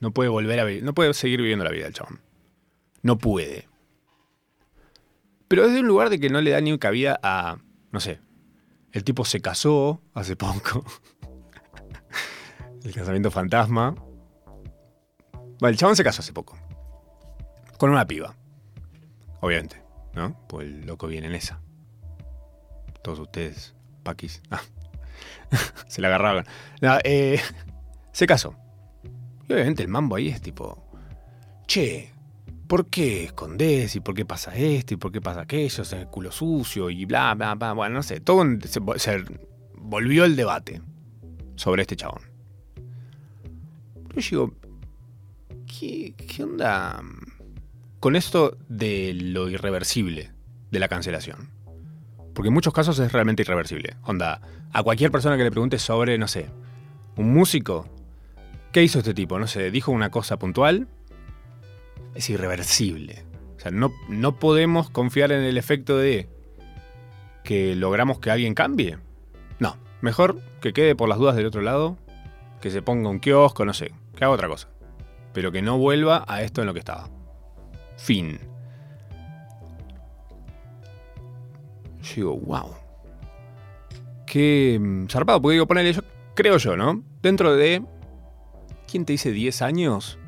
No 0.00 0.12
puede 0.12 0.28
volver 0.28 0.60
a 0.60 0.64
vivir, 0.64 0.82
no 0.82 0.94
puede 0.94 1.12
seguir 1.14 1.40
viviendo 1.40 1.64
la 1.64 1.70
vida 1.70 1.84
del 1.84 1.94
chabón. 1.94 2.20
No 3.02 3.18
puede. 3.18 3.68
Pero 5.48 5.66
desde 5.66 5.80
un 5.80 5.86
lugar 5.86 6.10
de 6.10 6.20
que 6.20 6.30
no 6.30 6.40
le 6.40 6.50
da 6.50 6.60
ni 6.60 6.76
cabida 6.78 7.18
a, 7.22 7.58
no 7.90 8.00
sé, 8.00 8.20
el 8.92 9.02
tipo 9.02 9.24
se 9.24 9.40
casó 9.40 10.02
hace 10.14 10.36
poco. 10.36 10.84
el 12.84 12.94
casamiento 12.94 13.30
fantasma. 13.30 13.94
Bueno, 15.32 15.68
el 15.68 15.76
chabón 15.76 15.96
se 15.96 16.04
casó 16.04 16.20
hace 16.20 16.32
poco. 16.32 16.58
Con 17.78 17.90
una 17.90 18.06
piba. 18.06 18.36
Obviamente, 19.40 19.82
¿no? 20.14 20.38
Pues 20.48 20.66
el 20.66 20.86
loco 20.86 21.06
viene 21.06 21.28
en 21.28 21.34
esa. 21.34 21.60
Todos 23.02 23.20
ustedes, 23.20 23.74
paquis. 24.02 24.42
Ah. 24.50 24.60
se 25.88 26.00
la 26.00 26.08
agarraban. 26.08 26.44
No, 26.80 26.98
eh, 27.04 27.40
se 28.18 28.26
casó. 28.26 28.56
Y 29.48 29.52
obviamente 29.52 29.84
el 29.84 29.88
mambo 29.88 30.16
ahí 30.16 30.26
es 30.26 30.40
tipo, 30.40 30.90
che, 31.68 32.12
¿por 32.66 32.86
qué 32.86 33.22
escondés? 33.22 33.94
¿Y 33.94 34.00
por 34.00 34.16
qué 34.16 34.24
pasa 34.24 34.56
esto? 34.56 34.94
¿Y 34.94 34.96
por 34.96 35.12
qué 35.12 35.20
pasa 35.20 35.42
aquello? 35.42 35.84
Es 35.84 35.92
el 35.92 36.08
culo 36.08 36.32
sucio 36.32 36.90
y 36.90 37.04
bla, 37.04 37.32
bla, 37.36 37.54
bla. 37.54 37.74
Bueno, 37.74 37.94
no 37.94 38.02
sé. 38.02 38.18
Todo 38.18 38.44
se 38.96 39.24
volvió 39.76 40.24
el 40.24 40.34
debate 40.34 40.82
sobre 41.54 41.82
este 41.82 41.94
chabón. 41.94 42.22
Yo 44.16 44.20
digo, 44.30 44.54
¿qué, 45.68 46.12
qué 46.16 46.42
onda 46.42 47.00
con 48.00 48.16
esto 48.16 48.58
de 48.68 49.14
lo 49.14 49.48
irreversible 49.48 50.32
de 50.72 50.78
la 50.80 50.88
cancelación? 50.88 51.50
Porque 52.34 52.48
en 52.48 52.54
muchos 52.54 52.72
casos 52.72 52.98
es 52.98 53.12
realmente 53.12 53.42
irreversible. 53.42 53.94
Onda, 54.02 54.40
a 54.72 54.82
cualquier 54.82 55.12
persona 55.12 55.36
que 55.36 55.44
le 55.44 55.52
pregunte 55.52 55.78
sobre, 55.78 56.18
no 56.18 56.26
sé, 56.26 56.50
un 57.14 57.32
músico, 57.32 57.88
¿qué 58.72 58.82
hizo 58.82 58.98
este 58.98 59.14
tipo? 59.14 59.38
No 59.38 59.46
sé, 59.46 59.70
dijo 59.70 59.92
una 59.92 60.10
cosa 60.10 60.38
puntual, 60.38 60.88
es 62.14 62.30
irreversible. 62.30 63.24
O 63.56 63.60
sea, 63.60 63.70
no, 63.70 63.92
no 64.08 64.38
podemos 64.38 64.90
confiar 64.90 65.32
en 65.32 65.42
el 65.42 65.58
efecto 65.58 65.96
de 65.96 66.28
que 67.44 67.74
logramos 67.74 68.18
que 68.20 68.30
alguien 68.30 68.54
cambie. 68.54 68.98
No, 69.58 69.76
mejor 70.00 70.40
que 70.60 70.72
quede 70.72 70.94
por 70.94 71.08
las 71.08 71.18
dudas 71.18 71.36
del 71.36 71.46
otro 71.46 71.62
lado, 71.62 71.96
que 72.60 72.70
se 72.70 72.82
ponga 72.82 73.08
un 73.08 73.20
kiosco, 73.20 73.64
no 73.64 73.72
sé, 73.72 73.92
que 74.16 74.24
haga 74.24 74.34
otra 74.34 74.48
cosa. 74.48 74.68
Pero 75.32 75.52
que 75.52 75.62
no 75.62 75.78
vuelva 75.78 76.24
a 76.26 76.42
esto 76.42 76.60
en 76.60 76.66
lo 76.66 76.72
que 76.72 76.80
estaba. 76.80 77.08
Fin. 77.96 78.38
Yo 82.02 82.14
digo, 82.14 82.36
wow. 82.38 82.74
Qué 84.26 84.78
mm, 84.80 85.06
zarpado, 85.06 85.40
porque 85.40 85.54
digo, 85.54 85.66
ponerle 85.66 85.92
yo, 85.92 86.02
creo 86.34 86.58
yo, 86.58 86.76
¿no? 86.76 87.02
Dentro 87.22 87.56
de, 87.56 87.82
¿quién 88.90 89.04
te 89.04 89.12
dice 89.12 89.30
10 89.30 89.62
años? 89.62 90.18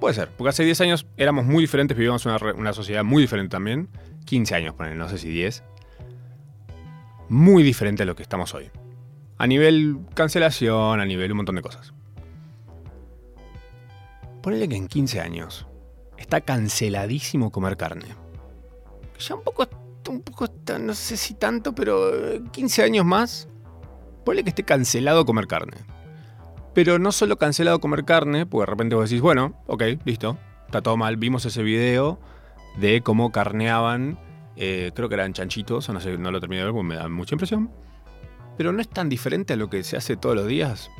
Puede 0.00 0.14
ser, 0.14 0.30
porque 0.30 0.50
hace 0.50 0.64
10 0.64 0.80
años 0.82 1.06
éramos 1.16 1.44
muy 1.44 1.62
diferentes, 1.62 1.96
vivíamos 1.96 2.24
una, 2.26 2.36
una 2.54 2.72
sociedad 2.72 3.04
muy 3.04 3.22
diferente 3.22 3.50
también. 3.50 3.88
15 4.24 4.54
años, 4.54 4.74
ponen, 4.74 4.96
no 4.98 5.08
sé 5.08 5.18
si 5.18 5.28
10. 5.28 5.62
Muy 7.28 7.62
diferente 7.62 8.04
a 8.04 8.06
lo 8.06 8.14
que 8.14 8.22
estamos 8.22 8.54
hoy. 8.54 8.70
A 9.38 9.46
nivel 9.46 9.98
cancelación, 10.14 11.00
a 11.00 11.04
nivel 11.04 11.32
un 11.32 11.38
montón 11.38 11.56
de 11.56 11.62
cosas. 11.62 11.92
Ponele 14.42 14.68
que 14.68 14.76
en 14.76 14.86
15 14.86 15.20
años 15.20 15.66
está 16.18 16.40
canceladísimo 16.40 17.50
comer 17.50 17.76
carne. 17.76 18.06
Ya 19.18 19.34
un 19.34 19.42
poco, 19.42 19.68
un 20.08 20.20
poco, 20.20 20.46
no 20.78 20.94
sé 20.94 21.16
si 21.16 21.34
tanto, 21.34 21.74
pero 21.74 22.34
eh, 22.34 22.42
15 22.52 22.82
años 22.82 23.04
más, 23.04 23.48
ponele 24.24 24.44
que 24.44 24.50
esté 24.50 24.62
cancelado 24.62 25.24
comer 25.24 25.46
carne. 25.46 25.95
Pero 26.76 26.98
no 26.98 27.10
solo 27.10 27.38
cancelado 27.38 27.80
comer 27.80 28.04
carne, 28.04 28.44
porque 28.44 28.66
de 28.66 28.70
repente 28.72 28.94
vos 28.94 29.08
decís, 29.08 29.22
bueno, 29.22 29.54
ok, 29.66 29.82
listo, 30.04 30.36
está 30.66 30.82
todo 30.82 30.98
mal. 30.98 31.16
Vimos 31.16 31.46
ese 31.46 31.62
video 31.62 32.20
de 32.76 33.00
cómo 33.00 33.32
carneaban, 33.32 34.18
eh, 34.56 34.90
creo 34.94 35.08
que 35.08 35.14
eran 35.14 35.32
chanchitos, 35.32 35.88
no 35.88 36.00
sé, 36.00 36.18
no 36.18 36.30
lo 36.30 36.38
terminé 36.38 36.62
de 36.62 36.70
ver 36.70 36.84
me 36.84 36.96
da 36.96 37.08
mucha 37.08 37.34
impresión. 37.34 37.70
Pero 38.58 38.72
no 38.72 38.82
es 38.82 38.90
tan 38.90 39.08
diferente 39.08 39.54
a 39.54 39.56
lo 39.56 39.70
que 39.70 39.82
se 39.84 39.96
hace 39.96 40.18
todos 40.18 40.36
los 40.36 40.46
días 40.48 40.90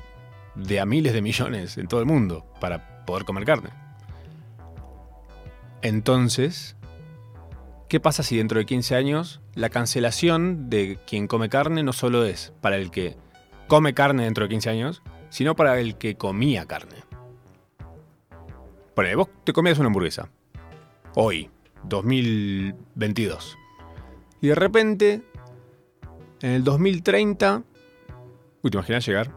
de 0.55 0.81
a 0.81 0.87
miles 0.87 1.13
de 1.13 1.21
millones 1.21 1.77
en 1.77 1.89
todo 1.89 2.01
el 2.01 2.07
mundo 2.07 2.47
para 2.59 3.05
poder 3.05 3.27
comer 3.27 3.45
carne. 3.45 3.69
Entonces, 5.83 6.75
¿qué 7.91 8.01
pasa 8.01 8.23
si 8.23 8.39
dentro 8.39 8.59
de 8.59 8.65
15 8.65 8.95
años 8.97 9.43
la 9.55 9.69
cancelación 9.69 10.71
de 10.71 10.99
quien 11.07 11.27
come 11.27 11.51
carne 11.51 11.83
no 11.83 11.93
solo 11.93 12.25
es 12.25 12.55
para 12.63 12.79
el 12.79 12.91
que 12.91 13.19
come 13.69 13.93
carne 13.93 14.25
dentro 14.25 14.45
de 14.45 14.49
15 14.49 14.71
años, 14.71 15.03
sino 15.29 15.57
para 15.57 15.79
el 15.81 15.97
que 15.97 16.17
comía 16.17 16.67
carne? 16.67 17.05
Ponele, 18.95 19.17
vos 19.17 19.29
te 19.45 19.53
comías 19.53 19.79
una 19.79 19.89
hamburguesa. 19.89 20.31
Hoy, 21.15 21.51
2022. 21.85 23.59
Y 24.41 24.49
de 24.49 24.55
repente, 24.55 25.23
en 26.41 26.51
el 26.51 26.65
2030... 26.65 27.63
Uy, 28.63 28.71
¿te 28.71 28.77
imaginas 28.77 29.07
llegar? 29.07 29.33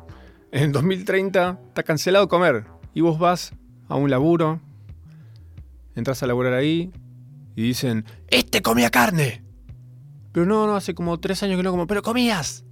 En 0.51 0.63
el 0.63 0.71
2030 0.71 1.59
está 1.67 1.83
cancelado 1.83 2.27
comer. 2.27 2.65
Y 2.93 3.01
vos 3.01 3.19
vas 3.19 3.53
a 3.87 3.95
un 3.95 4.09
laburo, 4.09 4.59
entras 5.95 6.23
a 6.23 6.27
laburar 6.27 6.53
ahí 6.53 6.91
y 7.55 7.63
dicen, 7.63 8.05
¡Este 8.27 8.61
comía 8.61 8.89
carne! 8.89 9.43
Pero 10.31 10.45
no, 10.45 10.67
no, 10.67 10.75
hace 10.75 10.93
como 10.93 11.19
tres 11.19 11.43
años 11.43 11.57
que 11.57 11.63
no 11.63 11.71
como, 11.71 11.87
pero 11.87 12.01
comías. 12.01 12.63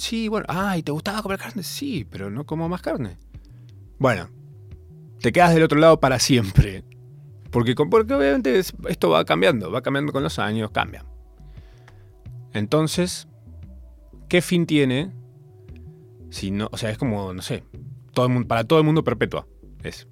Sí, 0.00 0.28
bueno, 0.28 0.46
ah, 0.48 0.78
¿y 0.78 0.82
te 0.82 0.92
gustaba 0.92 1.20
comer 1.22 1.38
carne? 1.38 1.62
Sí, 1.62 2.06
pero 2.10 2.30
no 2.30 2.46
como 2.46 2.70
más 2.70 2.80
carne. 2.80 3.18
Bueno, 3.98 4.30
te 5.20 5.30
quedas 5.30 5.52
del 5.52 5.62
otro 5.62 5.78
lado 5.78 6.00
para 6.00 6.18
siempre. 6.18 6.84
Porque, 7.50 7.74
porque 7.74 8.14
obviamente 8.14 8.58
es- 8.58 8.72
esto 8.88 9.10
va 9.10 9.26
cambiando, 9.26 9.70
va 9.70 9.82
cambiando 9.82 10.10
con 10.10 10.22
los 10.22 10.38
años, 10.38 10.70
cambia. 10.70 11.04
Entonces, 12.54 13.28
¿qué 14.30 14.40
fin 14.40 14.64
tiene? 14.64 15.12
Si 16.30 16.50
no, 16.50 16.70
o 16.72 16.78
sea, 16.78 16.88
es 16.90 16.96
como, 16.96 17.34
no 17.34 17.42
sé, 17.42 17.62
todo 18.14 18.24
el 18.26 18.32
mundo, 18.32 18.48
para 18.48 18.64
todo 18.64 18.78
el 18.78 18.86
mundo 18.86 19.04
perpetua. 19.04 19.46
Es. 19.82 20.08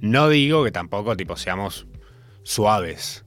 No 0.00 0.28
digo 0.28 0.64
que 0.64 0.70
tampoco 0.72 1.16
tipo 1.16 1.36
seamos 1.36 1.86
suaves 2.42 3.24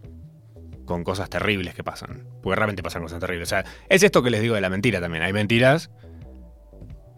con 0.86 1.03
cosas 1.03 1.30
terribles 1.30 1.74
que 1.74 1.84
pasan. 1.84 2.28
Porque 2.43 2.55
realmente 2.55 2.84
pasan 2.84 3.01
cosas 3.01 3.20
terribles. 3.20 3.47
O 3.47 3.49
sea, 3.49 3.66
es 3.89 4.03
esto 4.03 4.22
que 4.22 4.30
les 4.30 4.41
digo 4.41 4.53
de 4.55 4.61
la 4.61 4.70
mentira 4.70 4.99
también. 4.99 5.24
Hay 5.24 5.34
mentiras 5.34 5.89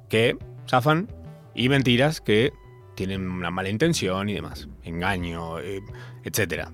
que 0.10 0.38
zafan 0.70 1.08
y 1.54 1.70
mentiras 1.70 2.22
que 2.22 2.52
tienen 2.96 3.30
una 3.30 3.52
mala 3.52 3.70
intención 3.70 4.30
y 4.30 4.34
demás. 4.34 4.68
Engaño, 4.84 5.60
eh, 5.60 5.82
etcétera. 6.24 6.72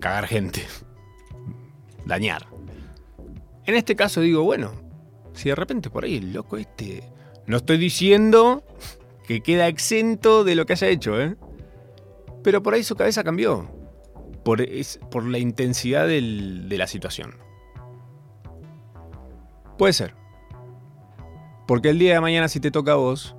Cagar 0.00 0.26
gente. 0.26 0.62
Dañar. 2.06 2.46
En 3.64 3.74
este 3.76 3.94
caso 3.94 4.20
digo, 4.20 4.42
bueno, 4.42 4.72
si 5.34 5.48
de 5.48 5.54
repente 5.54 5.88
por 5.90 6.04
ahí 6.04 6.16
el 6.16 6.32
loco 6.32 6.56
este. 6.56 7.08
No 7.46 7.56
estoy 7.58 7.76
diciendo 7.78 8.62
que 9.26 9.40
queda 9.40 9.68
exento 9.68 10.42
de 10.44 10.54
lo 10.56 10.66
que 10.66 10.72
haya 10.74 10.88
hecho, 10.88 11.20
¿eh? 11.20 11.36
Pero 12.42 12.62
por 12.62 12.74
ahí 12.74 12.82
su 12.82 12.96
cabeza 12.96 13.22
cambió. 13.22 13.68
Por, 14.44 14.60
es- 14.60 14.98
por 15.10 15.24
la 15.24 15.38
intensidad 15.38 16.08
del- 16.08 16.68
de 16.68 16.78
la 16.78 16.86
situación. 16.88 17.36
Puede 19.78 19.92
ser. 19.92 20.14
Porque 21.72 21.88
el 21.88 21.98
día 21.98 22.12
de 22.12 22.20
mañana, 22.20 22.48
si 22.48 22.60
te 22.60 22.70
toca 22.70 22.92
a 22.92 22.96
vos, 22.96 23.34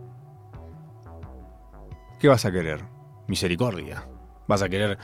¿qué 2.19 2.27
vas 2.27 2.45
a 2.45 2.51
querer? 2.51 2.83
Misericordia. 3.27 4.07
Vas 4.47 4.63
a 4.63 4.69
querer 4.69 4.97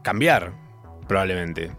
cambiar, 0.00 0.54
probablemente. 1.06 1.76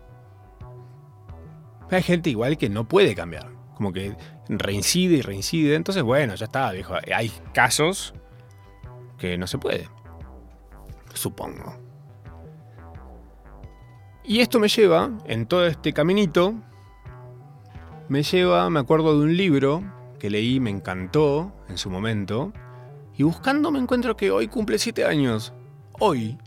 Hay 1.90 2.04
gente 2.04 2.30
igual 2.30 2.60
que 2.60 2.70
no 2.70 2.88
puede 2.88 3.16
cambiar. 3.16 3.50
Como 3.74 3.92
que 3.92 4.16
reincide 4.48 5.16
y 5.16 5.22
reincide. 5.24 5.74
Entonces, 5.74 6.04
bueno, 6.04 6.36
ya 6.36 6.46
está, 6.46 6.72
viejo. 6.72 6.94
Hay 7.16 7.32
casos 7.52 8.14
que 9.18 9.40
no 9.40 9.48
se 9.48 9.58
puede. 9.58 9.90
Supongo. 11.16 11.80
Y 14.24 14.42
esto 14.42 14.60
me 14.60 14.68
lleva, 14.68 15.10
en 15.26 15.48
todo 15.48 15.66
este 15.66 15.94
caminito, 15.94 16.54
me 18.08 18.22
lleva, 18.22 18.70
me 18.70 18.82
acuerdo 18.82 19.18
de 19.18 19.26
un 19.26 19.36
libro 19.36 19.95
que 20.20 20.30
leí, 20.30 20.60
me 20.60 20.70
encantó 20.70 21.54
en 21.70 21.78
su 21.78 21.90
momento. 21.90 22.54
Y 23.18 23.24
buscando 23.24 23.72
me 23.72 23.80
encuentro 23.80 24.18
que 24.18 24.32
hoy 24.32 24.48
cumple 24.48 24.78
siete 24.78 25.06
años. 25.06 25.54
Hoy. 26.00 26.38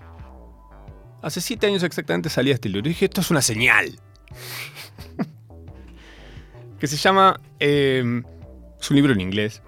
Hace 1.22 1.40
siete 1.40 1.66
años 1.66 1.82
exactamente 1.82 2.28
salía 2.28 2.54
este 2.54 2.68
libro. 2.68 2.88
Y 2.88 2.90
dije, 2.90 3.06
esto 3.06 3.20
es 3.20 3.30
una 3.30 3.42
señal. 3.42 3.98
que 6.78 6.86
se 6.86 6.96
llama... 6.96 7.40
eh, 7.58 8.22
es 8.80 8.90
un 8.90 8.96
libro 8.96 9.12
en 9.12 9.20
inglés. 9.20 9.62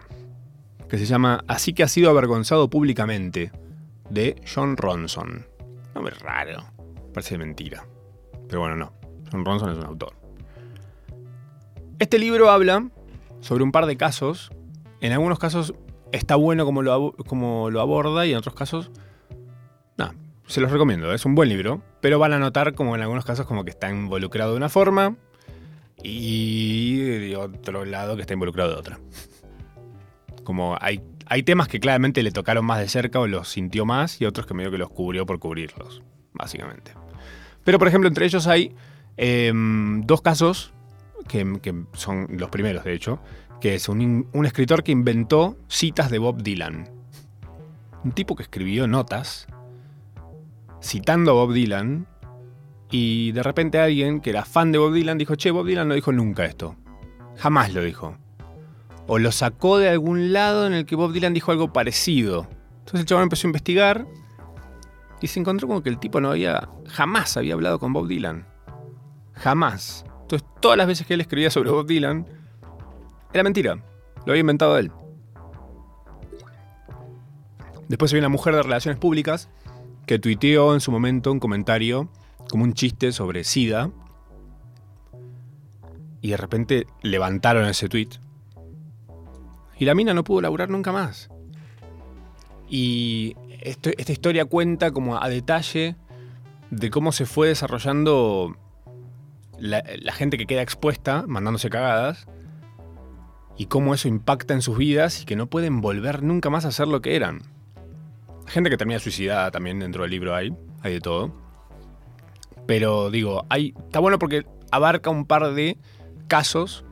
Que 0.89 0.99
se 0.99 1.07
llama 1.07 1.45
Así 1.47 1.73
que 1.73 1.83
ha 1.83 1.89
sido 1.89 2.11
avergonzado 2.11 2.69
públicamente. 2.69 3.51
De 4.11 4.43
John 4.53 4.77
Ronson. 4.77 5.47
Nombre 5.95 6.15
raro. 6.21 6.65
Parece 7.15 7.39
mentira. 7.39 7.87
Pero 8.49 8.61
bueno, 8.61 8.77
no. 8.77 8.93
John 9.31 9.45
Ronson 9.45 9.71
es 9.71 9.79
un 9.79 9.85
autor. 9.85 10.15
Este 11.99 12.19
libro 12.19 12.51
habla 12.51 12.89
sobre 13.41 13.65
un 13.65 13.73
par 13.73 13.87
de 13.87 13.97
casos. 13.97 14.51
En 15.01 15.13
algunos 15.13 15.39
casos 15.39 15.75
está 16.13 16.37
bueno 16.37 16.65
como 16.65 16.83
lo, 16.83 17.15
lo 17.71 17.81
aborda 17.81 18.27
y 18.27 18.33
en 18.33 18.39
otros 18.39 18.55
casos... 18.55 18.91
No, 19.97 20.13
se 20.47 20.61
los 20.61 20.71
recomiendo. 20.71 21.13
Es 21.13 21.25
un 21.25 21.35
buen 21.35 21.49
libro. 21.49 21.83
Pero 22.01 22.19
van 22.19 22.33
a 22.33 22.39
notar 22.39 22.75
como 22.75 22.95
en 22.95 23.03
algunos 23.03 23.25
casos 23.25 23.47
como 23.47 23.65
que 23.65 23.71
está 23.71 23.91
involucrado 23.91 24.53
de 24.53 24.57
una 24.57 24.69
forma 24.69 25.17
y 26.03 26.97
de 26.97 27.37
otro 27.37 27.85
lado 27.85 28.17
que 28.17 28.23
está 28.23 28.35
involucrado 28.35 28.71
de 28.71 28.77
otra. 28.77 29.01
Como 30.45 30.77
hay, 30.81 31.03
hay 31.27 31.43
temas 31.43 31.69
que 31.69 31.81
claramente 31.81 32.23
le 32.23 32.31
tocaron 32.31 32.65
más 32.65 32.81
de 32.81 32.89
cerca 32.89 33.21
o 33.21 33.27
los 33.27 33.49
sintió 33.49 33.85
más 33.85 34.21
y 34.21 34.25
otros 34.25 34.47
que 34.47 34.55
medio 34.55 34.71
que 34.71 34.79
los 34.79 34.91
cubrió 34.91 35.27
por 35.27 35.39
cubrirlos, 35.39 36.03
básicamente. 36.33 36.93
Pero 37.65 37.79
por 37.79 37.89
ejemplo, 37.89 38.09
entre 38.09 38.25
ellos 38.25 38.47
hay 38.47 38.75
em, 39.17 40.03
dos 40.03 40.23
casos 40.23 40.73
que, 41.27 41.85
son 41.93 42.27
los 42.31 42.51
primeros, 42.51 42.85
de 42.85 42.95
hecho, 42.95 43.21
que 43.61 43.75
es 43.75 43.89
un, 43.89 44.27
escritor 44.45 44.83
que 44.83 44.93
inventó 44.93 45.57
citas 45.69 46.11
de 46.11 46.19
Bob 46.19 46.43
Dylan. 46.43 46.89
Un 48.05 48.13
tipo 48.13 48.35
que 48.35 48.43
escribió 48.43 48.87
notas 48.87 49.47
citando 50.83 51.33
a 51.33 51.35
Bob 51.35 51.53
Dylan 51.53 52.07
y 52.91 53.33
de 53.33 53.43
repente 53.43 53.79
alguien 53.79 54.21
que 54.21 54.31
era 54.31 54.45
fan 54.45 54.73
de 54.73 54.79
Bob 54.79 54.93
Dylan 54.93 55.19
dijo, 55.19 55.35
che, 55.35 55.51
Bob 55.51 55.67
Dylan 55.67 55.89
no 55.89 55.95
dijo 55.95 56.13
nunca 56.13 56.45
esto. 56.45 56.77
Jamás 57.37 57.73
lo 57.73 57.83
dijo. 57.83 58.17
O 59.07 59.19
lo 59.19 59.33
sacó 59.33 59.79
de 59.79 59.89
algún 59.89 60.33
lado 60.33 60.67
en 60.67 60.73
el 60.73 60.87
que 60.87 60.97
Bob 60.97 61.13
Dylan 61.13 61.35
dijo 61.35 61.53
algo 61.53 61.73
parecido. 61.73 62.49
Entonces 62.79 63.01
el 63.01 63.07
chabón 63.07 63.25
empezó 63.25 63.47
a 63.47 63.51
investigar 63.51 64.07
y 65.21 65.27
se 65.27 65.39
encontró 65.39 65.69
con 65.69 65.83
que 65.83 65.91
el 65.91 65.99
tipo 65.99 66.21
no 66.21 66.31
había, 66.31 66.69
jamás 66.89 67.37
había 67.37 67.55
hablado 67.55 67.79
con 67.79 67.93
Bob 67.93 68.09
Dylan. 68.09 68.47
Jamás. 69.35 70.05
Todas 70.61 70.79
las 70.79 70.87
veces 70.87 71.07
que 71.07 71.15
él 71.15 71.21
escribía 71.21 71.51
sobre 71.51 71.71
Bob 71.71 71.87
Dylan, 71.87 72.27
era 73.33 73.43
mentira. 73.43 73.77
Lo 74.25 74.33
había 74.33 74.41
inventado 74.41 74.77
él. 74.79 74.93
Después 77.89 78.13
había 78.13 78.21
una 78.21 78.29
mujer 78.29 78.55
de 78.55 78.63
relaciones 78.63 79.01
públicas 79.01 79.49
que 80.07 80.19
tuiteó 80.19 80.75
en 80.75 80.81
su 80.81 80.93
momento 80.93 81.33
un 81.33 81.41
comentario 81.41 82.09
como 82.49 82.65
un 82.65 82.75
chiste 82.75 83.13
sobre 83.13 83.45
SIDA. 83.45 83.91
Y 86.21 86.31
de 86.31 86.37
repente 86.37 86.87
levantaron 87.03 87.65
ese 87.67 87.89
tweet. 87.89 88.11
Y 89.79 89.87
la 89.87 89.95
mina 89.95 90.13
no 90.13 90.23
pudo 90.23 90.43
laburar 90.43 90.69
nunca 90.69 90.93
más. 90.93 91.31
Y 92.69 93.35
esta 93.61 94.13
historia 94.13 94.45
cuenta 94.45 94.91
como 94.91 95.21
a 95.21 95.29
detalle 95.29 95.97
de 96.71 96.91
cómo 96.91 97.13
se 97.13 97.27
fue 97.27 97.49
desarrollando 97.49 98.57
la, 99.61 100.13
gente 100.13 100.39
que 100.39 100.47
queda 100.47 100.63
expuesta, 100.63 101.25
mandándose 101.27 101.71
cagadas, 101.71 102.27
y 103.57 103.67
cómo 103.67 103.95
eso 103.95 104.09
impacta 104.09 104.55
en 104.55 104.63
sus 104.63 104.79
vidas 104.79 105.23
y 105.23 105.25
que 105.27 105.37
no 105.37 105.49
pueden 105.49 105.81
volver 105.81 106.23
nunca 106.23 106.51
más 106.51 106.65
a 106.65 106.73
ser 106.73 106.89
lo 106.89 107.03
que 107.03 107.15
eran. 107.15 107.43
Gente 108.47 108.71
que 108.71 108.77
termina 108.77 108.99
suicidada 108.99 109.51
también 109.51 109.81
dentro 109.81 110.03
del 110.03 110.11
libro 110.11 110.35
hay, 110.35 110.53
hay 110.83 110.95
de 110.95 111.01
todo. 111.01 111.35
Pero 112.67 113.11
digo, 113.11 113.45
hay, 113.49 113.75
está 113.85 114.01
bueno 114.01 114.19
porque 114.19 114.47
abarca 114.71 115.11
un 115.11 115.27
par 115.27 115.53
de 115.53 115.77
casos, 116.27 116.85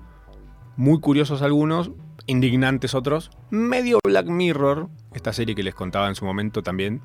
muy 0.77 1.01
curiosos 1.01 1.43
algunos, 1.43 1.91
indignantes 2.27 2.95
otros, 2.95 3.31
medio 3.51 3.99
Black 4.05 4.27
Mirror, 4.27 4.91
esta 5.15 5.33
serie 5.33 5.55
que 5.55 5.63
les 5.63 5.75
contaba 5.75 6.09
en 6.09 6.15
su 6.15 6.25
momento 6.25 6.63
también, 6.63 7.01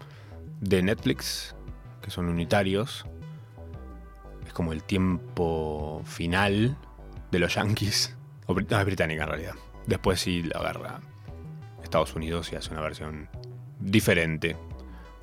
de 0.59 0.83
Netflix, 0.83 1.55
que 2.01 2.11
son 2.11 2.27
unitarios. 2.27 3.05
Como 4.53 4.71
el 4.71 4.83
tiempo 4.83 6.01
final 6.05 6.77
de 7.31 7.39
los 7.39 7.55
Yankees. 7.55 8.15
O, 8.45 8.53
no, 8.53 8.79
es 8.79 8.85
británica 8.85 9.23
en 9.23 9.29
realidad. 9.29 9.55
Después 9.87 10.19
sí 10.21 10.43
lo 10.43 10.57
agarra 10.57 11.01
Estados 11.83 12.15
Unidos 12.15 12.51
y 12.51 12.55
hace 12.55 12.71
una 12.71 12.81
versión 12.81 13.29
diferente, 13.79 14.55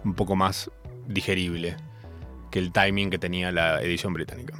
un 0.04 0.14
poco 0.14 0.36
más 0.36 0.70
digerible 1.06 1.76
que 2.50 2.58
el 2.58 2.72
timing 2.72 3.10
que 3.10 3.18
tenía 3.18 3.52
la 3.52 3.80
edición 3.82 4.12
británica. 4.12 4.54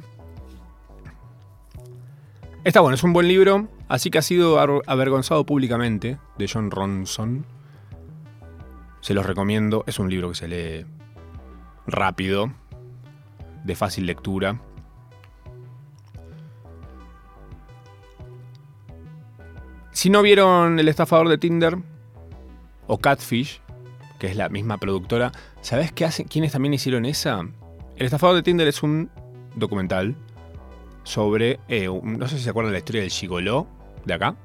Está 2.63 2.79
bueno, 2.79 2.95
es 2.95 3.03
un 3.03 3.13
buen 3.13 3.27
libro, 3.27 3.67
así 3.87 4.11
que 4.11 4.19
ha 4.19 4.21
sido 4.21 4.59
avergonzado 4.59 5.45
públicamente 5.45 6.17
de 6.37 6.49
John 6.51 6.69
Ronson. 6.69 7.45
Se 8.99 9.13
los 9.13 9.25
recomiendo, 9.25 9.83
es 9.87 9.97
un 9.97 10.09
libro 10.09 10.29
que 10.29 10.35
se 10.35 10.47
lee 10.47 10.85
rápido, 11.87 12.53
de 13.63 13.75
fácil 13.75 14.05
lectura. 14.05 14.59
Si 19.91 20.09
no 20.09 20.21
vieron 20.21 20.79
El 20.79 20.87
estafador 20.87 21.27
de 21.29 21.37
Tinder 21.37 21.77
o 22.87 22.97
Catfish, 22.97 23.61
que 24.19 24.27
es 24.27 24.35
la 24.35 24.49
misma 24.49 24.77
productora, 24.77 25.31
¿sabes 25.61 25.91
qué 25.91 26.05
hacen? 26.05 26.27
quiénes 26.27 26.53
también 26.53 26.73
hicieron 26.73 27.05
esa? 27.05 27.41
El 27.95 28.05
estafador 28.05 28.35
de 28.35 28.43
Tinder 28.43 28.67
es 28.67 28.81
un 28.83 29.09
documental 29.55 30.15
sobre, 31.03 31.59
eh, 31.67 31.87
no 31.87 32.27
sé 32.27 32.37
si 32.37 32.43
se 32.43 32.49
acuerdan 32.49 32.73
la 32.73 32.79
historia 32.79 33.01
del 33.01 33.11
gigoló 33.11 33.67
de 34.05 34.13
acá. 34.13 34.35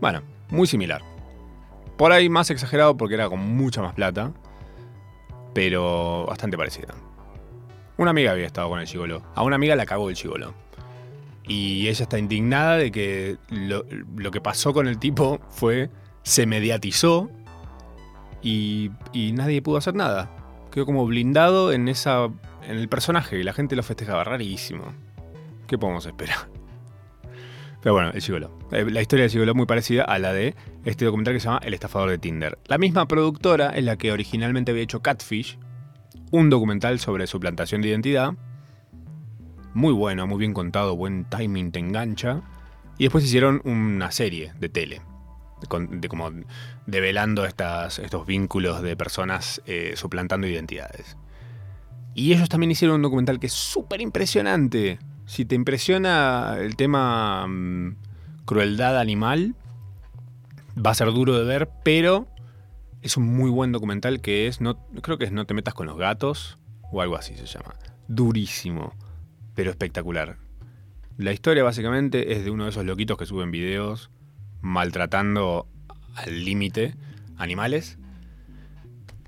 Bueno, 0.00 0.22
muy 0.50 0.66
similar. 0.66 1.02
Por 1.96 2.12
ahí 2.12 2.28
más 2.28 2.50
exagerado 2.50 2.96
porque 2.96 3.14
era 3.14 3.28
con 3.28 3.40
mucha 3.40 3.80
más 3.80 3.94
plata, 3.94 4.32
pero 5.54 6.26
bastante 6.26 6.58
parecida. 6.58 6.94
Una 7.98 8.10
amiga 8.10 8.32
había 8.32 8.46
estado 8.46 8.68
con 8.68 8.80
el 8.80 8.86
gigoló. 8.86 9.22
A 9.34 9.42
una 9.42 9.56
amiga 9.56 9.74
la 9.76 9.86
cagó 9.86 10.10
el 10.10 10.16
gigoló. 10.16 10.54
Y 11.48 11.88
ella 11.88 12.02
está 12.02 12.18
indignada 12.18 12.76
de 12.76 12.90
que 12.90 13.36
lo, 13.50 13.84
que 14.30 14.40
pasó 14.40 14.72
con 14.72 14.88
el 14.88 14.98
tipo 14.98 15.40
fue, 15.50 15.90
se 16.22 16.44
mediatizó 16.44 17.30
y, 18.42 18.90
y 19.12 19.32
nadie 19.32 19.62
pudo 19.62 19.76
hacer 19.76 19.94
nada. 19.94 20.30
Quedó 20.72 20.86
como 20.86 21.06
blindado 21.06 21.72
en, 21.72 21.88
esa, 21.88 22.24
en 22.66 22.76
el 22.76 22.88
personaje 22.88 23.38
y 23.38 23.44
la 23.44 23.52
gente 23.52 23.76
lo 23.76 23.82
festejaba 23.82 24.24
rarísimo. 24.24 24.92
¿Qué 25.66 25.78
podemos 25.78 26.04
esperar? 26.04 26.48
Pero 27.86 27.94
bueno, 27.94 28.10
el 28.12 28.20
gigolo. 28.20 28.50
Eh, 28.72 28.84
la 28.90 29.00
historia 29.00 29.22
del 29.22 29.30
gigolo 29.30 29.52
es 29.52 29.56
muy 29.56 29.66
parecida 29.66 30.02
a 30.02 30.18
la 30.18 30.32
de 30.32 30.56
este 30.84 31.04
documental 31.04 31.34
que 31.34 31.40
se 31.40 31.46
llama 31.46 31.60
El 31.62 31.72
estafador 31.72 32.10
de 32.10 32.18
Tinder. 32.18 32.58
La 32.66 32.78
misma 32.78 33.06
productora 33.06 33.70
es 33.70 33.84
la 33.84 33.96
que 33.96 34.10
originalmente 34.10 34.72
había 34.72 34.82
hecho 34.82 35.02
Catfish, 35.02 35.56
un 36.36 36.50
documental 36.50 37.00
sobre 37.00 37.26
suplantación 37.26 37.80
de 37.80 37.88
identidad. 37.88 38.34
Muy 39.72 39.92
bueno, 39.92 40.26
muy 40.26 40.38
bien 40.38 40.52
contado, 40.52 40.94
buen 40.94 41.24
timing, 41.24 41.72
te 41.72 41.78
engancha. 41.78 42.42
Y 42.98 43.04
después 43.04 43.24
hicieron 43.24 43.62
una 43.64 44.10
serie 44.10 44.52
de 44.58 44.68
tele, 44.68 45.02
de, 45.90 46.08
como 46.08 46.30
develando 46.86 47.44
estas, 47.44 47.98
estos 47.98 48.26
vínculos 48.26 48.82
de 48.82 48.96
personas 48.96 49.62
eh, 49.66 49.94
suplantando 49.96 50.46
identidades. 50.46 51.16
Y 52.14 52.32
ellos 52.32 52.48
también 52.48 52.70
hicieron 52.70 52.96
un 52.96 53.02
documental 53.02 53.38
que 53.38 53.46
es 53.46 53.52
súper 53.52 54.00
impresionante. 54.00 54.98
Si 55.26 55.44
te 55.44 55.54
impresiona 55.54 56.56
el 56.58 56.76
tema 56.76 57.46
mm, 57.46 57.96
crueldad 58.44 58.98
animal, 58.98 59.54
va 60.74 60.90
a 60.90 60.94
ser 60.94 61.12
duro 61.12 61.38
de 61.38 61.44
ver, 61.44 61.70
pero 61.82 62.28
es 63.06 63.16
un 63.16 63.36
muy 63.36 63.50
buen 63.50 63.72
documental 63.72 64.20
que 64.20 64.46
es, 64.46 64.60
no, 64.60 64.78
creo 65.02 65.18
que 65.18 65.24
es 65.24 65.32
No 65.32 65.46
te 65.46 65.54
metas 65.54 65.74
con 65.74 65.86
los 65.86 65.96
gatos 65.96 66.58
o 66.90 67.00
algo 67.00 67.16
así 67.16 67.34
se 67.36 67.46
llama. 67.46 67.74
Durísimo, 68.08 68.94
pero 69.54 69.70
espectacular. 69.70 70.38
La 71.16 71.32
historia 71.32 71.64
básicamente 71.64 72.32
es 72.32 72.44
de 72.44 72.50
uno 72.50 72.64
de 72.64 72.70
esos 72.70 72.84
loquitos 72.84 73.16
que 73.16 73.26
suben 73.26 73.50
videos 73.50 74.10
maltratando 74.60 75.68
al 76.14 76.44
límite 76.44 76.94
animales. 77.36 77.98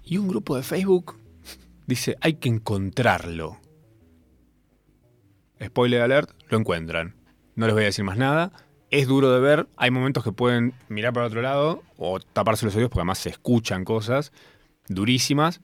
Y 0.04 0.18
un 0.18 0.28
grupo 0.28 0.56
de 0.56 0.62
Facebook 0.62 1.16
dice, 1.86 2.16
hay 2.20 2.34
que 2.34 2.48
encontrarlo. 2.48 3.58
Spoiler 5.62 6.02
alert, 6.02 6.30
lo 6.48 6.58
encuentran. 6.58 7.14
No 7.54 7.66
les 7.66 7.74
voy 7.74 7.82
a 7.84 7.86
decir 7.86 8.04
más 8.04 8.16
nada. 8.16 8.52
Es 8.90 9.06
duro 9.06 9.32
de 9.32 9.40
ver. 9.40 9.68
Hay 9.76 9.90
momentos 9.90 10.24
que 10.24 10.32
pueden 10.32 10.74
mirar 10.88 11.12
para 11.12 11.26
otro 11.26 11.42
lado 11.42 11.82
o 11.96 12.20
taparse 12.20 12.64
los 12.64 12.74
oídos 12.74 12.90
porque 12.90 13.00
además 13.00 13.18
se 13.18 13.30
escuchan 13.30 13.84
cosas 13.84 14.32
durísimas. 14.88 15.60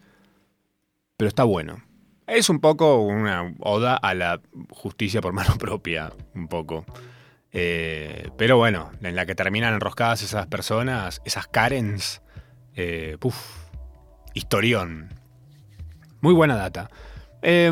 Pero 1.17 1.29
está 1.29 1.45
bueno. 1.45 1.83
Es 2.27 2.49
un 2.49 2.61
poco 2.61 3.01
una 3.01 3.55
oda 3.61 3.97
a 3.97 4.15
la 4.15 4.41
justicia 4.71 5.21
por 5.21 5.33
mano 5.35 5.57
propia, 5.57 6.13
un 6.35 6.49
poco. 6.49 6.85
Eh, 7.53 8.31
pero 8.37 8.57
bueno, 8.57 8.91
en 9.01 9.15
la 9.15 9.27
que 9.27 9.35
terminan 9.35 9.75
enroscadas 9.75 10.23
esas 10.23 10.47
personas, 10.47 11.23
esas 11.25 11.47
Karens, 11.47 12.23
eh, 12.75 13.17
historión. 14.35 15.15
Muy 16.21 16.35
buena 16.35 16.57
data. 16.57 16.91
Eh, 17.43 17.71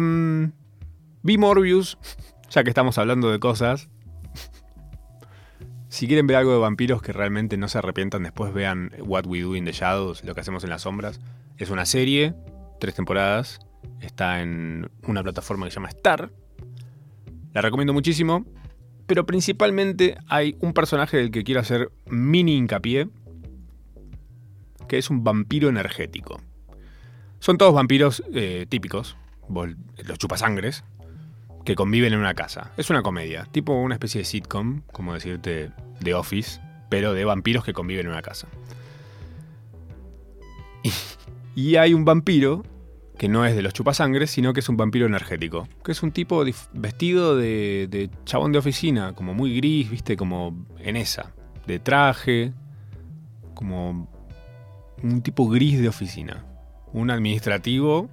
vi 1.22 1.38
Morbius, 1.38 1.98
ya 2.50 2.62
que 2.62 2.70
estamos 2.70 2.96
hablando 2.98 3.30
de 3.30 3.40
cosas. 3.40 3.88
Si 5.92 6.06
quieren 6.06 6.26
ver 6.26 6.38
algo 6.38 6.52
de 6.52 6.58
vampiros 6.58 7.02
que 7.02 7.12
realmente 7.12 7.58
no 7.58 7.68
se 7.68 7.76
arrepientan, 7.76 8.22
después 8.22 8.54
vean 8.54 8.92
What 9.00 9.26
We 9.26 9.42
Do 9.42 9.56
in 9.56 9.66
the 9.66 9.72
Shadows, 9.72 10.24
lo 10.24 10.34
que 10.34 10.40
hacemos 10.40 10.64
en 10.64 10.70
las 10.70 10.80
sombras. 10.80 11.20
Es 11.58 11.68
una 11.68 11.84
serie, 11.84 12.32
tres 12.80 12.94
temporadas, 12.94 13.58
está 14.00 14.40
en 14.40 14.90
una 15.06 15.22
plataforma 15.22 15.66
que 15.66 15.70
se 15.70 15.74
llama 15.74 15.90
Star. 15.90 16.32
La 17.52 17.60
recomiendo 17.60 17.92
muchísimo, 17.92 18.46
pero 19.06 19.26
principalmente 19.26 20.16
hay 20.28 20.56
un 20.60 20.72
personaje 20.72 21.18
del 21.18 21.30
que 21.30 21.44
quiero 21.44 21.60
hacer 21.60 21.92
mini 22.06 22.56
hincapié, 22.56 23.10
que 24.88 24.96
es 24.96 25.10
un 25.10 25.22
vampiro 25.22 25.68
energético. 25.68 26.40
Son 27.38 27.58
todos 27.58 27.74
vampiros 27.74 28.24
eh, 28.32 28.64
típicos, 28.66 29.18
los 29.50 30.16
chupasangres, 30.16 30.84
que 31.64 31.74
conviven 31.74 32.12
en 32.12 32.20
una 32.20 32.34
casa. 32.34 32.72
Es 32.76 32.90
una 32.90 33.02
comedia, 33.02 33.46
tipo 33.50 33.72
una 33.72 33.94
especie 33.94 34.20
de 34.20 34.24
sitcom, 34.24 34.82
como 34.92 35.14
decirte, 35.14 35.70
de 36.00 36.14
Office, 36.14 36.60
pero 36.88 37.14
de 37.14 37.24
vampiros 37.24 37.64
que 37.64 37.72
conviven 37.72 38.06
en 38.06 38.12
una 38.12 38.22
casa. 38.22 38.48
Y, 41.54 41.76
hay 41.76 41.92
un 41.92 42.06
vampiro 42.06 42.62
que 43.18 43.28
no 43.28 43.44
es 43.44 43.54
de 43.54 43.60
los 43.60 43.74
chupasangres, 43.74 44.30
sino 44.30 44.54
que 44.54 44.60
es 44.60 44.68
un 44.70 44.78
vampiro 44.78 45.04
energético. 45.04 45.68
Que 45.84 45.92
es 45.92 46.02
un 46.02 46.10
tipo 46.10 46.42
vestido 46.72 47.36
de, 47.36 48.08
chabón 48.24 48.52
de 48.52 48.58
oficina, 48.58 49.12
como 49.12 49.34
muy 49.34 49.54
gris, 49.54 49.90
viste, 49.90 50.16
como 50.16 50.64
en 50.78 50.96
esa. 50.96 51.34
De 51.66 51.78
traje, 51.78 52.54
como 53.52 54.08
un 55.02 55.20
tipo 55.20 55.46
gris 55.46 55.78
de 55.78 55.88
oficina. 55.88 56.46
Un 56.94 57.10
administrativo 57.10 58.08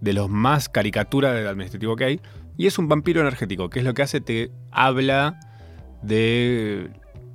de 0.00 0.14
los 0.14 0.30
más 0.30 0.70
caricatura 0.70 1.34
del 1.34 1.46
administrativo 1.46 1.94
que 1.94 2.04
hay, 2.04 2.20
y 2.56 2.66
es 2.66 2.78
un 2.78 2.88
vampiro 2.88 3.20
energético, 3.20 3.70
que 3.70 3.78
es 3.80 3.84
lo 3.84 3.94
que 3.94 4.02
hace, 4.02 4.20
te 4.20 4.50
habla 4.70 5.38
de 6.02 6.90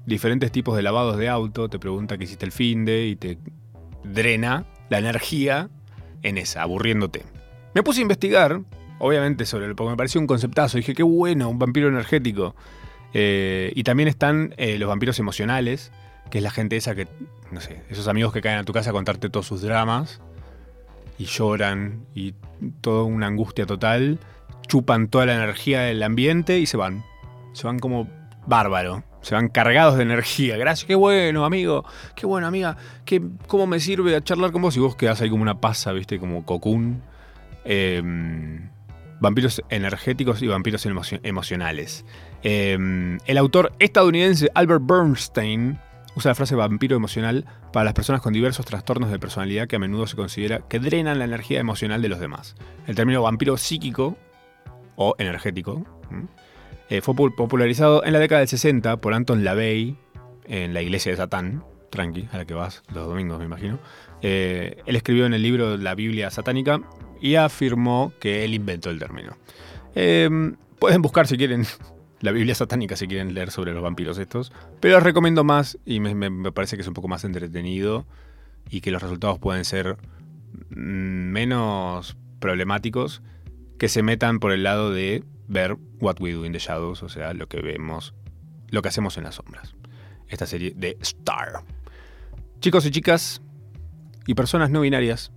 diferentes 0.06 0.52
tipos 0.52 0.76
de 0.76 0.84
lavados 0.84 1.18
de 1.18 1.30
auto, 1.30 1.70
te 1.70 1.80
pregunta 1.80 2.18
qué 2.18 2.26
hiciste 2.26 2.46
el 2.46 2.52
fin 2.52 2.86
de 2.86 3.08
y 3.08 3.16
te 3.16 3.38
drena 4.04 4.66
la 4.90 5.00
energía 5.00 5.70
en 6.24 6.38
esa, 6.38 6.62
aburriéndote. 6.64 7.24
Me 7.74 7.84
puse 7.84 8.00
a 8.00 8.04
investigar, 8.04 8.62
obviamente, 9.00 9.46
sobre 9.46 9.68
lo 9.68 9.76
porque 9.76 9.92
me 9.92 9.98
pareció 9.98 10.22
un 10.22 10.28
conceptazo. 10.28 10.78
Dije, 10.78 10.94
qué 10.94 11.04
bueno, 11.04 11.50
un 11.50 11.60
vampiro 11.60 11.88
energético. 11.90 12.56
Eh, 13.14 13.72
y 13.76 13.84
también 13.84 14.10
están 14.10 14.54
eh, 14.58 14.78
los 14.78 14.88
vampiros 14.88 15.20
emocionales, 15.20 15.92
que 16.30 16.40
es 16.40 16.44
la 16.44 16.52
gente 16.52 16.76
esa 16.76 16.96
que, 16.96 17.08
no 17.52 17.62
sé, 17.62 17.84
esos 17.90 18.08
amigos 18.08 18.34
que 18.34 18.42
caen 18.42 18.60
a 18.60 18.64
tu 18.64 18.74
casa 18.74 18.90
a 18.90 18.94
contarte 18.94 19.30
todos 19.30 19.46
sus 19.46 19.62
dramas 19.62 20.22
y 21.18 21.26
lloran 21.26 22.06
y 22.14 22.34
toda 22.82 23.04
una 23.04 23.28
angustia 23.28 23.66
total 23.66 24.20
chupan 24.68 25.08
toda 25.08 25.26
la 25.26 25.36
energía 25.36 25.82
del 25.82 26.04
ambiente 26.04 26.60
y 26.60 26.66
se 26.66 26.78
van. 26.78 27.04
Se 27.54 27.66
van 27.66 27.80
como 27.80 28.08
bárbaro. 28.46 29.04
Se 29.22 29.36
van 29.36 29.50
cargados 29.50 29.98
de 29.98 30.04
energía. 30.04 30.58
Gracias, 30.58 30.86
qué 30.86 30.96
bueno, 30.96 31.46
amigo. 31.46 31.84
Qué 32.16 32.26
bueno, 32.26 32.48
amiga. 32.48 32.78
Qué, 33.06 33.22
¿Cómo 33.48 33.68
me 33.68 33.80
sirve 33.80 34.16
a 34.16 34.22
charlar 34.22 34.52
con 34.52 34.62
vos? 34.62 34.78
Y 34.78 34.80
vos 34.80 34.96
quedás 34.96 35.22
ahí 35.22 35.30
como 35.30 35.42
una 35.42 35.60
pasa, 35.60 35.92
¿viste? 35.92 36.20
Como 36.20 36.46
cocoon. 36.46 37.02
Em, 37.66 38.70
vampiros 39.20 39.62
energéticos 39.70 40.42
y 40.42 40.48
vampiros 40.48 40.88
emocionales. 41.24 42.06
Em, 42.44 43.18
el 43.26 43.38
autor 43.38 43.74
estadounidense 43.80 44.50
Albert 44.54 44.84
Bernstein, 44.86 45.80
usa 46.16 46.32
la 46.32 46.36
frase 46.36 46.56
vampiro 46.56 46.96
emocional 46.96 47.46
para 47.74 47.86
las 47.86 47.94
personas 47.94 48.22
con 48.22 48.34
diversos 48.34 48.66
trastornos 48.66 49.12
de 49.12 49.20
personalidad 49.20 49.68
que 49.68 49.76
a 49.76 49.80
menudo 49.80 50.08
se 50.08 50.16
considera 50.16 50.62
que 50.68 50.80
drenan 50.80 51.20
la 51.20 51.26
energía 51.26 51.60
emocional 51.60 52.02
de 52.02 52.10
los 52.10 52.20
demás. 52.20 52.56
El 52.88 52.96
término 52.96 53.22
vampiro 53.22 53.58
psíquico 53.58 54.18
o 54.98 55.16
energético 55.18 55.86
eh, 56.90 57.02
fue 57.02 57.16
popularizado 57.16 58.04
en 58.04 58.12
la 58.14 58.20
década 58.20 58.40
del 58.40 58.50
60 58.50 58.98
por 58.98 59.14
Anton 59.14 59.44
LaVey 59.44 59.96
en 60.46 60.74
la 60.74 60.82
iglesia 60.82 61.12
de 61.12 61.18
Satán, 61.18 61.64
tranqui, 61.90 62.28
a 62.32 62.38
la 62.38 62.46
que 62.46 62.54
vas 62.54 62.84
los 62.94 63.08
domingos 63.08 63.40
me 63.40 63.46
imagino. 63.46 63.80
Eh, 64.22 64.82
él 64.86 64.96
escribió 64.96 65.26
en 65.26 65.34
el 65.34 65.42
libro 65.42 65.78
La 65.78 65.96
Biblia 65.96 66.30
Satánica 66.32 66.82
y 67.22 67.36
afirmó 67.36 68.14
que 68.20 68.46
él 68.46 68.54
inventó 68.54 68.90
el 68.90 69.00
término. 69.00 69.38
Em, 69.96 70.56
pueden 70.80 71.02
buscar 71.02 71.28
si 71.28 71.38
quieren 71.38 71.66
la 72.22 72.32
Biblia 72.32 72.56
satánica 72.56 72.96
si 72.96 73.08
quieren 73.08 73.34
leer 73.34 73.52
sobre 73.52 73.74
los 73.74 73.84
vampiros 73.84 74.18
estos, 74.18 74.52
pero 74.80 74.98
os 74.98 75.04
recomiendo 75.04 75.44
más 75.44 75.78
y 75.86 76.00
me, 76.00 76.52
parece 76.52 76.78
que 76.78 76.82
es 76.82 76.88
un 76.88 76.94
poco 76.94 77.08
más 77.08 77.24
entretenido 77.24 78.06
y 78.70 78.82
que 78.82 78.92
los 78.92 79.02
resultados 79.02 79.40
pueden 79.40 79.66
ser 79.66 79.98
mm, 80.70 80.76
menos 81.32 82.18
problemáticos 82.40 83.22
que 83.78 83.90
se 83.90 84.04
metan 84.04 84.40
por 84.40 84.52
el 84.52 84.64
lado 84.64 84.92
de 84.92 85.24
ver 85.48 85.78
What 86.00 86.20
We 86.20 86.34
Do 86.34 86.46
in 86.46 86.52
the 86.52 86.60
Shadows, 86.60 87.04
o 87.04 87.10
sea, 87.10 87.34
lo 87.34 87.48
que 87.48 87.62
vemos, 87.62 88.14
lo 88.70 88.82
que 88.82 88.90
hacemos 88.90 89.18
en 89.18 89.24
las 89.24 89.36
sombras. 89.36 89.76
Esta 90.28 90.46
serie 90.46 90.74
de 90.76 90.98
Star. 91.02 91.64
Chicos 92.60 92.86
y 92.86 92.92
chicas 92.92 93.42
y 94.26 94.34
personas 94.34 94.70
no 94.70 94.82
binarias, 94.82 95.32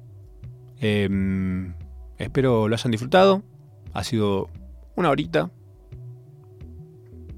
em, 0.79 1.75
espero 2.19 2.69
lo 2.69 2.75
hayan 2.75 2.91
disfrutado. 2.91 3.43
Ha 3.93 4.05
sido 4.05 4.49
una 4.97 5.11
horita 5.11 5.51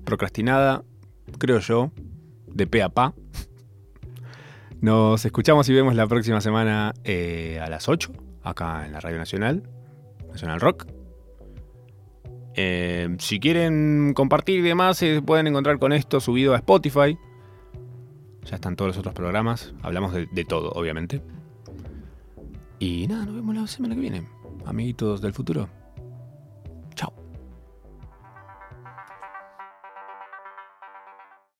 procrastinada, 0.04 0.84
creo 1.38 1.58
yo, 1.58 1.92
de 2.46 2.66
pe 2.66 2.82
a 2.82 2.88
pa. 2.88 3.14
Nos 4.80 5.24
escuchamos 5.24 5.68
y 5.68 5.74
vemos 5.74 5.94
la 5.94 6.06
próxima 6.06 6.40
semana 6.40 6.94
eh, 7.04 7.60
a 7.62 7.68
las 7.68 7.88
8, 7.88 8.12
acá 8.42 8.84
en 8.84 8.92
la 8.92 9.00
Radio 9.00 9.18
Nacional, 9.18 9.62
Nacional 10.32 10.60
Rock. 10.60 10.86
Eh, 12.54 13.16
si 13.18 13.40
quieren 13.40 14.12
compartir 14.14 14.58
y 14.58 14.62
demás, 14.62 14.98
se 14.98 15.22
pueden 15.22 15.46
encontrar 15.46 15.78
con 15.78 15.92
esto 15.92 16.20
subido 16.20 16.54
a 16.54 16.56
Spotify. 16.56 17.16
Ya 18.44 18.56
están 18.56 18.76
todos 18.76 18.88
los 18.88 18.98
otros 18.98 19.14
programas. 19.14 19.74
Hablamos 19.82 20.12
de 20.12 20.44
todo, 20.44 20.72
obviamente. 20.72 21.22
Y 22.78 23.06
nada, 23.06 23.26
nos 23.26 23.36
vemos 23.36 23.54
la 23.54 23.66
semana 23.66 23.94
que 23.94 24.00
viene. 24.00 24.26
Amiguitos 24.66 25.20
del 25.20 25.32
futuro. 25.32 25.68